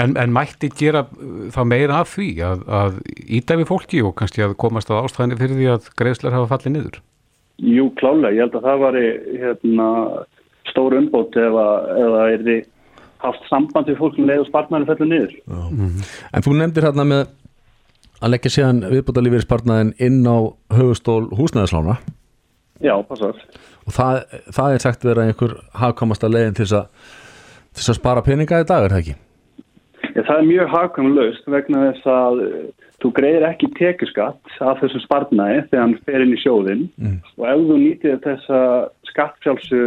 En, 0.00 0.16
en 0.18 0.32
mætti 0.34 0.70
gera 0.74 1.04
uh, 1.06 1.48
þá 1.54 1.60
meira 1.70 2.00
af 2.02 2.14
því 2.16 2.28
að, 2.42 2.62
að 2.66 3.00
íta 3.38 3.58
við 3.60 3.68
fólki 3.70 4.02
og 4.02 4.16
kannski 4.18 4.42
að 4.42 4.56
komast 4.58 4.90
að 4.90 5.04
ástæðinni 5.06 5.38
fyrir 5.38 5.60
því 5.60 5.68
að 5.74 5.90
greiðslar 6.00 6.34
hafa 6.34 6.50
fallið 6.54 6.74
niður? 6.74 7.00
Jú, 7.62 7.86
klálega, 8.00 8.34
ég 8.34 8.42
held 8.42 8.56
að 8.58 8.66
það 8.66 8.80
var 8.82 8.96
hérna, 9.44 9.88
stór 10.72 10.96
umbót 10.98 11.36
ef 11.38 11.58
að, 11.62 11.92
ef 12.02 12.16
að 12.18 12.32
er 12.32 12.44
þið 12.48 12.62
haft 13.24 13.46
samband 13.48 13.88
við 13.88 14.00
fólk 14.00 14.18
sem 14.18 14.26
leiður 14.28 14.48
spartnæri 14.50 14.88
fellur 14.88 15.08
niður. 15.08 15.36
En 16.34 16.44
þú 16.44 16.56
nefndir 16.58 16.88
hérna 16.88 17.06
með 17.08 17.22
að 18.24 18.32
leggja 18.34 18.52
síðan 18.56 18.82
viðbúta 18.90 19.22
lífeyrispartnaðin 19.24 19.94
inn 20.02 20.22
á 20.24 20.36
höfustól 20.74 21.26
húsnæðislána 21.36 21.98
Já, 22.82 22.94
passar. 23.06 23.36
og 23.84 23.94
það, 23.94 24.22
það 24.54 24.74
er 24.74 24.84
sagt 24.84 25.06
vera 25.06 25.26
einhver 25.28 25.56
hafkamasta 25.76 26.30
leiðin 26.30 26.56
til 26.56 26.64
þess 26.66 26.78
að, 26.78 27.12
til 27.74 27.82
þess 27.82 27.92
að 27.94 28.00
spara 28.00 28.24
peninga 28.24 28.62
í 28.62 28.68
dag 28.68 28.86
er 28.86 28.94
það 28.94 29.02
ekki? 29.02 29.16
Já, 30.14 30.22
það 30.22 30.38
er 30.38 30.48
mjög 30.48 30.68
hagkvæm 30.70 31.08
laust 31.16 31.46
vegna 31.50 31.84
þess 31.88 32.08
að 32.14 32.42
eh, 32.44 32.66
þú 33.02 33.10
greiðir 33.18 33.46
ekki 33.48 33.70
tekjuskatt 33.78 34.58
af 34.62 34.78
þessum 34.82 35.02
spartnæði 35.04 35.64
þegar 35.70 35.82
hann 35.84 35.96
fer 36.06 36.24
inn 36.24 36.36
í 36.36 36.40
sjóðinn 36.42 36.84
Mm. 36.94 37.16
og 37.38 37.46
ef 37.50 37.64
þú 37.68 37.78
nýtir 37.82 38.20
þessa 38.24 38.60
skattfjálsu 39.10 39.80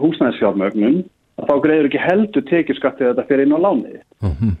húsnæðisfjármögnun 0.00 0.98
þá 1.40 1.54
greiður 1.64 1.88
ekki 1.88 2.02
heldur 2.04 2.44
tekjuskatt 2.50 2.98
þegar 3.00 3.14
þetta 3.14 3.28
fer 3.30 3.44
inn 3.44 3.56
á 3.56 3.58
lánið. 3.64 4.02
Mm 4.20 4.58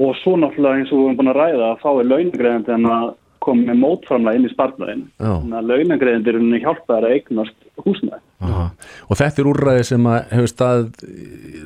Og 0.00 0.14
svo 0.22 0.32
náttúrulega 0.38 0.78
eins 0.80 0.92
og 0.94 0.96
við 0.96 1.06
erum 1.10 1.16
búin 1.18 1.28
að 1.28 1.36
ræða 1.36 1.64
að 1.66 1.80
þá 1.82 1.88
er 1.90 2.06
launagreiðandi 2.08 2.72
en 2.72 2.86
að 2.88 3.08
koma 3.44 3.70
með 3.70 3.78
mótframlega 3.80 4.38
inn 4.38 4.48
í 4.48 4.52
spartnæðin. 4.52 5.04
Þannig 5.20 5.58
að 5.58 5.70
launagreiðandi 5.70 6.34
henni 6.36 6.62
hjálpaðar 6.62 7.06
að 7.08 7.14
eignast 7.16 7.68
húsnæði. 7.80 8.22
Aha. 8.46 8.66
Og 9.08 9.20
þetta 9.20 9.42
er 9.42 9.50
úrræði 9.50 9.86
sem 9.90 10.08
að 10.10 10.18
hefur 10.34 10.50
stað 10.52 10.82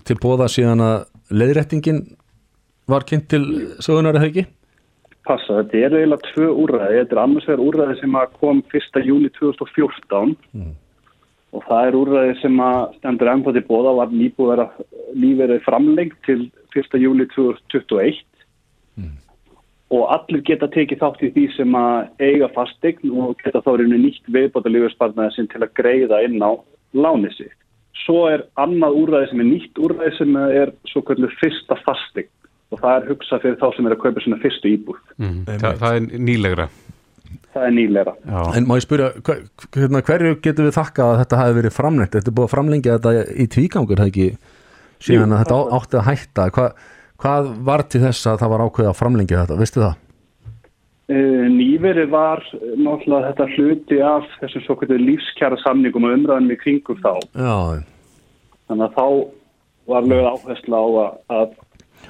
til 0.08 0.18
bóða 0.22 0.50
síðan 0.52 0.84
að 0.84 0.96
leiðrættingin 1.34 2.04
var 2.90 3.06
kynnt 3.08 3.28
til 3.32 3.42
sögunar 3.82 4.18
eða 4.18 4.30
ekki? 4.30 4.46
Passa, 5.24 5.62
þetta 5.62 5.78
er 5.80 5.98
eiginlega 5.98 6.32
tvö 6.32 6.48
úrræði. 6.64 6.98
Þetta 7.00 7.16
er 7.16 7.22
annars 7.22 7.46
vegar 7.48 7.64
úrræði 7.64 8.00
sem 8.00 8.18
að 8.20 8.34
kom 8.40 8.64
1. 8.70 9.04
júli 9.08 9.30
2014 9.38 10.34
og 11.54 11.62
það 11.68 11.88
er 11.88 11.96
úrræði 11.96 12.36
sem 12.42 12.60
að 12.60 12.80
stendur 12.98 13.30
ennþá 13.30 13.54
til 13.54 13.64
bóða 13.68 13.96
var 14.00 14.12
nýbúið 14.12 14.50
vera 14.50 14.66
lífverið 15.14 15.64
framlengt 15.64 16.16
til 16.26 16.48
1. 16.74 16.96
júli 16.98 17.26
2021 17.32 18.22
og 19.92 20.06
allir 20.14 20.40
geta 20.48 20.68
tekið 20.72 20.98
þátt 21.02 21.22
í 21.26 21.30
því 21.34 21.44
sem 21.56 21.74
að 21.76 22.06
eiga 22.24 22.48
fastegn 22.54 23.10
og 23.20 23.34
geta 23.44 23.60
þá 23.64 23.70
reynu 23.80 23.98
nýtt 24.00 24.30
viðbóta 24.32 24.72
lífverspartnaði 24.72 25.34
sem 25.36 25.48
til 25.52 25.60
að 25.62 25.74
greiða 25.76 26.22
inn 26.24 26.40
á 26.40 26.50
lánið 26.96 27.36
sitt. 27.36 27.58
Svo 28.04 28.24
er 28.32 28.46
annað 28.60 28.96
úrræði 29.02 29.28
sem 29.30 29.42
er 29.44 29.48
nýtt 29.50 29.78
úrræði 29.84 30.16
sem 30.18 30.36
er 30.40 30.72
svo 30.90 31.02
kvöldur 31.06 31.34
fyrsta 31.40 31.76
fastegn 31.84 32.30
og 32.74 32.80
það 32.80 32.96
er 32.96 33.06
hugsað 33.12 33.44
fyrir 33.44 33.60
þá 33.60 33.68
sem 33.76 33.86
er 33.86 33.94
að 33.94 34.00
kaupa 34.02 34.24
svona 34.24 34.40
fyrstu 34.42 34.72
íbúð. 34.72 34.98
Mm. 35.20 35.36
Þa, 35.46 35.74
það 35.78 35.98
er 36.00 36.08
nýlegra. 36.26 36.66
Það 37.54 37.66
er 37.68 37.74
nýlegra. 37.76 38.14
Já. 38.26 38.40
En 38.58 38.66
má 38.66 38.74
ég 38.80 38.82
spyrja, 38.82 39.10
hver, 39.28 39.44
hérna, 39.76 40.00
hverju 40.08 40.38
getum 40.42 40.66
við 40.66 40.74
þakkað 40.80 41.12
að 41.12 41.20
þetta 41.22 41.38
hafi 41.38 41.56
verið 41.60 41.76
framlengt? 41.76 42.16
Þetta 42.16 42.32
er 42.32 42.36
búið 42.40 42.48
að 42.48 42.54
framlengja 42.56 42.96
þetta 42.98 43.12
í 43.30 43.46
tvígangur, 43.54 44.00
það 44.02 44.10
ekki? 44.10 44.26
Síðan 45.04 45.30
Jú, 45.30 45.36
að 45.36 45.42
þetta 45.44 45.60
á- 45.60 45.70
átti 45.78 46.00
að 46.00 46.06
hætta. 46.08 46.48
Hva, 46.56 46.66
hvað 47.22 47.52
var 47.66 47.84
til 47.88 48.02
þess 48.04 48.30
að 48.30 48.40
það 48.42 48.54
var 48.54 48.64
ákveðið 48.66 48.90
að 48.90 48.98
framlengja 49.00 49.42
þetta? 49.42 49.60
Veistu 49.60 49.84
það? 49.84 50.00
Uh, 51.04 51.44
nýveri 51.52 52.06
var 52.08 52.40
eh, 52.56 52.70
náttúrulega 52.80 53.34
þetta 53.34 53.46
hluti 53.58 53.98
af 54.00 54.28
þessum 54.40 54.62
svo 54.64 54.76
kvöldur 54.80 55.02
lífskjara 55.04 55.58
samningum 55.60 56.06
og 56.08 56.14
umræðum 56.16 56.54
í 56.54 56.56
kringum 56.62 57.00
þá. 57.04 57.12
Já, 57.36 57.84
Þannig 58.64 58.86
að 58.86 58.94
þá 58.96 59.06
var 59.92 60.06
lögð 60.08 60.28
áhersla 60.30 60.80
á 60.80 60.86
að, 60.88 61.18
að 61.36 61.52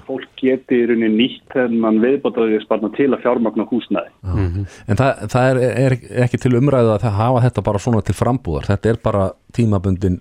fólk 0.07 0.29
geti 0.39 0.79
í 0.79 0.87
rauninni 0.87 1.11
nýtt 1.25 1.57
þennan 1.57 1.99
viðbótaðiðspartna 2.05 2.93
til 2.95 3.11
að 3.11 3.25
fjármagna 3.25 3.67
húsnæði. 3.67 4.13
en 4.87 5.01
það, 5.01 5.25
það 5.35 5.51
er, 5.51 5.61
er 5.85 5.97
ekki 6.25 6.41
til 6.45 6.55
umræðu 6.59 6.95
að 6.95 7.05
það 7.07 7.19
hafa 7.19 7.45
þetta 7.49 7.67
bara 7.69 7.83
svona 7.83 8.03
til 8.07 8.17
frambúðar. 8.19 8.71
Þetta 8.71 8.93
er 8.93 9.03
bara 9.05 9.29
tímabundin 9.57 10.21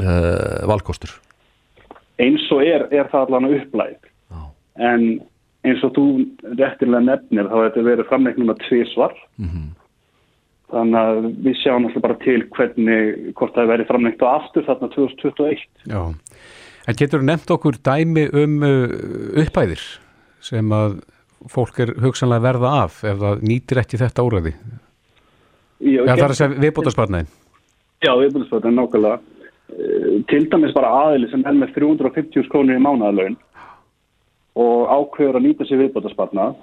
uh, 0.00 0.62
valkostur. 0.68 1.16
Eins 2.22 2.44
og 2.54 2.64
er, 2.66 2.86
er 2.92 3.08
það 3.12 3.28
allan 3.28 3.52
upplæð. 3.56 4.11
En 4.80 5.20
eins 5.66 5.84
og 5.86 5.92
þú 5.96 6.06
réttilega 6.56 7.04
nefnir 7.04 7.46
þá 7.46 7.54
hefur 7.54 7.68
þetta 7.68 7.86
verið 7.90 8.10
framleik 8.10 8.40
núna 8.40 8.58
tvisvar 8.64 9.14
Þannig 10.72 10.98
að 10.98 11.24
við 11.44 11.56
sjáum 11.60 11.86
alltaf 11.86 12.04
bara 12.06 12.18
til 12.22 12.38
hvernig, 12.56 13.16
hvort 13.36 13.56
það 13.56 13.72
verið 13.74 13.88
framlengt 13.90 14.22
á 14.24 14.28
aftur 14.32 14.64
þarna 14.64 14.88
2021. 14.94 15.66
Já, 15.84 16.00
en 16.88 16.96
getur 16.96 17.20
þú 17.20 17.26
nefnt 17.28 17.52
okkur 17.52 17.76
dæmi 17.84 18.24
um 18.40 18.54
uh, 18.64 18.94
uppæðir 19.42 19.82
sem 20.42 20.72
að 20.72 21.02
fólk 21.52 21.82
er 21.82 21.92
hugsanlega 22.00 22.46
verða 22.46 22.72
af 22.86 23.02
ef 23.04 23.20
það 23.20 23.44
nýtir 23.44 23.82
ekki 23.82 24.00
þetta 24.00 24.24
úrræði? 24.24 24.54
Já, 25.82 26.00
Já, 26.00 26.14
það 26.14 26.24
er 26.24 26.30
að 26.30 26.38
segja 26.40 26.62
viðbútasparnaðin. 26.64 27.30
Já, 28.02 28.12
viðbúðsfötin 28.22 28.76
nákvæmlega. 28.78 29.20
Eh, 29.72 30.10
Til 30.30 30.42
dæmis 30.50 30.74
bara 30.74 30.90
aðili 31.02 31.28
sem 31.30 31.44
er 31.46 31.56
með 31.58 31.74
350 31.76 32.48
krónir 32.52 32.80
í 32.80 32.82
mánaðalaun 32.82 33.36
og 34.58 34.90
ákveður 34.92 35.38
að 35.38 35.46
nýta 35.46 35.66
sér 35.68 35.82
viðbúðsparnað, 35.82 36.54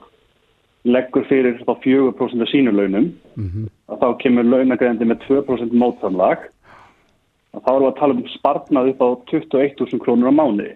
leggur 0.89 1.25
fyrir 1.27 1.59
þá 1.65 1.73
4% 1.83 2.45
af 2.45 2.51
sínu 2.51 2.73
launum, 2.75 3.11
að 3.89 4.01
þá 4.03 4.07
kemur 4.23 4.47
launagreðandi 4.47 5.05
með 5.09 5.23
2% 5.27 5.73
mótsamlag, 5.73 6.49
að 7.53 7.63
þá 7.65 7.71
erum 7.73 7.85
við 7.85 7.91
að 7.91 7.99
tala 7.99 8.13
um 8.13 8.27
sparnað 8.35 8.91
upp 8.93 9.01
á 9.01 9.09
21.000 9.31 10.03
krónur 10.03 10.29
á 10.29 10.33
mánuði. 10.33 10.75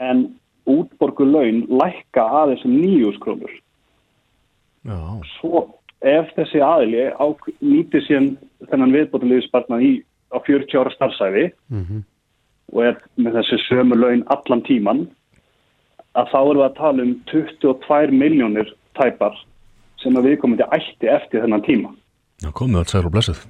En 0.00 0.38
útborgu 0.68 1.24
laun 1.26 1.66
lækka 1.68 2.22
aðeins 2.22 2.64
um 2.64 2.76
9.000 2.78 3.18
krónur. 3.24 3.50
Já, 4.86 4.98
svo 5.40 5.64
ef 6.06 6.30
þessi 6.36 6.62
aðili 6.62 7.08
nýtir 7.60 8.04
síðan 8.06 8.36
þennan 8.70 8.94
viðbótarliðspartnað 8.94 9.82
í 9.82 9.92
á 10.30 10.38
40 10.46 10.78
ára 10.78 10.92
starfsæfi 10.94 11.44
og 12.72 12.82
er 12.84 12.98
með 13.16 13.40
þessi 13.40 13.58
sömu 13.66 13.96
laun 13.98 14.22
allan 14.28 14.62
tíman 14.62 15.08
að 16.16 16.32
þá 16.32 16.40
við 16.48 16.64
að 16.64 16.78
tala 16.78 17.04
um 17.04 17.14
22 17.32 18.18
miljónir 18.24 18.72
tæpar 18.98 19.36
sem 20.02 20.16
að 20.16 20.30
viðkomandi 20.30 20.66
ætti 20.72 21.10
eftir 21.10 21.44
þennan 21.44 21.66
tíma. 21.66 21.94
Já 22.42 22.52
komið 22.54 22.82
allt 22.82 22.94
sæl 22.94 23.06
og 23.06 23.14
blessið 23.14 23.46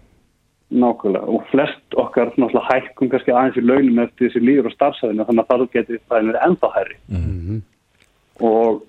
nákvæmlega. 0.69 1.25
Og 1.25 1.45
flest 1.51 1.97
okkar 1.97 2.33
náttúrulega 2.37 2.69
hækkum 2.69 3.11
kannski 3.13 3.33
aðeins 3.33 3.57
í 3.57 3.65
launum 3.65 4.03
eftir 4.03 4.29
þessi 4.29 4.43
líður 4.45 4.69
og 4.69 4.75
starfsæfinu 4.75 5.27
þannig 5.29 5.45
að 5.45 5.51
það 5.53 5.67
getur 5.77 6.01
það 6.09 6.31
er 6.33 6.41
ennþá 6.45 6.71
hærri. 6.75 6.97
Og 8.45 8.83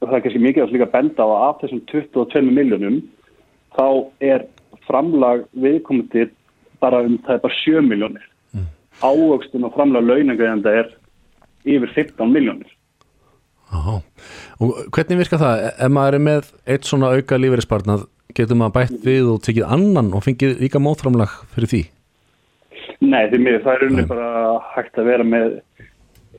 það 0.00 0.16
er 0.18 0.24
kannski 0.26 0.44
mikið 0.44 0.64
að 0.64 0.74
líka 0.76 0.90
benda 0.92 1.26
á 1.26 1.28
að 1.28 1.44
af 1.48 1.62
þessum 1.62 1.82
22 1.90 2.54
miljónum 2.58 3.00
þá 3.74 3.86
er 4.20 4.46
framlag 4.86 5.46
viðkomandi 5.58 6.28
bara 6.82 7.02
um 7.06 7.18
bara 7.24 7.54
7 7.64 7.82
miljónir 7.82 8.24
mm. 8.52 8.68
ávöxtun 9.02 9.66
og 9.66 9.74
framlag 9.74 10.04
launagreðanda 10.04 10.74
er 10.82 10.90
yfir 11.64 11.90
15 11.96 12.30
miljónir 12.30 12.70
Já, 13.74 13.94
og 14.62 14.76
hvernig 14.94 15.20
virka 15.20 15.40
það? 15.40 15.64
Ef 15.74 15.92
maður 15.92 16.18
er 16.18 16.24
með 16.28 16.50
eitt 16.70 16.88
svona 16.88 17.10
auka 17.14 17.38
lífeyrispartnað 17.40 18.06
getur 18.34 18.58
maður 18.58 18.76
bætt 18.78 19.06
við 19.06 19.30
og 19.32 19.42
tekið 19.44 19.74
annan 19.76 20.12
og 20.14 20.24
fengið 20.26 20.62
líka 20.62 20.82
mótframlag 20.82 21.34
fyrir 21.54 21.70
því? 21.72 21.82
Nei, 23.04 23.24
því 23.30 23.40
miður 23.42 23.64
það 23.66 23.74
er 23.74 23.86
unni 23.88 24.06
bara 24.08 24.28
hægt 24.74 24.98
að 25.00 25.10
vera 25.10 25.26
með 25.26 25.58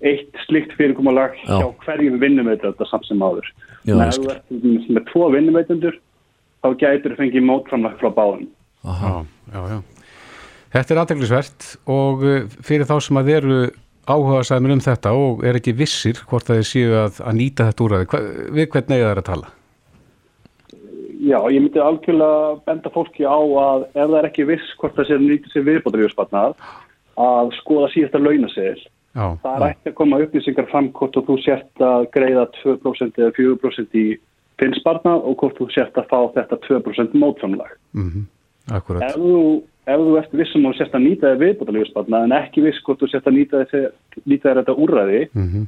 eitt 0.06 0.42
slikt 0.46 0.74
fyrirkomulag 0.80 1.36
Já. 1.44 1.60
hjá 1.62 1.68
hverjum 1.86 2.18
vinnumveitanda 2.22 2.88
samt 2.90 3.08
sem 3.08 3.22
áður. 3.24 3.48
Já, 3.86 3.96
Nei, 3.96 4.10
þú 4.12 4.32
ert 4.34 4.90
með 4.98 5.08
tvo 5.12 5.30
vinnumveitandur 5.34 6.00
þá 6.66 6.70
gætur 6.82 7.14
þú 7.14 7.20
fengið 7.22 7.48
mótframlag 7.48 7.98
frá 8.02 8.10
báðum. 8.16 8.48
Aha. 8.86 9.14
Já, 9.52 9.56
já, 9.56 9.76
já. 9.76 9.80
Þetta 10.76 10.94
er 10.94 11.02
aðteglisvert 11.02 11.68
og 11.88 12.24
uh, 12.26 12.40
fyrir 12.68 12.90
þá 12.90 12.96
sem 13.06 13.20
að 13.22 13.32
eru 13.38 13.60
áhuga 14.08 14.42
sæmur 14.46 14.76
um 14.76 14.82
þetta 14.84 15.14
og 15.18 15.44
er 15.48 15.60
ekki 15.60 15.76
vissir 15.78 16.20
hvort 16.30 16.50
að 16.50 16.62
þeir 16.62 16.68
séu 16.70 16.98
að, 17.02 17.22
að 17.26 17.38
nýta 17.40 17.70
þetta 17.70 17.86
úrræði, 17.86 18.10
Hva, 18.12 18.20
við 18.58 18.68
hvernig 18.74 18.98
eiga 18.98 19.08
það 19.08 19.22
að 19.22 19.30
tala? 19.30 19.54
Já, 21.26 21.40
ég 21.50 21.64
myndi 21.64 21.82
algjörlega 21.82 22.50
benda 22.68 22.92
fólki 22.94 23.26
á 23.26 23.40
að 23.40 23.88
ef 23.88 24.04
það 24.04 24.18
er 24.20 24.28
ekki 24.30 24.48
viss 24.52 24.76
hvort 24.82 25.00
það 25.00 25.10
sé 25.10 25.18
nýtið 25.24 25.56
sér 25.56 25.66
viðbótarjóðspartnað 25.70 26.54
að 27.26 27.52
skoða 27.62 27.90
síðasta 27.94 28.22
launasegil. 28.22 28.86
Já, 29.16 29.26
Það 29.42 29.56
er 29.56 29.66
ekki 29.70 29.92
að 29.92 29.98
koma 29.98 30.22
upplýsingar 30.26 30.70
fram 30.70 30.92
hvort 30.98 31.18
þú 31.26 31.38
sért 31.42 31.84
að 31.88 32.08
greiða 32.14 32.46
2% 32.60 33.22
eða 33.24 33.36
4% 33.40 34.00
í 34.02 34.06
finnspartnað 34.60 35.24
og 35.30 35.38
hvort 35.40 35.58
þú 35.60 35.70
sért 35.72 35.98
að 35.98 36.10
fá 36.12 36.20
þetta 36.36 36.60
2% 36.68 37.16
mótframlag. 37.18 37.76
mm 37.96 38.26
akkurat. 38.74 39.04
Ef 39.06 39.18
þú, 39.20 39.40
ef 39.86 40.02
þú 40.02 40.18
ert 40.20 40.36
vissum 40.36 40.68
og 40.70 40.76
sért 40.78 40.96
að 40.98 41.06
nýta 41.06 41.32
þér 41.32 41.42
viðbótarlífspartna 41.44 42.24
en 42.26 42.36
ekki 42.40 42.66
viss 42.66 42.84
hvort 42.86 43.02
þú 43.02 43.12
sért 43.12 43.28
að 43.30 43.38
nýta 43.40 43.66
þér 43.72 44.62
þetta 44.62 44.80
úrræði 44.86 45.26
Mm 45.34 45.66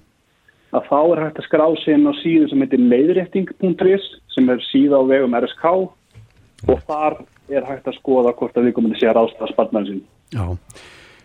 að 0.75 0.87
þá 0.89 0.99
er 0.99 1.21
hægt 1.23 1.39
að 1.39 1.47
skrá 1.47 1.65
sig 1.81 1.95
inn 1.95 2.09
á 2.09 2.13
síðu 2.19 2.49
sem 2.51 2.63
heitir 2.63 2.83
leiðrétting.is 2.91 4.05
sem 4.35 4.51
er 4.51 4.63
síða 4.67 4.99
á 4.99 5.03
vegum 5.07 5.37
RSK 5.39 5.65
og 6.67 6.79
þar 6.89 7.19
er 7.47 7.67
hægt 7.67 7.87
að 7.87 7.97
skoða 8.01 8.33
hvort 8.35 8.57
að 8.57 8.67
við 8.67 8.77
komum 8.77 8.95
að 8.95 9.01
sé 9.01 9.09
að 9.09 9.19
ráðstafa 9.19 9.51
spartnaðin 9.53 9.89
sín. 9.89 10.01
Já. 10.35 10.45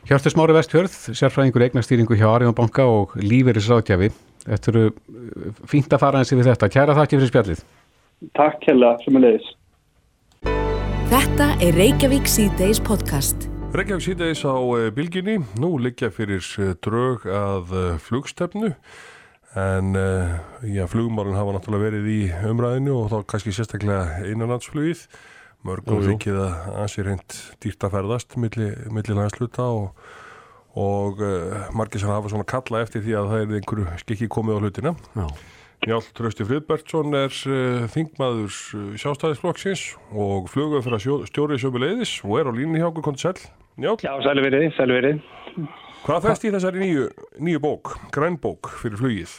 Hjörtur 0.07 0.35
Smári 0.35 0.55
Vestfjörð, 0.57 0.95
sérfræðingur 1.15 1.65
eignastýringu 1.67 2.19
hjá 2.19 2.29
Arjón 2.31 2.57
Banka 2.59 2.87
og 2.91 3.15
lífeyrisráðgjafi. 3.23 4.11
Þetta 4.43 4.73
eru 4.73 4.85
uh, 4.91 5.51
fínt 5.71 5.95
að 5.95 6.03
fara 6.03 6.23
eins 6.23 6.33
yfir 6.35 6.49
þetta. 6.51 6.71
Kæra 6.75 6.97
þakki 6.99 7.19
fyrir 7.19 7.31
spjallið. 7.31 7.65
Takk 8.39 8.67
hella 8.71 8.97
sem 9.03 9.19
er 9.19 9.27
leiðis. 9.27 9.51
Þetta 11.13 11.47
er 11.61 11.75
Reykjavík 11.77 12.25
C-Days 12.25 12.79
podcast. 12.81 13.43
Reykjavík 13.77 14.01
síðdeis 14.01 14.41
á 14.49 14.57
eh, 14.57 14.87
bylginni, 14.97 15.35
nú 15.61 15.75
liggja 15.77 16.09
fyrir 16.09 16.41
eh, 16.57 16.71
drög 16.81 17.27
að 17.29 17.75
eh, 17.77 17.99
flugstefnu 18.01 18.71
en 19.61 19.93
já, 20.65 20.87
flugmálinn 20.89 21.37
hafa 21.37 21.53
náttúrulega 21.53 21.85
verið 21.91 22.09
í 22.09 22.17
umræðinu 22.49 22.95
og 22.97 23.11
þá 23.13 23.29
kannski 23.29 23.53
sérstaklega 23.53 24.25
innanlandsflugið 24.33 25.05
mörgum 25.69 26.01
þykir 26.07 26.39
það 26.39 26.81
ansið 26.87 27.09
reynd 27.11 27.41
dýrt 27.61 27.85
að 27.85 27.97
ferðast 27.99 28.39
milli, 28.41 28.73
milli 28.89 29.19
landsluta 29.19 29.69
og, 29.69 30.07
og 30.81 31.21
uh, 31.21 31.67
margir 31.77 32.01
sem 32.01 32.09
hafa 32.09 32.33
svona 32.33 32.49
kalla 32.49 32.81
eftir 32.87 33.05
því 33.05 33.19
að 33.21 33.35
það 33.35 33.45
er 33.45 33.59
einhverju 33.59 34.01
skikki 34.07 34.33
komið 34.33 34.57
á 34.57 34.61
hlutina 34.65 34.95
Já. 35.13 35.29
Njálf 35.83 36.13
Trösti 36.15 36.45
Friðbertsson 36.47 37.11
er 37.19 37.33
uh, 37.51 37.87
þingmaður 37.91 38.53
uh, 38.79 38.83
sjástæðisflokksins 39.03 39.81
og 40.15 40.45
flugur 40.53 40.85
fyrir 40.85 40.95
að 40.95 41.25
stjóri 41.27 41.57
sömu 41.59 41.81
leiðis 41.83 42.13
og 42.23 42.37
er 42.39 42.51
á 42.51 42.53
línu 42.55 42.79
hjá 42.79 42.87
okkur 42.87 43.03
konti 43.09 43.25
sæl. 43.25 43.41
Njálf, 43.83 44.05
Já, 44.07 44.13
sælverið, 44.23 44.69
sælverið. 44.77 45.19
hvað 46.05 46.29
fæst 46.29 46.47
í 46.47 46.53
þessari 46.55 46.85
nýju, 46.85 47.07
nýju 47.43 47.63
bók, 47.65 47.97
grænbók 48.15 48.71
fyrir 48.79 49.01
flugið? 49.01 49.33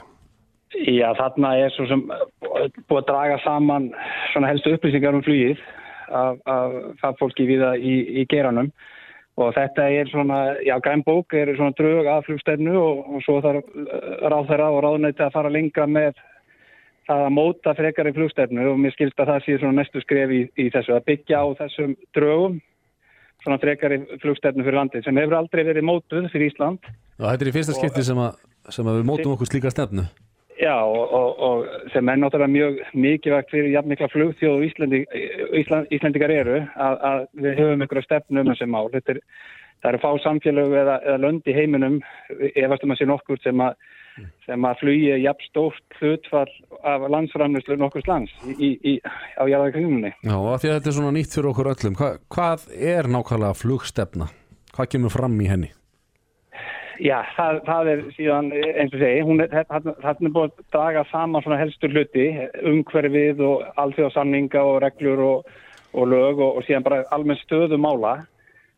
Já, 0.84 1.14
þarna 1.16 1.54
er 1.64 1.72
svo 1.78 1.88
sem 1.88 2.04
búið 2.10 3.00
að 3.00 3.08
draga 3.14 3.40
saman 3.46 3.88
svona 4.34 4.52
helstu 4.52 4.76
upplýsingar 4.76 5.16
um 5.16 5.24
flugið 5.24 5.64
af, 6.12 6.44
af 6.44 6.76
fagfólki 7.00 7.48
viða 7.48 7.78
í, 7.80 7.96
í 8.20 8.28
geranum 8.28 8.74
og 9.40 9.56
þetta 9.56 9.88
er 9.96 10.12
svona, 10.12 10.42
já, 10.60 10.76
grænbók 10.84 11.40
er 11.40 11.56
svona 11.56 11.72
drög 11.80 12.12
að 12.18 12.28
flugstefnu 12.28 12.76
og, 12.78 13.08
og 13.16 13.24
svo 13.24 13.40
þarf 13.46 13.74
ráð 14.28 14.52
þeirra 14.52 14.70
og 14.76 14.84
ráðnætti 14.90 15.24
að 15.24 15.36
fara 15.40 15.56
lengra 15.56 15.88
með 15.88 16.20
það 17.08 17.24
að 17.28 17.34
móta 17.36 17.76
frekar 17.78 18.10
í 18.10 18.16
flugstefnu 18.16 18.68
og 18.72 18.82
mér 18.82 18.96
skilst 18.96 19.20
að 19.20 19.34
það 19.34 19.46
sé 19.46 19.58
svona 19.60 19.80
næstu 19.82 20.04
skref 20.04 20.34
í, 20.34 20.42
í 20.60 20.70
þessu 20.74 20.96
að 20.96 21.08
byggja 21.12 21.44
á 21.44 21.46
þessum 21.62 21.96
drögum 22.16 22.60
svona 23.44 23.60
frekar 23.62 23.96
í 23.96 24.02
flugstefnu 24.24 24.66
fyrir 24.66 24.80
landið 24.80 25.08
sem 25.08 25.20
hefur 25.20 25.40
aldrei 25.40 25.64
verið 25.68 25.88
mótuð 25.90 26.30
fyrir 26.34 26.52
Ísland 26.52 26.84
Já, 26.84 27.26
þetta 27.30 27.44
er 27.44 27.52
í 27.52 27.56
fyrsta 27.58 27.78
skipti 27.78 28.06
sem 28.08 28.22
sem 28.72 28.88
að 28.88 29.02
við 29.02 29.10
mótum 29.10 29.36
okkur 29.36 29.52
slíka 29.52 29.74
stefnu 29.74 30.08
Já, 30.64 30.76
og, 30.86 31.14
og, 31.14 31.40
og 31.40 31.90
sem 31.92 32.10
er 32.10 32.20
náttúrulega 32.22 32.52
mjög 32.52 32.78
mikilvægt 32.94 33.50
fyrir 33.52 33.74
jafnmikla 33.74 34.08
flugþjóð 34.14 34.60
og 34.60 34.66
Íslandi, 34.68 35.00
Ísland, 35.60 35.90
Íslandingar 35.92 36.32
eru 36.32 36.60
að, 36.62 36.98
að 37.10 37.24
við 37.46 37.58
höfum 37.60 37.86
að 37.88 38.04
stefnu 38.06 38.44
um 38.44 38.52
þessi 38.52 38.68
mál. 38.70 38.86
Þetta 38.94 39.16
er, 39.16 39.20
það 39.82 39.90
eru 39.90 40.02
fá 40.04 40.10
samfélög 40.24 40.76
eða, 40.84 41.00
eða 41.10 41.22
lönd 41.26 41.50
í 41.50 41.58
heiminum, 41.58 41.98
efastum 42.54 42.94
að 42.94 43.02
sé 43.02 43.10
nokkur 43.10 43.42
sem 43.44 43.66
að, 43.66 43.76
sem 44.46 44.68
að 44.68 44.82
flugi 44.82 45.12
jafn 45.24 45.48
stórt 45.50 46.00
hlutfall 46.00 46.52
af 46.84 47.06
landsframnuslu 47.14 47.78
nokkurs 47.80 48.08
lands 48.10 48.34
í, 48.54 48.74
í, 48.78 48.98
á 49.40 49.44
jarðarkringunni. 49.50 50.14
Já, 50.24 50.36
og 50.36 50.60
því 50.62 50.72
að 50.72 50.76
þetta 50.80 50.92
er 50.92 50.98
svona 50.98 51.14
nýtt 51.16 51.38
fyrir 51.38 51.52
okkur 51.54 51.72
öllum 51.74 51.96
Hva, 52.00 52.10
hvað 52.36 52.68
er 52.94 53.10
nákvæmlega 53.12 53.60
flugstefna? 53.62 54.30
Hvað 54.74 54.92
kemur 54.96 55.14
fram 55.14 55.40
í 55.42 55.50
henni? 55.50 55.72
Já, 57.02 57.24
það, 57.34 57.60
það 57.66 57.90
er 57.90 58.02
síðan 58.14 58.50
eins 58.54 58.94
og 58.94 59.02
segi, 59.02 59.22
hún 59.26 59.42
er, 59.42 59.54
þarna 59.70 59.96
þarna 60.04 60.30
er 60.30 60.34
búið 60.36 60.52
að 60.52 60.66
draga 60.76 61.04
saman 61.10 61.44
svona 61.44 61.58
helstu 61.58 61.90
hluti, 61.90 62.28
umhverfið 62.70 63.42
og 63.48 63.64
alþjóðsamninga 63.82 64.62
og 64.70 64.78
reglur 64.84 65.24
og, 65.26 65.50
og 65.98 66.12
lög 66.12 66.38
og, 66.38 66.60
og 66.60 66.68
síðan 66.68 66.86
bara 66.86 67.02
almenn 67.16 67.42
stöðu 67.42 67.80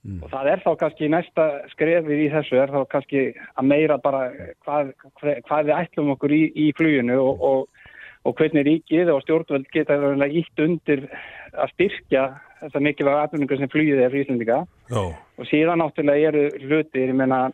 mála 0.05 0.25
og 0.25 0.31
það 0.31 0.49
er 0.51 0.63
þá 0.63 0.71
kannski 0.81 1.09
næsta 1.09 1.45
skrefið 1.73 2.23
í 2.25 2.29
þessu 2.33 2.59
er 2.61 2.73
þá 2.73 2.79
kannski 2.91 3.23
að 3.57 3.67
meira 3.71 3.97
bara 4.01 4.29
hvað, 4.65 4.93
hvað 5.21 5.69
við 5.69 5.75
ætlum 5.75 6.13
okkur 6.15 6.35
í, 6.35 6.41
í 6.53 6.71
fluginu 6.77 7.17
og, 7.21 7.41
og, 7.49 7.89
og 8.25 8.37
hvernig 8.39 8.67
ríkið 8.67 9.11
og 9.13 9.23
stjórnvöld 9.25 9.67
geta 9.73 9.97
ítt 10.29 10.63
undir 10.65 11.07
að 11.53 11.73
styrkja 11.73 12.25
þessa 12.61 12.81
mikilvæga 12.81 13.27
atvinningu 13.27 13.59
sem 13.59 13.71
flugið 13.71 14.01
er 14.01 14.13
fyrir 14.13 14.25
Íslandika 14.25 14.61
Já, 14.89 15.01
og 15.11 15.49
síðan 15.49 15.81
náttúrulega 15.81 16.31
eru 16.31 16.45
hlutir, 16.65 17.09
ég 17.09 17.17
meina 17.17 17.47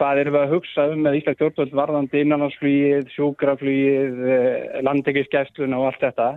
hvað 0.00 0.22
erum 0.22 0.36
við 0.36 0.42
að 0.42 0.54
hugsa 0.56 0.86
um 0.92 1.04
með 1.04 1.18
Ísland 1.20 1.38
stjórnvöld 1.38 1.76
varðandi 1.76 2.24
innanlandsflugið, 2.24 3.12
sjúkraflugið, 3.12 4.22
landekisgæsluna 4.86 5.78
og 5.78 5.90
allt 5.90 6.06
þetta. 6.06 6.28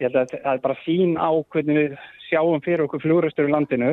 Ég 0.00 0.08
held 0.08 0.16
að 0.22 0.32
það 0.32 0.52
er 0.54 0.62
bara 0.64 0.78
sín 0.82 1.12
á 1.20 1.30
hvernig 1.52 1.78
við 1.78 1.98
sjáum 2.24 2.64
fyrir 2.64 2.86
okkur 2.86 3.04
flugrestur 3.04 3.50
í 3.50 3.52
landinu 3.52 3.92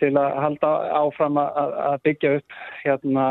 til 0.00 0.12
að 0.18 0.40
halda 0.42 0.72
áfram 0.98 1.38
að, 1.40 1.78
að 1.88 1.96
byggja 2.06 2.34
upp 2.38 2.58
hérna 2.82 3.28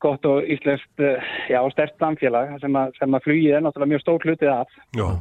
gott 0.00 0.24
og 0.28 0.48
íslenskt 0.48 1.02
eh, 1.04 1.30
já, 1.52 1.60
stert 1.74 1.96
samfélag 2.00 2.54
sem 2.62 2.76
að, 2.76 2.92
sem 2.98 3.16
að 3.16 3.24
flugið 3.26 3.56
er 3.56 3.64
náttúrulega 3.64 3.92
mjög 3.92 4.02
stór 4.04 4.26
hlutið 4.26 4.52
af 4.54 4.76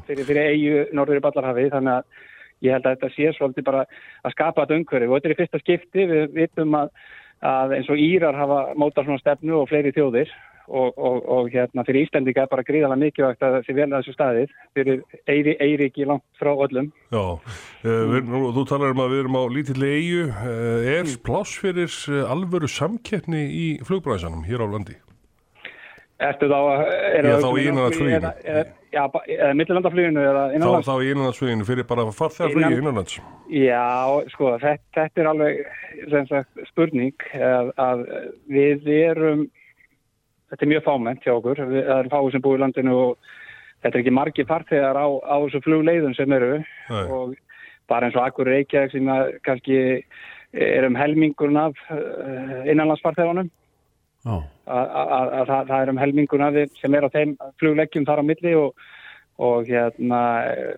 fyrir, 0.07 0.25
fyrir 0.27 0.51
eigu 0.53 0.83
norður 0.95 1.19
í 1.19 1.23
Ballarhafi. 1.25 1.65
Þannig 1.73 1.95
að 1.97 2.27
ég 2.65 2.75
held 2.75 2.87
að 2.87 2.95
þetta 2.95 3.09
sé 3.15 3.31
svolítið 3.35 3.67
bara 3.69 3.85
að 4.23 4.35
skapa 4.35 4.63
þetta 4.63 4.79
umhverfi. 4.79 5.09
Og 5.09 5.17
þetta 5.17 5.29
er 5.29 5.35
í 5.35 5.39
fyrsta 5.41 5.61
skipti. 5.63 6.05
Við 6.13 6.37
vitum 6.37 6.77
að, 6.79 6.93
að 7.51 7.75
eins 7.79 7.91
og 7.91 8.03
Írar 8.05 8.39
hafa 8.39 8.61
mótað 8.79 9.09
svona 9.09 9.23
stefnu 9.23 9.59
og 9.59 9.67
fleiri 9.71 9.95
þjóðir 9.95 10.31
og, 10.69 10.93
og, 10.97 11.17
og 11.35 11.49
hérna 11.53 11.83
fyrir 11.87 12.05
Íslendinga 12.05 12.45
er 12.45 12.51
bara 12.51 12.65
gríðalega 12.67 13.01
mikilvægt 13.01 13.43
að 13.45 13.59
vel 13.67 13.87
að 13.89 13.97
þessu 13.97 14.15
staðið 14.15 14.55
fyrir 14.77 15.01
Eyri, 15.29 15.55
Eiríki 15.59 16.07
langt 16.07 16.25
frá 16.39 16.51
öllum 16.53 16.91
já. 17.09 17.21
Uh, 17.83 18.01
við, 18.13 18.29
nú, 18.29 18.45
þú 18.55 18.65
talar 18.69 18.95
um 18.95 19.03
að 19.03 19.13
við 19.13 19.23
erum 19.23 19.39
á 19.39 19.43
lítilli 19.55 19.91
eigu. 19.97 20.23
Uh, 20.29 20.89
er 20.95 21.13
pláss 21.25 21.59
fyrir 21.59 21.93
uh, 22.11 22.23
alvöru 22.31 22.69
samkeppni 22.69 23.45
í 23.49 23.67
flugbræðsanum 23.87 24.45
hér 24.47 24.65
á 24.65 24.67
landi? 24.69 24.97
Ertu 26.19 26.49
þá 26.51 26.57
að... 26.59 26.81
er 27.15 27.27
Já, 27.29 27.35
þá 27.39 27.49
í 27.49 27.65
innanlandsfluginu. 27.69 28.31
Já, 28.89 29.03
eða 29.05 29.53
millilandafluginu 29.55 30.23
eða 30.25 30.41
Þá, 30.83 30.91
í 30.97 31.11
innanlandsfluginu 31.13 31.67
fyrir 31.67 31.87
bara 31.87 32.03
farþegarflugi 32.11 32.65
Innan- 32.65 32.81
innanlands. 32.81 33.19
Já, 33.53 33.85
sko, 34.33 34.51
þetta, 34.59 34.89
þetta 34.97 35.23
er 35.23 35.29
alveg 35.31 35.61
sagt, 36.27 36.59
spurning 36.73 37.29
að, 37.37 37.71
að 37.79 38.03
við 38.51 38.91
erum 38.97 39.47
þetta 40.49 40.65
er 40.65 40.71
mjög 40.73 40.87
fámennt 40.87 41.25
hjá 41.25 41.35
okkur. 41.35 41.61
Það 41.61 41.93
eru 41.99 42.13
fáið 42.13 42.31
sem 42.33 42.43
búið 42.45 42.59
í 42.59 42.63
landinu 42.63 42.97
og 42.97 43.29
þetta 43.83 43.93
er 43.93 44.01
ekki 44.01 44.15
margir 44.15 44.49
farþegar 44.49 44.99
á, 44.99 45.07
á 45.07 45.35
þessu 45.45 45.63
flugleiðum 45.65 46.17
sem 46.17 46.35
eru. 46.39 46.59
Nei. 46.89 47.05
og 47.07 47.37
bara 47.89 48.05
eins 48.05 48.17
og 48.17 48.25
akkur 48.25 48.49
Reykjavík 48.49 48.93
sem 48.93 49.09
kannski 49.45 49.79
er 50.53 50.85
um 50.85 50.97
helmingun 50.97 51.57
af 51.57 51.77
uh, 51.89 52.61
innanlandsfarþegunum. 52.69 53.49
Já, 54.25 54.35
að, 54.67 54.89
að, 54.93 55.33
að 55.39 55.49
það, 55.49 55.75
er 55.79 55.91
um 55.93 55.99
helmingun 56.01 56.43
af 56.43 56.57
þeim 56.57 56.73
sem 56.81 56.95
er 56.97 57.07
á 57.07 57.09
þeim 57.13 57.35
flugleggjum 57.61 58.05
þar 58.09 58.21
á 58.21 58.29
milli 58.29 58.53
og, 58.59 58.83
og 59.39 59.69
hérna, 59.69 60.19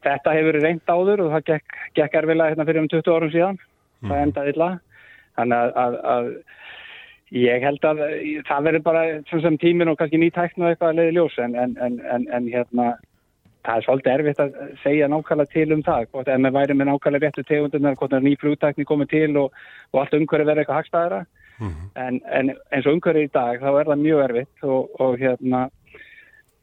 þetta 0.06 0.36
hefur 0.38 0.50
verið 0.52 0.68
reynd 0.68 0.94
áður 0.94 1.26
og 1.26 1.34
það 1.36 1.48
gekk, 1.50 1.78
gekk 1.98 2.18
erfilega 2.22 2.54
hérna 2.54 2.68
fyrir 2.70 2.84
um 2.84 2.92
20 2.92 3.16
árum 3.16 3.34
síðan. 3.34 3.62
Það 4.02 4.24
endaði 4.26 4.56
illa. 4.56 4.70
Þannig 5.40 5.64
að, 5.64 5.74
að, 5.82 5.98
að 6.14 6.30
ég 7.32 7.64
held 7.64 7.86
að 7.88 8.02
það 8.48 8.66
verður 8.68 8.84
bara 8.86 9.06
sem, 9.30 9.42
sem 9.44 9.58
tímin 9.62 9.92
og 9.92 10.00
kannski 10.00 10.20
nýtækn 10.20 10.66
og 10.66 10.72
eitthvað 10.72 10.92
að 10.92 11.00
leiði 11.00 11.16
ljós 11.16 11.38
en, 11.40 11.56
en, 11.56 11.78
en, 11.80 11.98
en, 12.16 12.28
en 12.36 12.50
hérna 12.52 12.88
það 13.66 13.78
er 13.78 13.86
svolítið 13.86 14.14
erfitt 14.14 14.42
að 14.42 14.56
segja 14.82 15.10
nákvæmlega 15.12 15.54
til 15.54 15.76
um 15.76 15.84
það 15.86 16.08
hvort 16.12 16.32
ef 16.32 16.42
maður 16.42 16.58
væri 16.58 16.78
með 16.78 16.90
nákvæmlega 16.90 17.28
réttu 17.28 17.46
tegundunar 17.48 18.00
hvort 18.00 18.16
er 18.18 18.26
ný 18.26 18.34
flugtækni 18.42 18.88
komið 18.90 19.12
til 19.14 19.30
og, 19.44 19.62
og 19.94 20.02
allt 20.02 20.18
umhverju 20.18 20.48
verður 20.50 20.64
eitthvað 20.64 20.82
hagstæðara. 20.82 21.22
En, 21.62 22.18
en 22.26 22.50
eins 22.74 22.88
og 22.90 22.98
umhverju 22.98 23.28
í 23.28 23.32
dag 23.36 23.62
þá 23.62 23.70
er 23.70 23.92
það 23.92 24.02
mjög 24.02 24.24
erfitt 24.26 24.66
og, 24.66 24.96
og 25.04 25.20
hérna 25.22 25.68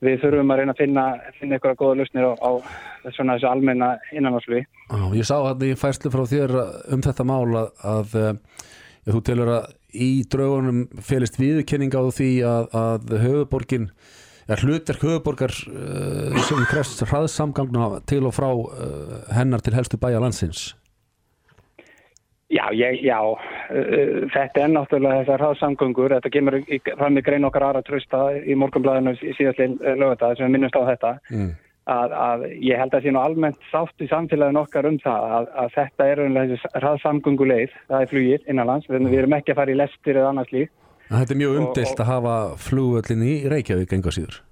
við 0.05 0.21
þurfum 0.23 0.53
að 0.55 0.61
reyna 0.61 0.75
að 0.75 0.81
finna, 0.83 1.05
finna 1.39 1.57
eitthvað 1.57 1.79
góða 1.79 1.99
lausnir 2.01 2.27
á, 2.27 2.33
á 2.35 2.51
svona 3.15 3.37
þessu 3.37 3.49
almenna 3.51 3.89
innanásflugi 4.15 4.65
Já, 4.67 5.05
ég 5.15 5.27
sá 5.27 5.37
hann 5.43 5.65
í 5.67 5.73
færslu 5.79 6.13
frá 6.15 6.23
þér 6.31 6.55
um 6.95 7.03
þetta 7.03 7.27
mál 7.27 7.47
að, 7.63 7.71
að 7.95 8.15
eh, 8.21 8.67
þú 9.09 9.23
telur 9.27 9.53
að 9.57 9.73
í 9.95 10.25
draugunum 10.29 10.87
felist 11.05 11.39
viðurkenning 11.41 11.95
á 11.97 12.03
því 12.13 12.31
að, 12.45 12.67
að 12.77 13.15
höfuborgin 13.25 13.91
er 14.49 14.65
hlutverk 14.65 15.05
höfuborgar 15.05 15.53
uh, 15.53 16.37
sem 16.49 16.61
krefst 16.71 17.05
hraðsamgangna 17.05 18.01
til 18.09 18.25
og 18.29 18.37
frá 18.37 18.49
uh, 18.49 19.17
hennar 19.37 19.65
til 19.65 19.77
helstu 19.77 20.01
bæja 20.01 20.21
landsins? 20.23 20.71
Já, 22.49 22.65
ég, 22.73 23.03
já, 23.05 23.19
uh, 23.29 24.25
þetta 24.33 24.65
er 24.65 24.73
náttúrulega 24.73 25.23
þessar 25.23 25.45
hraðsamgöngur, 25.45 26.17
þetta 26.17 26.33
kemur 26.33 26.59
fram 26.97 27.21
í 27.21 27.25
grein 27.25 27.49
okkar 27.49 27.69
aðra 27.69 27.85
trösta 27.85 28.23
í 28.41 28.57
morgunblæðinu 28.57 29.17
síðastlega 29.21 29.97
lögata 30.01 30.33
sem 30.39 30.53
minnumst 30.53 30.81
á 30.81 30.89
þetta, 30.89 31.15
mm. 31.29 31.51
Að, 31.89 32.15
að 32.15 32.43
ég 32.65 32.81
held 32.81 32.97
að 32.97 33.07
sé 33.07 33.13
nú 33.15 33.21
almennt 33.23 33.71
sátt 33.73 34.05
í 34.05 34.09
samfélagin 34.11 34.61
okkar 34.61 34.89
um 34.91 34.99
það 35.03 35.29
að, 35.39 35.49
að 35.63 35.71
þetta 35.77 36.09
er 36.09 36.21
raunlega 36.23 36.51
þessi 36.57 36.73
hraðsamgönguleið, 36.83 37.79
það 37.89 38.05
er 38.05 38.13
flugið 38.13 38.51
innanlands, 38.53 38.91
við, 38.91 39.09
erum 39.23 39.39
ekki 39.39 39.55
að 39.55 39.63
fara 39.63 39.75
í 39.75 39.79
lestir 39.79 40.21
eða 40.21 40.35
annars 40.35 40.53
líf. 40.55 40.75
Þetta 41.09 41.35
er 41.35 41.41
mjög 41.41 41.55
Og- 41.55 41.63
umdelt 41.63 41.95
og- 41.95 42.05
að 42.05 42.13
hafa 42.13 42.37
flugvöllin 42.69 43.25
í 43.25 43.35
Reykjavík 43.49 43.97
enga 43.97 44.15
síður 44.19 44.43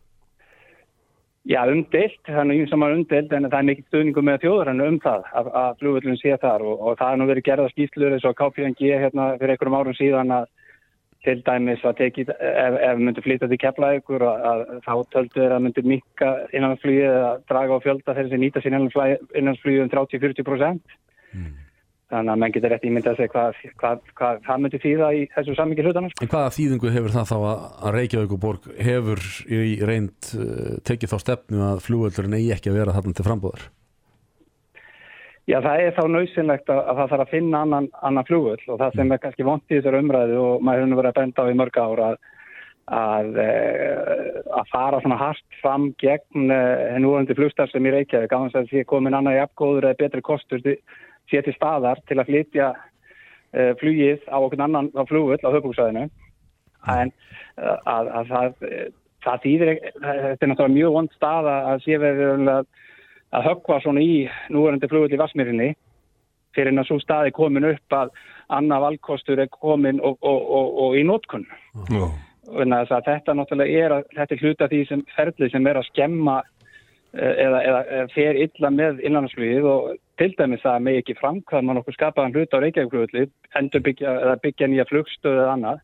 Já, 1.46 1.60
umdeilt, 1.70 2.18
þannig 2.26 2.64
að 2.64 2.70
sem 2.72 2.82
er 2.82 2.94
umdeilt 2.96 3.32
en 3.36 3.44
það 3.46 3.60
er 3.60 3.66
mikill 3.68 3.84
stuðningu 3.86 4.22
með 4.26 4.40
þjóðurannu 4.42 4.86
um 4.90 4.96
það 5.04 5.28
að, 5.30 5.50
að 5.60 5.76
flugvöllun 5.78 6.18
sé 6.18 6.32
þar 6.42 6.64
og, 6.66 6.80
og 6.80 6.96
það 6.98 7.12
er 7.12 7.20
nú 7.20 7.26
verið 7.28 7.44
gerða 7.46 7.66
skýslur 7.70 8.16
eins 8.16 8.26
og 8.26 8.34
KPNG 8.40 8.80
hérna 9.04 9.26
fyrir 9.38 9.52
einhverjum 9.54 9.76
árum 9.78 9.94
síðan 9.94 10.32
að 10.34 10.48
til 11.26 11.42
dæmis 11.46 11.84
var 11.84 11.96
tekið, 11.98 12.32
ef, 12.36 12.78
ef 12.88 13.02
myndi 13.02 13.24
flytja 13.24 13.50
til 13.50 13.60
keflaðugur 13.60 14.24
að, 14.28 14.46
að 14.50 14.64
þá 14.86 14.92
töldu 15.14 15.42
þeir 15.42 15.54
að 15.56 15.62
myndi 15.66 15.86
mikka 15.92 16.32
innanlandsflugið 16.52 17.06
eða 17.10 17.30
draga 17.50 17.78
á 17.78 17.84
fjölda 17.84 18.16
þeir 18.16 18.32
sem 18.32 18.42
nýta 18.42 18.62
sér 18.62 18.76
innanlandsflugið 18.76 19.84
um 19.84 19.94
30-40%. 19.94 20.98
Þannig 22.06 22.30
að 22.30 22.38
menn 22.38 22.52
getur 22.54 22.70
rétt 22.70 22.84
ímyndað 22.86 23.16
sig 23.18 23.30
hvað, 23.32 23.56
hvað, 23.80 24.02
hvað 24.14 24.36
það 24.46 24.60
myndi 24.62 24.78
þýða 24.84 25.06
í 25.18 25.22
þessu 25.32 25.56
sammingi 25.58 25.86
hlutanum. 25.88 26.12
En 26.22 26.30
hvaða 26.30 26.52
þýðingu 26.54 26.92
hefur 26.94 27.14
það 27.16 27.32
þá 27.32 27.36
að, 27.38 27.64
að 27.82 27.96
Reykjavíkuborg 27.96 28.68
hefur 28.86 29.24
í 29.50 29.72
reynd 29.90 30.28
uh, 30.38 30.76
tekið 30.86 31.12
þá 31.12 31.16
stefnu 31.24 31.64
að 31.66 31.82
flugvöllurinn 31.88 32.38
eigi 32.38 32.52
ekki 32.54 32.70
að 32.70 32.78
vera 32.78 32.94
þarna 32.94 33.18
til 33.18 33.26
frambúðar? 33.26 33.66
Já, 35.46 35.60
það 35.62 35.80
er 35.84 35.92
þá 35.94 36.04
nöðsynlegt 36.10 36.70
að, 36.74 36.78
að 36.90 36.96
það 37.00 37.10
þarf 37.12 37.24
að 37.24 37.34
finna 37.36 37.58
annan, 37.62 37.84
annan 38.02 38.26
flugvöll 38.26 38.64
og 38.72 38.80
það 38.80 38.96
sem 38.98 39.12
er 39.14 39.20
kannski 39.22 39.46
vont 39.46 39.62
í 39.70 39.76
þessar 39.76 39.98
umræðu 40.00 40.40
og 40.42 40.64
maður 40.66 40.82
hefur 40.82 40.98
verið 41.00 41.12
að 41.12 41.18
benda 41.20 41.44
á 41.46 41.50
í 41.52 41.58
mörg 41.60 41.78
ára 41.78 42.08
að, 42.08 42.16
að, 42.96 43.38
eh, 43.44 44.40
að 44.58 44.72
fara 44.72 45.00
svona 45.04 45.20
hart 45.20 45.58
fram 45.60 45.84
gegn 46.02 46.50
núandi 47.04 47.36
flugstar 47.38 47.70
sem 47.70 47.86
í 47.86 47.92
Reykjavík. 47.94 48.34
Á 48.34 48.42
þess 48.48 48.58
að 48.58 48.72
sé 48.72 48.84
komin 48.90 49.14
annað 49.14 49.38
jafngóður 49.38 49.86
eða 49.92 50.00
betri 50.02 50.24
kostur 50.26 50.62
sé 50.66 51.42
til 51.42 51.54
staðar 51.54 52.02
til 52.10 52.18
að 52.18 52.28
flytja 52.30 52.68
uh, 52.74 53.72
flugið 53.80 54.26
á 54.30 54.36
okkur 54.38 54.62
annan 54.66 54.90
á 54.94 55.02
flugvöll 55.08 55.42
á 55.42 55.54
höfbúksæðinu 55.54 56.04
en 56.96 57.10
uh, 57.58 57.78
að, 57.86 58.10
að 58.18 58.30
það, 58.30 58.58
eh, 58.70 58.88
það 59.26 59.46
þýðir, 59.46 59.72
ekki- 59.76 59.94
þetta 60.02 60.46
er 60.46 60.50
náttúrulega 60.52 60.76
mjög 60.76 60.98
vond 60.98 61.14
staða 61.16 61.56
að 61.72 61.86
sé 61.86 61.98
verið 62.02 62.50
að, 63.36 63.40
að 63.40 63.50
höggva 63.50 63.80
svona 63.84 64.04
í 64.04 64.24
núverandi 64.52 64.88
flugvöll 64.90 65.14
í 65.14 65.20
Vassmýrinni 65.20 65.74
fyrir 66.56 66.72
en 66.72 66.80
að 66.80 66.90
svo 66.90 66.98
staði 67.02 67.34
komin 67.36 67.68
upp 67.68 67.96
að 67.96 68.12
annað 68.56 68.84
valkostur 68.86 69.42
er 69.42 69.50
komin 69.52 70.00
og, 70.00 70.18
og, 70.24 70.40
og, 70.58 70.74
og 70.86 70.96
í 70.96 71.04
nótkunn. 71.06 71.46
Að 72.46 72.92
þetta 73.08 73.34
náttúrulega 73.34 73.86
er, 73.86 73.94
að, 73.96 74.10
þetta 74.16 74.36
er 74.36 74.44
hluta 74.44 74.68
því 74.70 74.82
sem 74.88 75.06
ferlið 75.16 75.52
sem 75.52 75.66
er 75.66 75.80
að 75.80 75.88
skemma 75.88 76.36
eh, 77.18 77.34
eða, 77.46 77.62
eða, 77.62 78.04
fer 78.14 78.38
illa 78.46 78.70
með 78.70 79.02
innlandsflugið 79.08 79.66
og 79.72 79.88
til 80.20 80.30
dæmis 80.38 80.62
það 80.62 80.84
með 80.86 81.00
ekki 81.00 81.18
framkvæma 81.18 81.76
nokkuð 81.76 81.98
skapaðan 81.98 82.36
hluta 82.36 82.60
á 82.60 82.64
Reykjavíkflugulli, 82.64 83.26
endur 83.58 83.82
byggja 83.84 84.36
byggja 84.44 84.70
nýja 84.70 84.86
flugstöðu 84.88 85.42
eða 85.42 85.56
annað. 85.58 85.82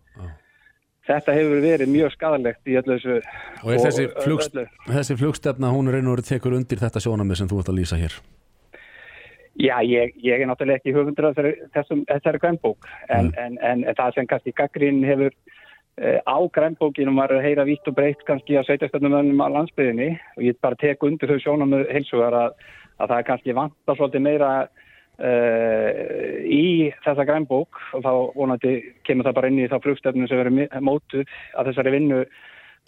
Þetta 1.02 1.34
hefur 1.34 1.62
verið 1.64 1.90
mjög 1.90 2.12
skadalegt 2.14 2.68
í 2.70 2.76
öllu 2.78 2.94
þessu. 2.94 3.16
Og 3.64 3.72
er 3.74 3.80
þessi, 3.82 4.04
og 4.06 4.22
flugs, 4.22 4.50
öllu. 4.52 4.66
þessi 4.86 5.16
flugstefna, 5.18 5.72
hún 5.74 5.90
er 5.90 5.98
reynur 5.98 6.22
að 6.22 6.28
tekur 6.30 6.54
undir 6.54 6.78
þetta 6.78 7.02
sjónamið 7.02 7.40
sem 7.40 7.50
þú 7.50 7.58
ert 7.62 7.70
að 7.72 7.78
lýsa 7.80 7.98
hér? 7.98 8.14
Já, 9.58 9.74
ég, 9.84 10.14
ég 10.22 10.40
er 10.40 10.48
náttúrulega 10.48 10.80
ekki 10.80 10.94
höfundur 10.94 11.28
af 11.28 11.40
þessum, 11.74 12.04
þessari 12.08 12.40
grænbók 12.40 12.86
en, 13.12 13.32
en, 13.36 13.58
en, 13.60 13.82
það 13.98 14.14
sem 14.14 14.28
kannski 14.30 14.54
gaggrín 14.56 15.02
hefur 15.04 15.34
uh, 15.34 16.20
á 16.24 16.38
grænbókinum 16.54 17.18
var 17.20 17.34
að 17.34 17.44
heyra 17.44 17.66
vitt 17.68 17.90
og 17.90 17.98
breytt 17.98 18.22
kannski 18.28 18.56
að 18.56 18.70
sveitastöndumönnum 18.70 19.42
á 19.44 19.52
landsbyðinni 19.58 20.08
og 20.38 20.46
ég 20.46 20.56
bara 20.64 20.78
tek 20.80 21.04
undir 21.04 21.34
þau 21.34 21.42
sjónum 21.42 21.76
heilsugar 21.90 22.38
að, 22.46 22.56
að 22.96 23.12
það 23.12 23.18
er 23.18 23.28
kannski 23.28 23.58
vantar 23.58 23.98
svolítið 23.98 24.24
meira 24.30 24.54
uh, 24.62 24.82
í 25.22 26.88
þessa 27.04 27.26
grænbók 27.28 27.76
og 27.94 28.00
þá 28.02 28.12
vonandi 28.34 28.72
kemur 29.06 29.28
það 29.28 29.36
bara 29.36 29.50
inn 29.52 29.60
í 29.60 29.68
þá 29.70 29.76
flugstefnum 29.84 30.28
sem 30.28 30.40
verður 30.40 30.82
mótuð 30.82 31.26
að 31.58 31.68
þessari 31.70 31.94
vinnu 31.94 32.22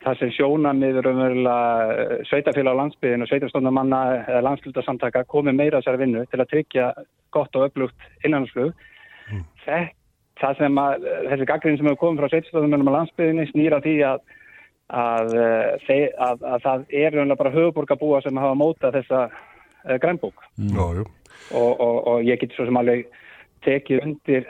það 0.05 0.21
sem 0.21 0.33
sjónamiður 0.37 1.11
umverulega 1.13 2.21
sveitafélag 2.29 2.77
á 2.77 2.81
landsbyðin 2.81 3.25
og 3.25 3.31
sveitarstofnamanna 3.31 4.01
eða 4.25 4.45
landslutasamtaka 4.49 5.25
komið 5.31 5.59
meira 5.61 5.81
þessari 5.81 6.03
vinnu 6.03 6.25
til 6.31 6.41
að 6.41 6.51
tryggja 6.53 6.89
gott 7.35 7.57
og 7.57 7.69
öflugt 7.69 8.09
innanhansflug. 8.25 8.75
Mm. 9.31 9.45
Það 10.41 10.59
sem 10.59 10.81
að 10.83 11.09
þessi 11.31 11.49
gaggrín 11.49 11.79
sem 11.79 11.89
hefur 11.89 12.01
komið 12.03 12.23
frá 12.25 12.33
sveitarstofnamannum 12.33 12.91
á 12.91 12.97
landsbyðinni 12.99 13.49
snýra 13.53 13.81
því 13.85 13.97
að, 14.11 14.23
að, 14.91 15.35
að, 15.39 15.91
að, 16.29 16.47
að 16.53 16.65
það 16.67 16.87
er 17.05 17.21
bara 17.37 17.55
höfuborgarbúa 17.55 18.23
sem 18.25 18.43
hafa 18.43 18.59
mótað 18.59 18.99
þessa 18.99 19.27
uh, 19.31 19.97
grænbók. 20.03 20.49
já, 20.59 20.85
já. 20.99 21.05
Og, 21.53 21.81
og, 21.81 21.99
og 22.09 22.25
ég 22.25 22.41
get 22.41 22.55
svo 22.57 22.65
sem 22.65 22.77
alveg 22.81 23.05
tekið 23.67 24.07
undir 24.07 24.47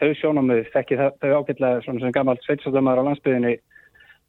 þau 0.00 0.12
sjónamið, 0.20 0.62
þekkið 0.74 1.02
þau 1.20 1.32
ágætlega 1.40 1.82
svona 1.84 2.04
sem 2.04 2.14
gammalt 2.14 2.44
sveitarstofnamannur 2.46 3.02
á 3.02 3.08
landsbyðinni 3.10 3.56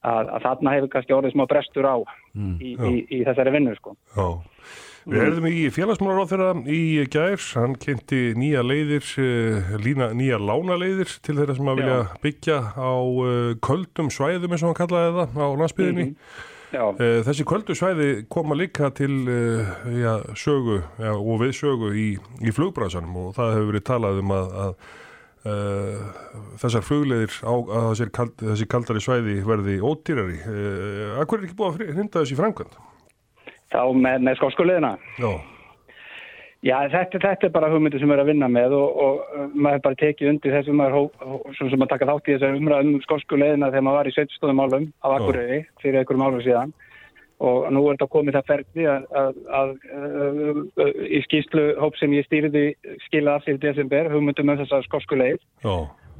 að, 0.02 0.32
að 0.34 0.46
þarna 0.48 0.74
hefur 0.76 0.92
kannski 0.96 1.16
orðið 1.16 1.36
smá 1.36 1.46
brestur 1.52 1.88
á 1.88 1.96
Mm. 2.32 2.54
í, 2.64 2.70
í, 2.80 2.92
í 3.12 3.18
þessari 3.28 3.52
vinnu 3.52 3.74
sko. 3.76 3.92
Já, 4.16 4.28
Við 5.02 5.24
erðum 5.26 5.48
í 5.50 5.64
félagsmálar 5.74 6.22
á 6.24 6.30
þeirra 6.30 6.50
í 6.70 6.82
gær, 7.12 7.42
hann 7.58 7.74
kynnti 7.82 8.20
nýja 8.38 8.62
leiðir, 8.64 9.04
uh, 9.20 9.72
lína, 9.82 10.12
nýja 10.16 10.38
lánaleiðir 10.38 11.12
til 11.26 11.36
þeirra 11.40 11.56
sem 11.58 11.72
að 11.74 11.82
vilja 11.82 11.98
byggja 12.22 12.58
á 12.78 12.94
uh, 13.02 13.52
köldum 13.66 14.12
svæðum 14.14 14.54
eins 14.54 14.64
og 14.64 14.70
hann 14.70 14.78
kallaði 14.78 15.26
það 15.34 15.42
á 15.42 15.48
landsbyðinni. 15.64 16.06
Já, 16.72 16.84
Uh, 16.92 17.20
þessi 17.28 17.44
köldu 17.48 17.76
svæði 17.76 18.10
koma 18.32 18.56
líka 18.56 18.92
til 18.96 19.12
uh, 19.28 19.72
já, 19.92 20.14
sögu 20.40 20.80
já, 20.80 21.12
og 21.12 21.42
við 21.42 21.56
sögu 21.58 21.92
í, 21.98 22.08
í 22.40 22.54
flugbransanum 22.56 23.18
og 23.26 23.34
það 23.36 23.56
hefur 23.58 23.72
verið 23.74 23.88
talað 23.90 24.22
um 24.22 24.32
að, 24.36 24.54
að 24.66 24.86
uh, 25.52 26.22
þessar 26.62 26.88
flugleiðir 26.88 27.36
á 27.44 27.54
að 27.82 28.06
kald, 28.16 28.38
þessi 28.40 28.70
kaldari 28.72 29.04
svæði 29.04 29.36
verði 29.44 29.82
ódýrari. 29.84 30.40
Akkur 31.20 31.42
er 31.42 31.50
ekki 31.50 31.60
búið 31.60 31.84
að 31.84 31.94
hrinda 31.98 32.24
þessi 32.24 32.40
framkvæmt? 32.40 32.80
þá 33.72 33.82
með, 33.96 34.24
með 34.28 34.40
skóskuleðina. 34.42 34.92
Já, 35.22 35.32
Já, 36.62 36.76
þetta, 36.94 37.18
þetta 37.24 37.48
er 37.48 37.54
bara 37.56 37.72
hugmyndir 37.74 38.02
sem 38.02 38.10
við 38.10 38.20
erum 38.20 38.28
að 38.28 38.30
vinna 38.30 38.48
með 38.54 38.76
og, 38.78 38.98
og 39.02 39.22
uh, 39.34 39.46
maður 39.56 39.80
er 39.80 39.84
bara 39.88 39.98
tekið 39.98 40.30
undir 40.30 40.68
maður 40.78 40.94
hó, 40.94 41.02
hó, 41.18 41.40
sem 41.58 41.72
sem 41.72 41.82
að 41.82 41.90
taka 41.96 42.08
þátt 42.12 42.30
í 42.30 42.36
þessar 42.36 42.60
umræðum 42.60 42.92
um 43.00 43.04
skóskuleðina 43.08 43.70
þegar 43.72 43.86
maður 43.88 43.98
var 43.98 44.10
í 44.10 44.14
sveitstóðumálum 44.18 44.86
á 45.02 45.08
Akureyri 45.16 45.60
fyrir 45.82 46.00
einhverjum 46.02 46.26
árum 46.28 46.46
síðan. 46.46 46.76
Og 47.42 47.66
nú 47.74 47.82
er 47.90 47.98
þetta 47.98 48.10
komið 48.14 48.38
það 48.38 48.52
ferdi 48.52 48.86
að, 48.86 49.08
að, 49.18 49.40
að, 49.58 49.72
að 50.86 51.02
í 51.10 51.24
skýslu 51.26 51.64
hóp 51.82 51.98
sem 51.98 52.14
ég 52.14 52.28
stýrði 52.28 52.66
skila 53.08 53.40
af 53.40 53.50
í 53.50 53.58
desember 53.64 54.12
hugmyndum 54.14 54.54
um 54.54 54.62
þessar 54.62 54.86
skóskuleið 54.86 55.42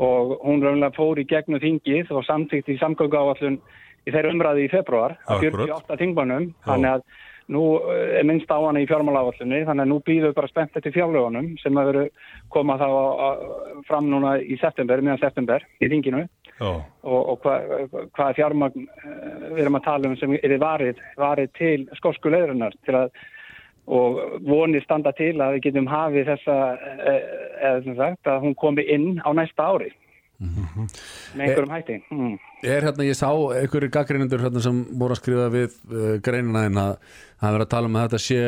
og 0.02 0.34
hún 0.42 0.66
raunlega 0.66 0.96
fór 0.98 1.22
í 1.22 1.28
gegnum 1.30 1.62
þingið 1.62 2.10
og 2.18 2.26
samþýtt 2.26 2.74
í 2.74 2.82
samgöngu 2.82 3.22
áallun 3.22 3.62
í 4.08 4.14
þeirra 4.14 4.34
umræði 4.34 4.66
í 4.66 4.72
februar 4.74 5.20
að 5.28 5.46
Akkurat. 5.46 5.76
48 5.78 6.02
þingmannum 6.02 6.48
þannig 6.66 6.96
að 6.96 7.06
nú 7.52 7.64
eh, 7.92 8.20
er 8.20 8.28
minnst 8.28 8.52
á 8.52 8.58
hana 8.60 8.84
í 8.84 8.88
fjármálaáallunni 8.90 9.64
þannig 9.68 9.86
að 9.86 9.92
nú 9.92 10.00
býðum 10.06 10.30
við 10.30 10.38
bara 10.38 10.52
spennt 10.52 10.78
eftir 10.78 10.96
fjárlögunum 10.96 11.50
sem 11.64 11.80
að 11.80 11.92
veru 11.92 12.06
koma 12.54 12.78
þá 12.82 12.88
fram 13.88 14.10
núna 14.12 14.38
í 14.42 14.60
september, 14.62 15.02
meðan 15.02 15.24
september 15.24 15.66
í 15.82 15.90
þinginu. 15.92 16.26
Já, 16.62 16.70
og, 16.70 17.22
og 17.34 17.38
hvað 17.42 18.10
hva 18.14 18.32
fjármagn 18.38 18.84
uh, 18.86 19.46
við 19.56 19.62
erum 19.64 19.80
að 19.80 19.86
tala 19.88 20.12
um 20.12 20.18
sem 20.20 20.36
er 20.38 20.58
varið, 20.62 21.00
varið 21.18 21.54
til 21.58 21.78
skósku 21.98 22.30
leðrunar 22.30 22.76
til 22.86 23.00
að 23.00 23.16
og 23.92 24.20
vonir 24.46 24.84
standa 24.86 25.12
til 25.18 25.34
að 25.42 25.56
við 25.56 25.64
getum 25.66 25.88
hafið 25.90 26.30
þessa 26.30 26.58
eh, 27.10 27.24
eða 27.66 27.80
sem 27.86 27.98
sagt 27.98 28.30
að 28.30 28.44
hún 28.46 28.54
komi 28.62 28.86
inn 28.86 29.18
á 29.26 29.30
næsta 29.34 29.72
ári 29.74 29.90
með 30.42 31.44
einhverjum 31.46 31.74
hætti 31.76 31.98
mm. 32.10 32.36
Er 32.62 32.86
hérna, 32.88 33.08
ég 33.08 33.18
sá 33.18 33.30
einhverju 33.30 33.92
gaggrinendur 33.94 34.42
hérna 34.42 34.64
sem 34.64 34.84
voru 34.98 35.16
að 35.16 35.22
skrifa 35.22 35.48
við 35.54 35.76
uh, 35.92 36.14
greinina 36.26 36.66
en 36.70 36.80
að 36.82 36.94
það 37.06 37.48
er 37.48 37.56
verið 37.58 37.66
að 37.68 37.74
tala 37.76 37.92
um 37.92 37.98
að 37.98 38.08
þetta 38.08 38.22
sé 38.26 38.40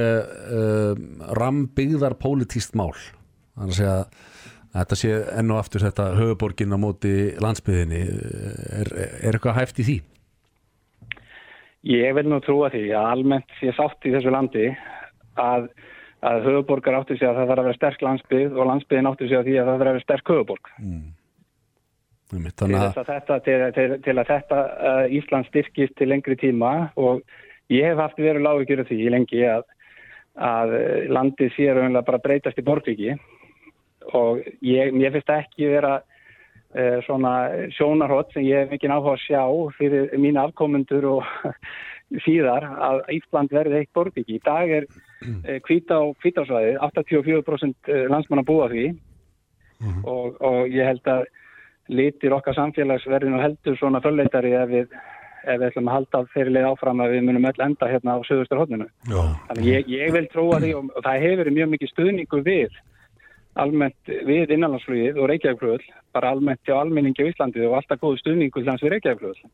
uh, 0.60 1.04
rambyggðar 1.42 2.18
pólitíst 2.22 2.78
mál 2.80 2.94
þannig 2.94 3.74
að 3.74 3.78
segja 3.80 3.98
að 4.00 4.32
þetta 4.74 4.98
sé 4.98 5.14
enn 5.38 5.54
og 5.54 5.62
aftur 5.62 5.86
þetta 5.86 6.08
höfuborgin 6.18 6.74
á 6.74 6.78
móti 6.82 7.14
landsbyðinni 7.44 8.02
er, 8.82 8.90
er 9.22 9.36
eitthvað 9.36 9.60
hæft 9.60 9.82
í 9.84 9.88
því? 9.90 9.98
Ég 11.94 12.14
vil 12.16 12.30
nú 12.32 12.40
trúa 12.42 12.72
því 12.74 12.86
að 12.96 13.10
almennt 13.12 13.58
sé 13.60 13.74
sátt 13.76 14.08
í 14.08 14.14
þessu 14.14 14.32
landi 14.34 14.70
að, 15.42 15.68
að 16.24 16.46
höfuborgar 16.48 17.02
áttu 17.02 17.18
sig 17.20 17.28
að 17.28 17.42
það 17.42 17.50
þarf 17.50 17.64
að 17.64 17.68
vera 17.68 17.80
sterk 17.80 18.06
landsbyð 18.08 18.56
og 18.56 18.70
landsbyðin 18.70 19.10
áttu 19.12 19.28
sig 19.28 19.38
að 19.38 19.50
því 19.50 19.58
að 19.58 19.68
það 19.68 19.74
þarf 19.74 19.84
að 19.84 19.92
vera 19.92 20.06
sterk 20.06 20.32
höfuborg. 20.34 20.72
Einmitt, 20.80 21.23
Til, 22.34 22.70
að 22.74 22.98
þetta, 23.06 23.38
til, 23.46 23.60
til, 23.76 23.96
til 24.02 24.16
að 24.18 24.30
þetta 24.32 24.60
uh, 24.74 25.04
Ísland 25.14 25.48
styrkist 25.50 25.96
til 26.00 26.10
lengri 26.10 26.38
tíma 26.40 26.72
og 26.98 27.22
ég 27.74 27.92
hef 27.92 28.02
haft 28.02 28.22
verið 28.22 28.46
lágur 28.46 28.82
því 28.88 28.98
í 29.06 29.12
lengi 29.14 29.44
að, 29.46 29.68
að 30.42 30.74
uh, 30.80 30.96
landið 31.14 31.54
sé 31.58 31.70
raunlega 31.70 32.08
bara 32.08 32.22
breytast 32.24 32.58
í 32.58 32.66
borgviki 32.66 33.14
og 34.18 34.42
ég, 34.66 34.92
mér 34.96 35.14
finnst 35.14 35.30
ekki 35.36 35.70
vera 35.76 36.00
uh, 36.02 36.98
svona 37.06 37.36
sjónarhótt 37.78 38.34
sem 38.34 38.48
ég 38.48 38.64
hef 38.64 38.74
mikið 38.74 38.96
áhuga 38.96 39.16
að 39.16 39.24
sjá 39.28 39.44
fyrir 39.78 40.10
mína 40.18 40.48
afkomendur 40.50 41.10
og 41.14 41.30
síðar 42.26 42.66
að 42.66 43.04
Ísland 43.20 43.54
verði 43.54 43.80
eitt 43.80 43.94
borgviki. 43.96 44.40
Í 44.40 44.44
dag 44.46 44.74
er 44.82 44.90
uh, 44.90 45.62
hvita 45.70 46.02
og 46.02 46.18
hvításvæðið 46.26 46.82
84% 46.90 47.96
landsmanna 48.10 48.48
búa 48.48 48.72
því 48.74 48.90
og, 50.08 50.38
og 50.40 50.70
ég 50.72 50.88
held 50.88 51.08
að 51.12 51.26
litir 51.92 52.36
okkar 52.36 52.56
samfélags 52.58 53.08
verði 53.10 53.34
nú 53.34 53.42
heldur 53.42 53.78
svona 53.80 54.02
fölleitari 54.04 54.54
ef 54.56 54.70
við, 54.72 54.96
ef 55.44 55.60
við 55.60 55.68
ætlum 55.68 55.90
að 55.90 55.98
halda 55.98 56.24
þeirri 56.34 56.56
leið 56.56 56.70
áfram 56.70 57.04
að 57.04 57.16
við 57.16 57.28
munum 57.28 57.50
öll 57.50 57.66
enda 57.68 57.90
hérna 57.92 58.16
á 58.16 58.20
söðustur 58.28 58.62
hodninu. 58.64 58.88
Þannig 59.10 59.70
ég, 59.70 59.92
ég 59.92 60.16
vil 60.16 60.26
trúa 60.32 60.62
því 60.64 60.74
og 60.80 60.92
það 61.02 61.26
hefur 61.28 61.52
mjög 61.58 61.72
mikið 61.76 61.94
stuðningu 61.94 62.44
við 62.48 62.82
almennt 63.60 64.12
við 64.28 64.54
innanlandsflugið 64.56 65.20
og 65.20 65.30
Reykjavíkflugul, 65.32 65.86
bara 66.16 66.34
almennt 66.34 66.62
hjá 66.68 66.76
almenningi 66.80 67.26
á 67.26 67.30
Íslandi 67.30 67.66
og 67.68 67.78
alltaf 67.80 68.02
góðu 68.02 68.22
stuðningu 68.22 68.62
til 68.62 68.70
hans 68.70 68.84
við 68.84 68.96
Reykjavíkflugul. 68.96 69.50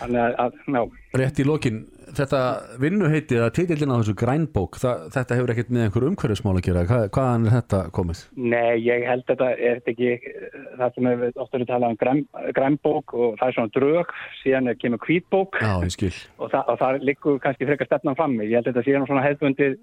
Þannig 0.00 0.22
að, 0.22 0.36
að 0.44 0.76
já, 0.76 0.82
rétt 1.20 1.40
í 1.42 1.46
lokin 1.46 1.84
þetta 2.16 2.40
vinnuheiti 2.80 3.36
eða 3.36 3.52
titillin 3.54 3.92
á 3.92 3.98
þessu 3.98 4.14
grænbók 4.18 4.78
það, 4.80 5.02
þetta 5.16 5.38
hefur 5.38 5.52
ekkert 5.52 5.72
með 5.74 5.86
einhver 5.86 6.06
umhverfismál 6.10 6.54
að 6.54 6.64
gera 6.68 6.84
Hva, 6.86 7.00
hvaðan 7.12 7.48
er 7.48 7.56
þetta 7.56 7.80
komið? 7.96 8.22
nei, 8.38 8.76
ég 8.84 9.06
held 9.10 9.26
þetta 9.28 9.50
er 9.56 9.80
þetta 9.80 9.92
ekki 9.94 10.34
það 10.78 10.94
sem 10.94 11.10
við 11.24 11.42
ofta 11.42 11.58
erum 11.58 11.70
talað 11.72 11.94
um 11.94 12.00
græn, 12.02 12.22
grænbók 12.56 13.16
og 13.16 13.36
það 13.40 13.48
er 13.48 13.58
svona 13.58 13.74
drög, 13.76 14.14
síðan 14.42 14.70
er 14.70 14.80
kemur 14.80 15.02
hvítbók 15.06 15.60
Já, 15.60 15.74
og, 15.74 16.48
þa 16.54 16.62
og 16.62 16.80
það 16.82 17.02
liggur 17.10 17.40
kannski 17.42 17.68
frekar 17.68 17.90
stefnan 17.90 18.18
frammi. 18.18 18.46
Ég 18.46 18.60
held 18.60 18.70
að 18.70 18.80
þetta 18.80 19.02
nú 19.02 19.10
svona 19.10 19.26
hefðbundið 19.26 19.78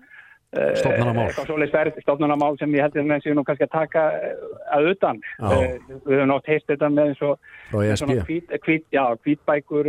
uh, 0.53 0.71
Stofnanamál. 0.79 1.25
eitthvað 1.27 1.47
svoleiðis 1.49 1.73
verð, 1.73 1.99
stofnanamál 2.03 2.57
sem 2.59 2.73
ég 2.77 2.81
held 2.85 2.97
að 2.97 3.09
við 3.11 3.23
séum 3.25 3.37
nú 3.39 3.43
kannski 3.47 3.65
að 3.67 3.73
taka 3.73 4.03
eh, 4.17 4.33
að 4.77 4.89
utan. 4.93 5.21
Já. 5.39 5.47
Uh, 5.49 5.53
við 6.05 6.15
höfum 6.17 6.31
nátt 6.31 6.49
heist 6.51 6.67
þetta 6.71 6.89
með 6.93 7.11
eins 7.11 7.23
og 7.27 7.33
Frá 7.73 7.79
E 7.83 7.91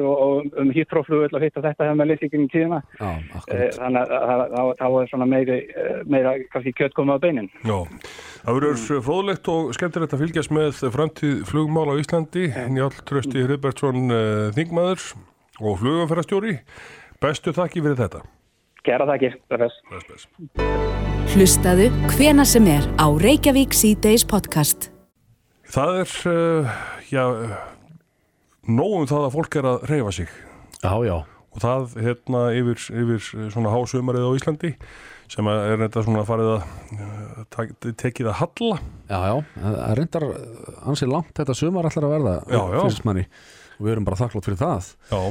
og, 0.05 0.17
og 0.25 0.61
um 0.62 0.71
hýttróflugul 0.75 1.29
og 1.37 1.43
hitt 1.45 1.59
og 1.59 1.65
þetta 1.67 1.89
hefur 1.89 1.99
með 2.01 2.11
lýsingin 2.12 2.47
í 2.47 2.53
tíðina. 2.53 2.83
Já, 3.01 3.11
Uh, 3.45 3.69
þannig 3.77 4.01
að 4.01 4.29
það- 4.79 5.03
er 5.03 5.09
svona 5.11 5.27
meiri, 5.29 5.59
uh, 5.75 5.99
meira 6.09 6.33
kannski 6.53 6.73
kjött 6.73 6.95
komið 6.97 7.17
á 7.17 7.25
beinin. 7.25 7.51
já. 7.65 7.79
Það 8.45 8.59
verður 8.59 9.03
fróðlegt 9.05 9.49
og 9.49 9.75
skemmtilegt 9.75 10.15
að 10.15 10.23
fylgjast 10.25 10.53
með 10.53 10.81
framtíð 10.95 11.45
flugmál 11.49 11.89
á 11.93 12.01
Íslandi. 12.01 12.47
Njálf 12.73 13.03
Trösti 13.09 13.45
Hriðbertsson 13.45 14.11
uh, 14.11 14.53
þingmaður 14.57 15.05
og 15.61 15.79
flugumferðarstjóri. 15.81 16.59
Bestu 17.21 17.55
þakki 17.57 17.85
fyrir 17.85 18.01
þetta. 18.01 18.25
Er 18.85 19.01
þess. 19.01 19.76
Best, 19.89 20.09
best. 20.11 20.26
Hlustaðu 21.35 21.87
hvena 22.12 22.45
sem 22.45 22.66
er 22.68 22.85
á 23.01 23.07
Reykjavík 23.16 23.72
C-Days 23.72 24.26
podcast. 24.28 24.91
Það 25.72 26.01
er, 26.03 26.11
uh, 26.28 26.74
já, 27.09 27.24
nógum 28.68 29.07
það 29.09 29.24
að 29.28 29.32
fólk 29.39 29.57
er 29.59 29.68
að 29.70 29.87
reyfa 29.91 30.12
sig 30.12 30.28
Já, 30.85 30.93
já, 31.09 31.16
og 31.24 31.62
það 31.64 31.97
hérna 32.05 32.43
yfir, 32.61 32.85
yfir 32.93 33.24
svona 33.55 33.72
hásumarið 33.72 34.28
á 34.28 34.37
Íslandi 34.37 34.70
sem 35.32 35.49
að 35.49 35.62
er 35.72 35.80
þetta 35.87 36.03
svona 36.05 36.26
farið 36.28 36.51
að 36.53 36.68
uh, 37.01 37.43
tak- 37.57 37.72
tekið 38.05 38.28
að 38.28 38.39
halla 38.43 38.76
já, 39.09 39.18
já 39.24 39.35
það 39.64 39.97
reyndar 40.03 40.26
ansið 40.93 41.12
langt 41.16 41.32
þetta 41.41 41.57
sumar 41.57 41.89
allar 41.89 42.07
að 42.11 42.14
verða 42.18 42.37
Já, 42.53 42.61
já. 42.76 42.80
finnst 42.85 43.09
manni 43.09 43.24
og 43.78 43.87
við 43.89 43.95
erum 43.97 44.07
bara 44.11 44.20
þakklátt 44.20 44.49
fyrir 44.51 44.61
það 44.61 44.93
Já, 45.09 45.22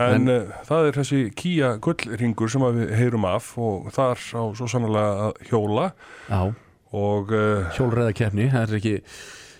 en, 0.00 0.28
uh, 0.28 0.52
það 0.68 0.88
er 0.88 0.98
þessi 1.00 1.20
Kia 1.36 1.74
gullringur 1.84 2.50
sem 2.52 2.64
við 2.78 2.94
heyrum 2.98 3.26
af 3.28 3.52
og 3.60 3.90
þar 3.92 4.16
á 4.16 4.42
svo 4.56 4.68
sannlega 4.70 5.28
að 5.28 5.44
hjóla. 5.50 5.90
Já, 6.30 6.40
og 6.92 7.32
uh, 7.36 7.68
hjólreiðakeppni 7.76 8.48
það 8.52 8.64
er 8.68 8.78
ekki, 8.80 8.94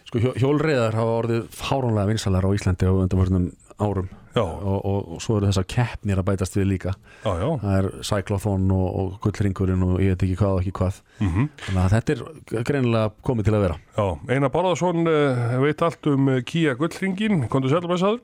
sko 0.09 0.21
hjó- 0.25 0.37
hjólreiðar 0.41 0.97
hafa 0.99 1.19
orðið 1.23 1.47
fáránlega 1.57 2.11
vinsalar 2.13 2.45
á 2.45 2.51
Íslandi 2.57 2.89
á 2.89 2.93
undanförnum 2.93 3.51
árum. 3.83 4.11
Já, 4.33 4.41
og, 4.49 4.79
og, 4.89 5.09
og 5.13 5.21
svo 5.21 5.35
eru 5.37 5.49
þessar 5.51 5.67
keppnir 5.69 6.17
að 6.17 6.25
bætast 6.31 6.55
við 6.57 6.65
líka. 6.71 6.93
Já, 7.21 7.33
já, 7.37 7.49
það 7.61 7.75
er 7.83 7.89
cyclothon 8.09 8.71
og, 8.73 8.87
og 9.03 9.11
gullringurinn 9.27 9.83
og 9.85 9.99
ég 10.01 10.15
veit 10.15 10.23
ekki 10.25 10.37
hvað 10.41 10.55
og 10.55 10.63
ekki 10.63 10.73
hvað. 10.79 11.01
Mm 11.21 11.49
þannig 11.67 11.83
að 11.83 11.93
þetta 11.97 12.15
er 12.61 12.65
greinilega 12.71 13.11
komið 13.29 13.49
til 13.51 13.57
að 13.59 13.65
vera. 13.67 13.77
Já. 13.99 14.07
Einar 14.33 14.53
Bárðarsson 14.55 15.03
uh, 15.05 15.43
veit 15.67 15.85
allt 15.85 16.09
um 16.15 16.31
Kia 16.49 16.73
gullringin, 16.81 17.45
kontur 17.53 17.75
sælumæsaður 17.75 18.23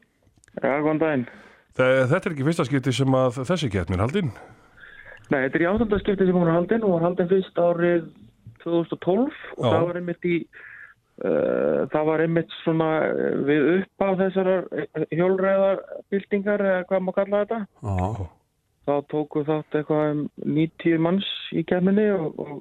Já, 0.63 0.73
góðan 0.81 1.03
daginn. 1.05 1.27
Þetta 1.79 2.19
er 2.25 2.33
ekki 2.35 2.47
fyrsta 2.47 2.67
skipti 2.67 2.93
sem 2.95 3.15
að 3.15 3.43
þessi 3.47 3.69
keppnir 3.71 4.03
haldinn 4.03 4.33
Nei, 5.29 5.43
þetta 5.45 5.59
er 5.59 5.63
í 5.63 5.69
áttundaskipti 5.69 6.27
sem 6.27 6.37
hún 6.37 6.49
er 6.49 6.57
haldin 6.57 6.85
og 6.87 6.95
var 6.97 7.05
haldin 7.11 7.29
fyrst 7.29 7.61
árið 7.61 8.09
2012 8.63 9.21
og 9.21 9.29
Já. 9.29 9.69
það 9.69 9.85
var 9.91 9.99
einmitt 10.01 10.25
í 10.29 10.37
uh, 10.39 11.83
það 11.93 12.09
var 12.09 12.25
einmitt 12.25 12.55
svona 12.63 12.89
uh, 13.05 13.35
við 13.49 13.69
upp 13.75 14.05
á 14.05 14.09
þessar 14.23 14.51
hjólræðarbyltingar 15.13 16.65
eða 16.71 16.87
hvað 16.89 17.05
maður 17.05 17.19
kalla 17.19 17.43
þetta. 17.43 17.61
Já, 17.85 18.31
þá 18.89 18.95
tóku 19.13 19.45
þátt 19.51 19.79
eitthvað 19.81 20.15
um 20.15 20.25
90 20.57 21.05
manns 21.05 21.29
í 21.53 21.67
kemminni 21.69 22.09
og, 22.17 22.41
og 22.41 22.57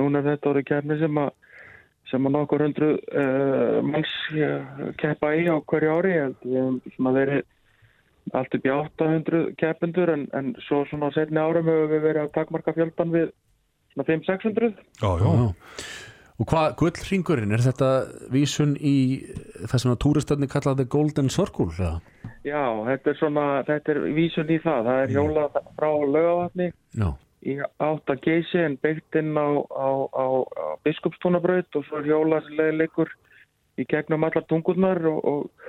núna 0.00 0.20
er 0.20 0.32
þetta 0.32 0.52
orðið 0.52 0.68
kemmi 0.72 0.98
sem 1.04 1.22
að 1.22 1.32
sem 2.10 2.26
að 2.28 2.34
nokkur 2.34 2.66
hundru 2.66 2.92
uh, 2.98 3.78
manns 3.86 4.18
uh, 4.34 4.88
keppa 5.00 5.36
í 5.38 5.46
á 5.46 5.56
hverju 5.62 5.98
ári. 6.00 6.18
Höfum 6.42 6.82
svona 6.96 7.14
verið 7.14 7.46
allt 8.30 8.54
upp 8.56 8.66
í 8.66 8.72
800 8.72 9.42
keppendur 9.60 10.12
en, 10.14 10.28
en 10.36 10.54
svo 10.66 10.84
svona 10.90 11.10
á 11.10 11.16
setni 11.16 11.42
árum 11.42 11.68
hefur 11.68 11.90
við 11.90 12.06
verið 12.06 12.22
að 12.24 12.34
takmarka 12.36 12.74
fjöldan 12.76 13.12
við 13.14 13.32
svona 13.94 14.08
500-600 14.08 14.72
Já, 15.02 15.10
já. 15.20 15.52
Og 16.40 16.48
hvað, 16.48 16.72
gullringurinn, 16.80 17.52
er 17.54 17.62
þetta 17.62 17.88
vísun 18.32 18.72
í 18.80 18.96
það 19.68 19.82
sem 19.82 19.92
að 19.92 19.98
túristarni 20.02 20.48
kallaði 20.50 20.86
Golden 20.90 21.28
Circle? 21.30 21.68
eða? 21.76 22.00
Já, 22.42 22.62
þetta 22.88 23.12
er 23.12 23.18
svona, 23.20 23.44
þetta 23.68 23.92
er 23.92 24.00
vísun 24.16 24.50
í 24.50 24.58
það 24.62 24.88
það 24.88 25.02
er 25.02 25.12
hjóla 25.14 25.44
frá 25.52 25.90
lögavatni 26.16 26.70
Já, 26.98 27.08
í 27.46 27.58
átt 27.62 28.14
að 28.14 28.24
geysi 28.24 28.62
en 28.62 28.78
beitt 28.82 29.18
inn 29.20 29.36
á, 29.38 29.48
á, 29.70 29.90
á, 30.10 30.26
á 30.42 30.66
biskupstúnabraut 30.86 31.78
og 31.78 31.86
svo 31.86 32.00
er 32.00 32.08
hjóla 32.10 32.40
sem 32.46 32.58
leiðilegur 32.58 33.12
í 33.78 33.86
gegnum 33.88 34.26
allar 34.26 34.46
tungurnar 34.50 35.00
og, 35.12 35.20
og, 35.22 35.68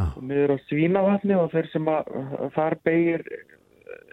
og 0.00 0.22
niður 0.24 0.54
á 0.54 0.58
svínavatni 0.68 1.36
og 1.36 1.52
þeir 1.52 1.68
sem 1.72 1.90
að 1.92 2.10
þar 2.56 2.78
beigir 2.86 3.26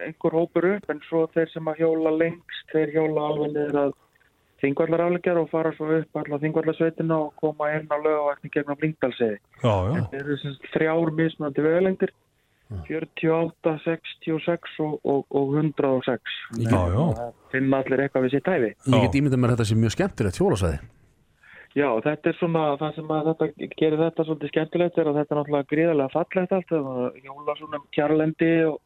einhver 0.03 0.36
hópur 0.36 0.67
upp 0.75 0.91
en 0.91 1.01
svo 1.07 1.25
þeir 1.34 1.51
sem 1.53 1.67
að 1.71 1.84
hjóla 1.84 2.13
lengst 2.17 2.73
þeir 2.73 2.93
hjóla 2.95 3.27
alveg 3.32 3.53
niður 3.55 3.82
að 3.86 3.97
þingvallar 4.59 5.05
afleggjar 5.05 5.39
og 5.39 5.51
fara 5.53 5.71
svo 5.77 5.91
upp 5.99 6.19
allar 6.19 6.41
þingvallarsveitina 6.43 7.19
og 7.27 7.36
koma 7.39 7.69
inn 7.77 7.88
á 7.88 7.95
lögavatni 7.95 8.51
gegnum 8.51 8.82
Lingdalsegi. 8.82 9.38
Já, 9.63 9.71
já. 9.71 9.93
Þetta 9.95 10.19
eru 10.19 10.57
þrjár 10.73 11.13
mismunandi 11.15 11.63
vegalengdir 11.63 12.13
48, 12.69 13.71
66 13.86 14.75
og, 14.86 14.99
og, 15.01 15.23
og 15.34 15.55
106 15.57 16.36
Já, 16.61 16.77
já. 16.93 17.32
Finna 17.49 17.80
allir 17.82 18.03
eitthvað 18.03 18.27
við 18.27 18.36
sitt 18.36 18.49
hæfi 18.51 18.69
ég 18.69 19.05
get 19.07 19.17
ímyndað 19.17 19.41
mér 19.41 19.53
að 19.53 19.57
þetta 19.57 19.69
sé 19.71 19.77
mjög 19.80 19.95
skemmtilegt 19.95 20.38
hjólasæði. 20.38 20.82
Já, 21.78 21.88
þetta 22.01 22.32
er 22.32 22.38
svona 22.39 22.65
það 22.80 22.95
sem 22.97 23.11
að 23.13 23.28
þetta 23.30 23.70
gerir 23.78 24.01
þetta 24.01 24.26
svolítið 24.26 24.51
skemmtilegt 24.53 24.99
er 24.99 25.09
að 25.09 25.17
þetta 25.20 25.36
er 25.36 25.39
náttúrulega 25.39 25.70
gríðarlega 25.70 26.13
fallegt 26.15 26.53
allt 26.57 26.72
það 26.74 27.17
hjóla 27.24 27.55
svona 27.59 27.80
um 27.80 27.88
kjarlendi 27.93 28.51
og, 28.65 28.80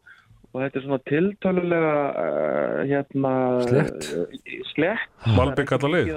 og 0.51 0.57
þetta 0.65 0.79
er 0.79 0.85
svona 0.87 1.03
tiltölulega 1.11 1.93
uh, 2.11 2.79
hérna 2.91 3.33
Slétt. 3.69 4.09
uh, 4.19 4.65
slétt 4.73 5.29
Malbik 5.37 5.75
alla 5.77 5.93
leið. 5.95 6.11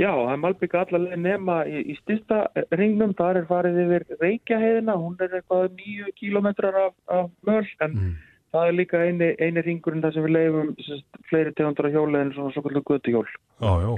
Já, 0.00 0.08
það 0.16 0.32
er 0.32 0.40
Malbygg 0.40 0.74
allar 0.80 1.02
leið 1.04 1.22
nema 1.26 1.58
í, 1.68 1.84
í 1.92 1.94
styrsta 1.98 2.40
ringnum, 2.72 3.12
þar 3.18 3.42
er 3.42 3.48
farið 3.50 3.80
yfir 3.82 4.06
Reykjaheiðina, 4.22 4.96
hún 4.96 5.18
er 5.20 5.34
eitthvað 5.36 5.74
nýju 5.76 6.14
kílómetrar 6.16 6.78
af, 6.86 6.94
af 7.12 7.28
möll, 7.44 7.68
en 7.84 7.98
það 8.54 8.68
er 8.68 8.76
líka 8.76 9.02
eini, 9.06 9.30
eini 9.38 9.64
ringurinn 9.66 10.04
þar 10.04 10.14
sem 10.14 10.26
við 10.26 10.34
leifum 10.36 10.70
sérst, 10.86 11.20
fleiri 11.30 11.52
tegundar 11.56 11.88
af 11.88 11.94
hjóli 11.94 12.20
en 12.20 12.32
svona 12.34 12.54
svo 12.54 12.64
kallar 12.66 12.86
götuhjól. 12.86 13.26
Já, 13.60 13.72
já. 13.84 13.90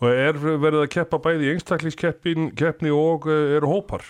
Og 0.00 0.10
er 0.10 0.42
verið 0.42 0.82
að 0.82 0.92
keppa 0.94 1.20
bæði 1.24 1.48
í 1.48 1.54
einstaklingskeppni 1.54 2.94
og 2.94 3.28
eh, 3.32 3.56
eru 3.58 3.72
hópar? 3.72 4.06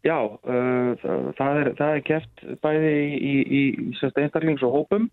Já, 0.00 0.16
uh, 0.16 0.94
það, 1.36 1.58
er, 1.60 1.68
það 1.76 1.90
er 1.90 2.02
keft 2.08 2.42
bæði 2.64 2.92
í, 2.96 3.10
í, 3.20 3.34
í, 3.60 3.62
einstaklings 4.08 4.62
og 4.64 4.72
hópum 4.78 5.10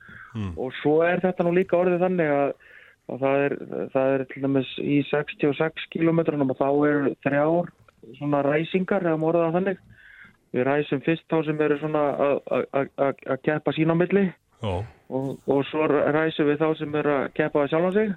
og 0.55 0.71
svo 0.79 1.01
er 1.03 1.19
þetta 1.19 1.43
nú 1.43 1.51
líka 1.57 1.75
orðið 1.75 2.05
þannig 2.05 2.31
að, 2.31 2.53
að 3.11 3.25
það, 3.25 3.41
er, 3.47 3.55
það 3.95 4.13
er 4.13 4.23
til 4.31 4.43
dæmis 4.45 4.71
í 4.79 5.01
66 5.09 5.89
kilometrunum 5.91 6.53
og 6.53 6.61
þá 6.61 6.69
eru 6.87 7.13
þrjár 7.25 7.73
svona 8.15 8.43
ræsingar 8.47 9.03
eða 9.03 9.19
morða 9.19 9.51
þannig. 9.57 9.83
Við 10.55 10.63
ræsum 10.67 11.01
fyrst 11.03 11.25
þá 11.29 11.41
sem 11.45 11.61
eru 11.61 11.77
svona 11.81 12.03
að- 12.17 12.41
að- 12.51 12.67
að 12.73 12.87
að- 13.07 13.25
að 13.33 13.41
keppa 13.43 13.71
sín 13.75 13.91
á 13.91 13.95
milli. 13.95 14.25
Já. 14.63 14.83
og, 15.09 15.37
og 15.47 15.59
svo 15.69 15.85
ræsum 15.87 16.47
við 16.49 16.57
þá 16.59 16.77
sem 16.77 16.95
eru 16.95 17.11
að 17.13 17.33
keppa 17.33 17.59
það 17.63 17.69
sjálfan 17.69 17.93
sig. 17.93 18.13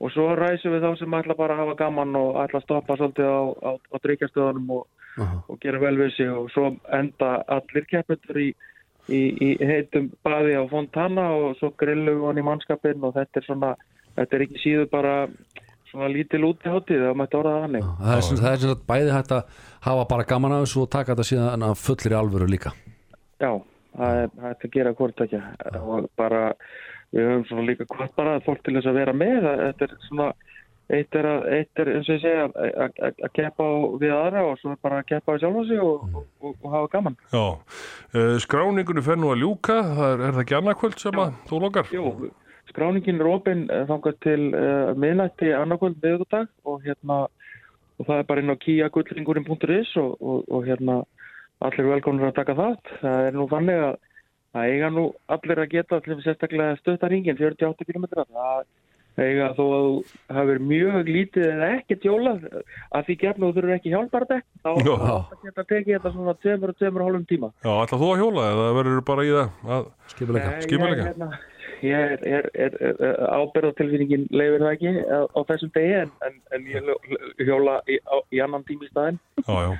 Og 0.00 0.10
svo 0.14 0.24
ræsum 0.36 0.72
við 0.74 0.82
þá 0.84 0.98
sem 0.98 1.14
ætla 1.14 1.34
bara 1.36 1.54
að 1.54 1.58
hafa 1.62 1.74
gaman 1.78 2.16
og 2.16 2.36
ætla 2.42 2.58
að 2.60 2.64
stoppa 2.66 2.96
svolítið 2.96 3.26
á, 3.30 3.40
á, 3.62 3.70
á 3.78 3.96
drikjastöðunum 4.04 4.70
og, 4.70 4.86
og 5.48 5.60
gera 5.60 5.78
vel 5.78 5.96
við 5.98 6.12
sig. 6.16 6.28
Og 6.30 6.50
svo 6.50 6.76
enda 6.92 7.30
allir 7.48 7.86
keppendur 7.90 8.36
í, 8.42 8.48
í, 9.08 9.20
í 9.40 9.48
heitum 9.64 10.10
baði 10.24 10.54
á 10.58 10.62
Fontana 10.70 11.30
og 11.34 11.56
svo 11.58 11.70
grillu 11.78 12.26
hann 12.26 12.38
í 12.38 12.44
mannskapin 12.46 13.02
og 13.02 13.14
þetta 13.14 13.40
er 13.40 13.46
svona, 13.48 13.72
þetta 14.18 14.36
er 14.36 14.44
ekki 14.46 14.62
síður 14.62 14.90
bara 14.90 15.14
svona 15.98 16.10
lítil 16.14 16.44
útiháttið 16.48 17.02
það 17.08 17.16
mætti 17.20 17.38
orða 17.40 17.54
það 17.56 17.64
þannig. 17.66 17.88
Það 18.00 18.16
er, 18.16 18.26
sem, 18.28 18.40
það 18.42 18.52
er 18.54 18.60
sem 18.64 18.72
sagt 18.74 18.86
bæði 18.92 19.14
hægt 19.16 19.32
að 19.34 19.56
hafa 19.88 20.04
bara 20.14 20.28
gaman 20.32 20.54
af 20.56 20.64
þessu 20.66 20.84
og 20.84 20.90
taka 20.94 21.14
þetta 21.16 21.28
síðan 21.32 21.66
að 21.68 21.78
fullir 21.82 22.14
í 22.14 22.18
alvöru 22.22 22.48
líka. 22.54 22.72
Já, 23.42 23.50
það 23.98 24.20
er 24.22 24.30
hægt 24.46 24.68
að 24.68 24.76
gera 24.78 24.94
hvort 24.98 25.24
ekki 25.26 25.42
og 25.82 26.08
bara 26.18 26.44
við 27.14 27.24
höfum 27.24 27.44
svona 27.48 27.66
líka 27.70 27.86
hvort 27.88 28.14
bara 28.18 28.38
fólk 28.46 28.62
til 28.66 28.76
þess 28.78 28.90
að 28.90 28.98
vera 29.02 29.14
með 29.16 29.46
þetta 29.48 29.86
er 29.88 29.94
svona 30.08 30.26
eitt 30.88 31.16
er, 31.20 31.26
að, 31.28 31.46
eitt 31.52 31.80
er 31.82 31.88
eins 31.94 32.08
og 32.08 32.14
ég 32.16 32.22
segja 32.22 32.44
að- 32.48 33.30
keppa 33.36 33.64
við 34.00 34.12
aðra 34.16 34.42
og 34.48 34.54
svo 34.60 34.74
bara 34.80 35.02
að 35.02 35.08
keppa 35.10 35.34
á 35.36 35.40
sjálfa 35.40 35.64
sig 35.68 35.80
og, 35.84 36.04
og, 36.16 36.26
og, 36.40 36.54
og 36.64 36.68
hafa 36.72 36.88
gaman 36.94 37.16
Já. 37.32 37.42
Uh, 38.14 38.36
skráningunni 38.40 39.04
fer 39.04 39.20
nú 39.20 39.28
að 39.34 39.42
ljúka, 39.44 39.76
það 39.98 40.12
er, 40.14 40.22
er 40.28 40.36
það 40.38 40.44
ekki 40.46 40.56
annarkvöld 40.60 41.02
sem 41.02 41.20
að 41.24 41.34
þú 41.50 41.60
lokar? 41.66 41.90
Jú, 41.92 42.04
skráningin 42.70 43.20
er 43.20 43.30
opinn 43.30 43.66
eh, 43.70 43.84
þangað 43.88 44.18
til 44.24 44.40
uh, 44.52 44.94
miðnætti 44.98 45.52
annarkvöld 45.56 46.00
miðugudag 46.02 46.48
og 46.68 46.82
hérna 46.86 47.26
og 47.98 48.06
það 48.06 48.20
er 48.20 48.28
bara 48.28 48.44
inn 48.44 48.54
á 48.54 48.62
kiagullringurinn.is 48.62 49.94
og, 50.00 50.18
og, 50.22 50.44
og 50.48 50.66
hérna 50.68 51.00
allir 51.64 51.90
velkomnir 51.90 52.30
að 52.30 52.36
taka 52.38 52.58
það 52.58 52.76
það 53.00 53.22
er 53.28 53.38
nú 53.38 53.46
þannig 53.50 53.84
að 53.86 53.94
það 54.54 54.74
eiga 54.74 54.90
nú 54.94 55.06
allir 55.36 55.62
að 55.62 55.72
geta 55.74 55.98
allir 55.98 56.20
sérstaklega 56.24 56.76
stöttaringin 56.82 57.40
48 57.40 57.88
km 57.88 58.06
það 58.14 58.68
eiga 59.18 59.48
þó 59.56 59.62
að 59.64 59.84
þú 59.88 60.36
hafur 60.36 60.60
mjög 60.62 61.08
lítið 61.10 61.46
eða 61.48 61.68
ekkert 61.78 62.06
jólað 62.06 62.44
að 62.48 63.08
því 63.08 63.16
gefna 63.22 63.48
þú 63.48 63.52
þurfur 63.56 63.74
ekki 63.74 63.92
hjálpardekk 63.94 64.46
þá 64.62 64.70
Já. 64.86 64.94
þá 65.02 65.46
geta 65.48 65.64
tekið 65.72 65.92
þetta 65.96 66.12
svona 66.14 66.34
2-2,5 66.44 67.28
tíma 67.32 67.50
Já, 67.66 67.72
ætla 67.74 68.00
þú 68.02 68.10
að 68.12 68.22
hjóla 68.22 68.48
eða 68.52 68.68
verður 68.78 69.06
bara 69.10 69.26
í 69.26 69.32
það 69.34 69.72
að 69.78 69.88
skipuleika? 70.14 70.52
Nei, 70.52 70.66
Skipuleika. 70.68 71.30
Ég, 71.84 72.14
er, 72.26 72.48
er, 72.54 72.74
er, 72.82 73.20
ábyrðatilfinningin 73.38 74.26
leifir 74.34 74.64
það 74.64 74.72
ekki 74.72 74.94
á, 75.06 75.20
á 75.30 75.40
þessum 75.50 75.70
degi 75.76 75.94
en, 76.00 76.10
en, 76.26 76.40
en 76.56 76.66
ég 76.72 77.46
hjóla 77.46 77.78
í, 77.86 78.00
á, 78.02 78.16
í 78.34 78.42
annan 78.42 78.66
tími 78.66 78.88
í 78.88 78.90
staðinn. 78.90 79.20
Já, 79.44 79.54
já. 79.68 79.70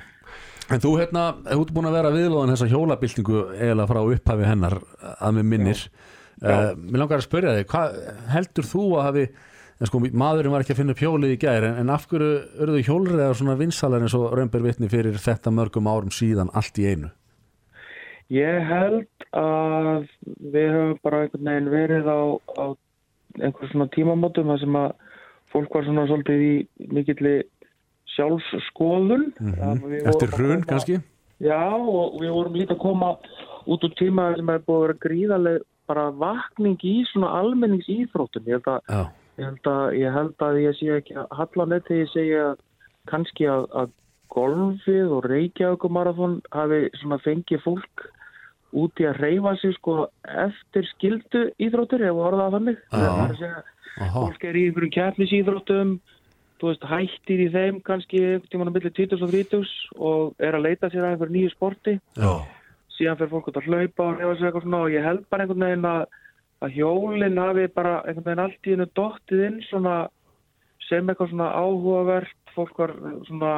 En 0.69 0.81
þú 0.83 0.93
hérna, 0.99 1.25
þú 1.47 1.63
ert 1.63 1.73
búin 1.73 1.89
að 1.89 1.97
vera 1.97 2.13
viðlóðan 2.13 2.53
þessa 2.53 2.69
hjólabildingu 2.69 3.43
eiginlega 3.57 3.89
frá 3.89 3.99
upphafi 4.05 4.45
hennar 4.45 4.75
að 5.11 5.37
með 5.39 5.47
minnir. 5.53 5.85
Uh, 6.39 6.71
mér 6.77 7.01
langar 7.01 7.19
að 7.19 7.25
spyrja 7.25 7.55
þig, 7.57 7.65
hvað 7.71 7.95
heldur 8.31 8.67
þú 8.69 8.83
að 8.95 9.07
hafi, 9.07 9.23
en 9.79 9.89
sko 9.89 9.99
maðurinn 10.05 10.53
var 10.53 10.63
ekki 10.63 10.75
að 10.75 10.79
finna 10.79 10.95
upp 10.95 11.01
hjólið 11.03 11.33
í 11.33 11.39
gær, 11.41 11.65
en, 11.67 11.79
en 11.81 11.91
af 11.91 12.05
hverju 12.07 12.29
örðu 12.63 12.83
hjólriðar 12.85 13.35
svona 13.35 13.57
vinsalar 13.59 14.05
eins 14.05 14.15
og 14.15 14.29
raunber 14.37 14.63
vitni 14.63 14.91
fyrir 14.91 15.17
þetta 15.19 15.51
mörgum 15.51 15.89
árum 15.89 16.13
síðan 16.15 16.53
allt 16.55 16.79
í 16.79 16.87
einu? 16.93 17.09
Ég 18.29 18.65
held 18.69 19.07
að 19.33 20.03
við 20.53 20.67
höfum 20.75 20.97
bara 21.01 21.21
einhvern 21.25 21.47
veginn 21.49 21.69
verið 21.73 22.09
á, 22.09 22.19
á 22.61 22.65
einhver 23.41 23.71
svona 23.71 23.87
tímamótum 23.95 24.51
þar 24.51 24.59
sem 24.61 24.75
að 24.77 24.91
fólk 25.49 25.73
var 25.73 25.87
svona 25.87 26.05
svolítið 26.09 26.43
í 26.45 26.53
mikilli 26.93 27.35
sjálfsskoðun. 28.15 29.25
Að 29.39 29.81
við 29.81 30.01
Mhm. 30.03 30.09
Eftir 30.11 30.35
hrun 30.37 30.63
kannski? 30.69 31.01
Já, 31.39 31.73
og 31.73 32.19
við 32.21 32.33
vorum 32.35 32.53
líka 32.53 32.75
að 32.75 32.83
koma 32.83 33.17
út 33.65 33.83
úr 33.83 33.93
tíma 33.95 34.35
sem 34.35 34.49
er 34.49 34.59
búið 34.59 34.77
að 34.77 34.85
vera 34.87 35.03
gríðarlega 35.05 35.61
bara 35.87 36.11
vakning 36.11 36.77
í 36.83 37.05
svona 37.09 37.33
almenningsíþróttum. 37.41 38.45
Ég 38.45 38.61
Já. 38.61 39.09
ég 39.39 39.61
ég, 39.97 40.13
held 40.13 40.35
að 40.37 40.61
ég 40.61 40.75
sé 40.77 40.85
ekki 40.99 41.15
að 41.15 41.27
halla 41.31 41.65
með 41.65 41.83
þegar 41.87 42.03
ég 42.03 42.13
segja 42.13 42.55
kannski 43.07 43.45
að, 43.47 43.65
að 43.73 43.89
golfið 44.29 45.11
og 45.15 45.23
reykjaugumarathon 45.25 46.41
hafi 46.51 46.89
svona 47.01 47.17
fengið 47.23 47.63
fólk 47.63 48.05
út 48.77 49.01
í 49.01 49.07
að 49.09 49.19
reyfa 49.23 49.55
sig 49.61 49.73
sko 49.77 49.97
eftir 50.45 50.87
skildu 50.93 51.47
íþróttur, 51.57 52.05
ef 52.05 52.21
orða 52.21 52.45
það 52.45 52.55
þannig. 52.57 52.79
Það 52.91 53.09
er 53.09 53.33
að 53.33 53.41
segja, 53.41 53.63
fólk 54.13 54.45
er 54.45 54.59
í 54.59 54.65
einhverjum 54.67 54.95
keppnisíþróttum 54.97 55.99
þú 56.59 56.69
veist, 56.69 56.85
hættir 56.91 57.43
í 57.45 57.49
þeim 57.53 57.81
kannski 57.87 58.19
einhvern 58.19 58.51
tímann 58.51 58.71
á 58.71 58.75
milli 58.75 58.91
20 58.91 59.23
og 59.23 59.31
30 59.31 59.73
og 60.09 60.43
er 60.43 60.57
að 60.57 60.65
leita 60.67 60.89
sér 60.91 61.05
að 61.05 61.13
einhverju 61.13 61.35
nýju 61.35 61.51
sporti 61.53 61.95
Já. 62.19 62.31
síðan 62.97 63.19
fyrir 63.19 63.31
fólk 63.33 63.51
út 63.51 63.59
að 63.61 63.69
hlaupa 63.69 64.07
og 64.07 64.19
reyfa 64.19 64.33
sig 64.35 64.47
eitthvað 64.49 64.65
svona 64.65 64.81
og 64.83 64.95
ég 64.95 65.07
held 65.07 65.25
bara 65.31 65.45
einhvern 65.45 65.65
veginn 65.65 65.89
að, 65.89 66.01
að 66.59 66.75
hjólinn 66.75 67.41
hafi 67.43 67.67
bara 67.75 67.93
einhvern 68.03 68.27
veginn 68.27 68.43
allt 68.45 68.67
í 68.67 68.75
hennu 68.75 68.89
dottið 68.99 69.45
inn 69.47 69.59
svona 69.69 69.95
sem 70.89 71.11
eitthvað 71.11 71.31
svona 71.31 71.49
áhugavert 71.55 72.38
fólk 72.55 72.77
var 72.79 72.93
svona 73.27 73.51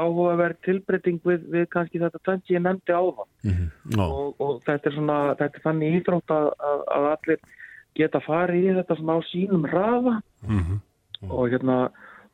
áhugavert 0.00 0.58
tilbreyting 0.66 1.20
við, 1.24 1.44
við 1.52 1.66
kannski 1.72 2.00
þetta 2.02 2.20
sem 2.24 2.42
ég 2.56 2.62
nefndi 2.64 2.92
á 2.96 3.02
það 3.02 3.26
Mhm. 3.44 3.66
Já. 3.96 4.02
og, 4.06 4.34
og 4.40 4.62
þetta 4.66 4.86
er 4.90 4.96
svona 4.96 5.18
þetta 5.36 5.54
er 5.60 5.64
þannig 5.66 5.96
íþrótt 6.00 6.34
að, 6.34 6.48
að, 6.70 6.80
að 6.96 7.06
allir 7.12 7.40
geta 7.96 8.20
farið 8.20 8.64
í 8.70 8.74
þetta 8.80 8.96
svona 8.98 9.16
á 9.16 9.20
sínum 9.30 9.64
rafa 9.70 10.16
Mhm. 10.46 10.80
og 11.30 11.48
hérna 11.50 11.78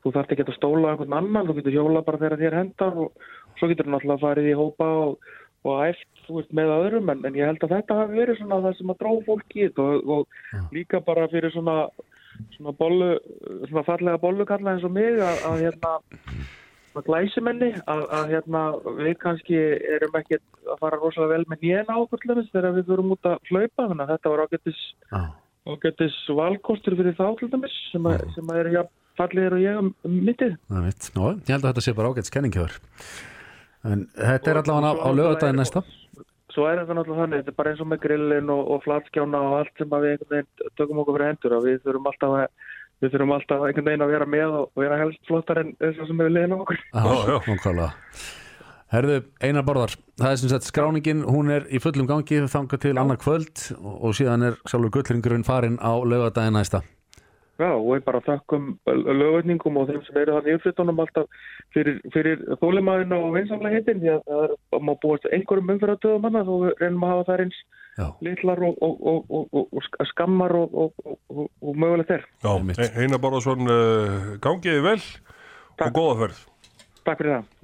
þú 0.03 0.11
þarft 0.11 0.31
ekki 0.35 0.43
að 0.47 0.57
stóla 0.57 0.91
einhvern 0.91 1.13
annan 1.17 1.47
þú 1.47 1.55
getur 1.59 1.71
hjóla 1.77 2.01
bara 2.05 2.17
þegar 2.17 2.39
þér 2.41 2.57
hendar 2.59 2.97
og 2.97 3.11
svo 3.59 3.67
getur 3.71 3.87
náttúrulega 3.87 4.19
farið 4.19 4.49
í 4.51 4.57
hópa 4.59 4.87
og, 5.07 5.17
og 5.63 5.83
æft 5.87 6.07
þú 6.27 6.35
veist 6.39 6.51
með 6.53 6.73
öðrum 6.75 7.09
en, 7.11 7.25
en 7.25 7.33
ég 7.35 7.45
held 7.47 7.63
að 7.63 7.71
þetta 7.77 7.95
hafi 8.01 8.13
verið 8.19 8.37
svona 8.41 8.61
það 8.65 8.77
sem 8.77 8.89
að 8.91 8.99
dró 8.99 9.11
fólk 9.25 9.55
í 9.55 9.63
þetta 9.67 9.81
og, 9.83 10.09
og 10.09 10.73
líka 10.75 10.99
bara 11.05 11.27
fyrir 11.31 11.51
svona 11.55 11.87
svona 12.55 12.73
bollu, 12.77 13.13
svona 13.69 13.85
fallega 13.87 14.21
bollukalla 14.21 14.75
eins 14.75 14.85
og 14.87 14.93
mig 14.95 15.19
að, 15.21 15.41
að 15.49 15.63
hérna 15.67 15.93
svona 16.93 17.05
glæsimenni 17.07 17.69
að, 17.89 18.03
að 18.17 18.33
hérna 18.33 18.63
við 18.99 19.13
kannski 19.21 19.61
erum 19.97 20.17
ekki 20.19 20.39
að 20.39 20.81
fara 20.81 20.99
rosalega 21.01 21.37
vel 21.37 21.47
með 21.51 21.65
nýjena 21.65 21.97
ákvöld 21.97 22.49
þegar 22.51 22.75
við 22.77 22.91
förum 22.91 23.15
út 23.15 23.29
að 23.29 23.51
hlaupa 23.51 23.87
þannig 23.89 24.03
að 24.05 24.11
þetta 24.13 24.33
var 24.33 24.43
ágættis, 24.45 24.81
Já. 25.09 25.21
ágættis 25.73 26.19
valkostur 26.41 26.97
fyrir 26.99 27.17
þá 27.17 27.27
til 27.39 27.51
dæmis 27.53 27.77
sem, 27.91 28.09
að, 28.09 28.25
sem 28.35 28.53
að 28.53 28.61
eru 28.63 28.75
ja, 28.77 28.85
fallir 29.19 29.57
og 29.57 29.63
ég 29.63 29.81
um 29.81 29.93
mittið. 30.03 30.57
Það 30.69 30.87
veit, 30.89 31.11
Nó, 31.17 31.27
ég 31.33 31.53
held 31.55 31.63
að 31.63 31.69
þetta 31.71 31.85
sé 31.87 31.95
bara 31.97 32.13
ágætt 32.13 32.31
skenningjöður 32.31 32.79
en 33.83 34.07
þetta 34.15 34.51
er 34.51 34.61
allavega 34.61 34.93
á 34.95 35.09
lögadaginn 35.11 35.59
næsta 35.59 35.83
Svo 36.53 36.67
er 36.69 36.79
þetta 36.81 36.95
náttúrulega 36.97 37.23
þannig, 37.23 37.41
þetta 37.41 37.53
er 37.53 37.57
bara 37.57 37.73
eins 37.73 37.81
og 37.81 37.89
með 37.89 38.03
grillin 38.03 38.53
og, 38.53 38.61
og 38.75 38.83
flatskjána 38.85 39.41
og 39.41 39.57
allt 39.57 39.81
sem 39.81 39.97
að 39.97 40.05
við 40.05 40.13
einhvern 40.13 40.33
veginn 40.35 40.77
tökum 40.77 41.01
okkur 41.01 41.17
fyrir 41.17 41.31
hendur 41.31 41.57
og 41.57 41.65
við 41.65 41.81
þurfum 41.87 42.09
alltaf 42.11 42.35
að 42.37 42.45
við 43.03 43.15
þurfum 43.15 43.35
alltaf 43.37 43.65
einhvern 43.67 43.89
veginn 43.89 44.05
að 44.05 44.13
vera 44.13 44.29
með 44.35 44.55
og 44.59 44.83
vera 44.83 45.01
helst 45.01 45.27
flottar 45.27 45.63
en 45.63 45.73
þess 45.81 46.07
sem 46.11 46.23
við 46.23 46.31
liðum 46.37 46.63
okkur. 46.63 46.79
Já, 46.93 47.83
Herðu, 48.93 49.23
Einar 49.41 49.63
Borðar, 49.65 49.95
það 50.21 50.29
er 50.29 50.35
sem 50.37 50.49
sagt 50.51 50.67
skráningin, 50.67 51.23
hún 51.25 51.47
er 51.49 51.63
í 51.73 51.79
fullum 51.81 52.05
gangi 52.05 52.43
þangað 52.45 52.83
til 52.83 52.91
annar 53.01 53.17
kvöld 53.17 53.63
og, 53.81 54.11
síðan 54.13 54.51
er 54.51 54.59
sjálfur 54.69 54.99
gullringurinn 54.99 55.45
farin 55.47 55.79
á 55.81 55.97
lögadaginn 55.97 56.53
næsta 56.53 56.83
Já, 57.61 57.69
og 57.69 57.85
við 57.91 58.01
bara 58.07 58.21
þakkum 58.25 58.69
lögveitningum 58.89 59.75
og 59.77 59.89
þeim 59.91 59.99
sem 60.07 60.15
eru 60.17 60.33
þannig 60.33 60.55
yfirflutunum 60.55 61.01
alltaf 61.03 61.43
fyrir, 61.75 61.99
fyrir 62.15 62.41
þólimaðinu 62.63 63.19
og 63.27 63.35
vinsamlega 63.35 63.77
hittin 63.77 64.01
því 64.01 64.09
að 64.15 64.23
það 64.25 64.45
er 64.47 64.55
að 64.57 64.85
má 64.87 64.91
búast 65.03 65.27
einhverjum 65.29 65.69
umfyrir 65.75 65.93
að 65.93 66.01
döða 66.07 66.23
manna 66.23 66.41
þó 66.47 66.53
við 66.63 66.73
reynum 66.81 67.05
að 67.05 67.13
hafa 67.13 67.27
það 67.29 67.43
eins 67.45 67.59
Já. 67.93 68.07
litlar 68.25 68.63
og, 68.65 68.81
og, 68.81 69.29
og, 69.29 69.67
og 69.69 70.07
skammar 70.09 70.55
og 70.57 71.75
mögulegt 71.77 72.15
er. 72.17 72.25
Já, 72.41 72.53
Einar 72.97 73.21
Bárðarsson, 73.21 73.69
uh, 73.69 74.31
gangiði 74.41 74.81
vel 74.87 74.97
Takk. 75.77 75.91
og 75.91 75.99
góða 75.99 76.17
ferð. 76.23 76.41
Takk 77.03 77.21
fyrir 77.21 77.35
það. 77.35 77.62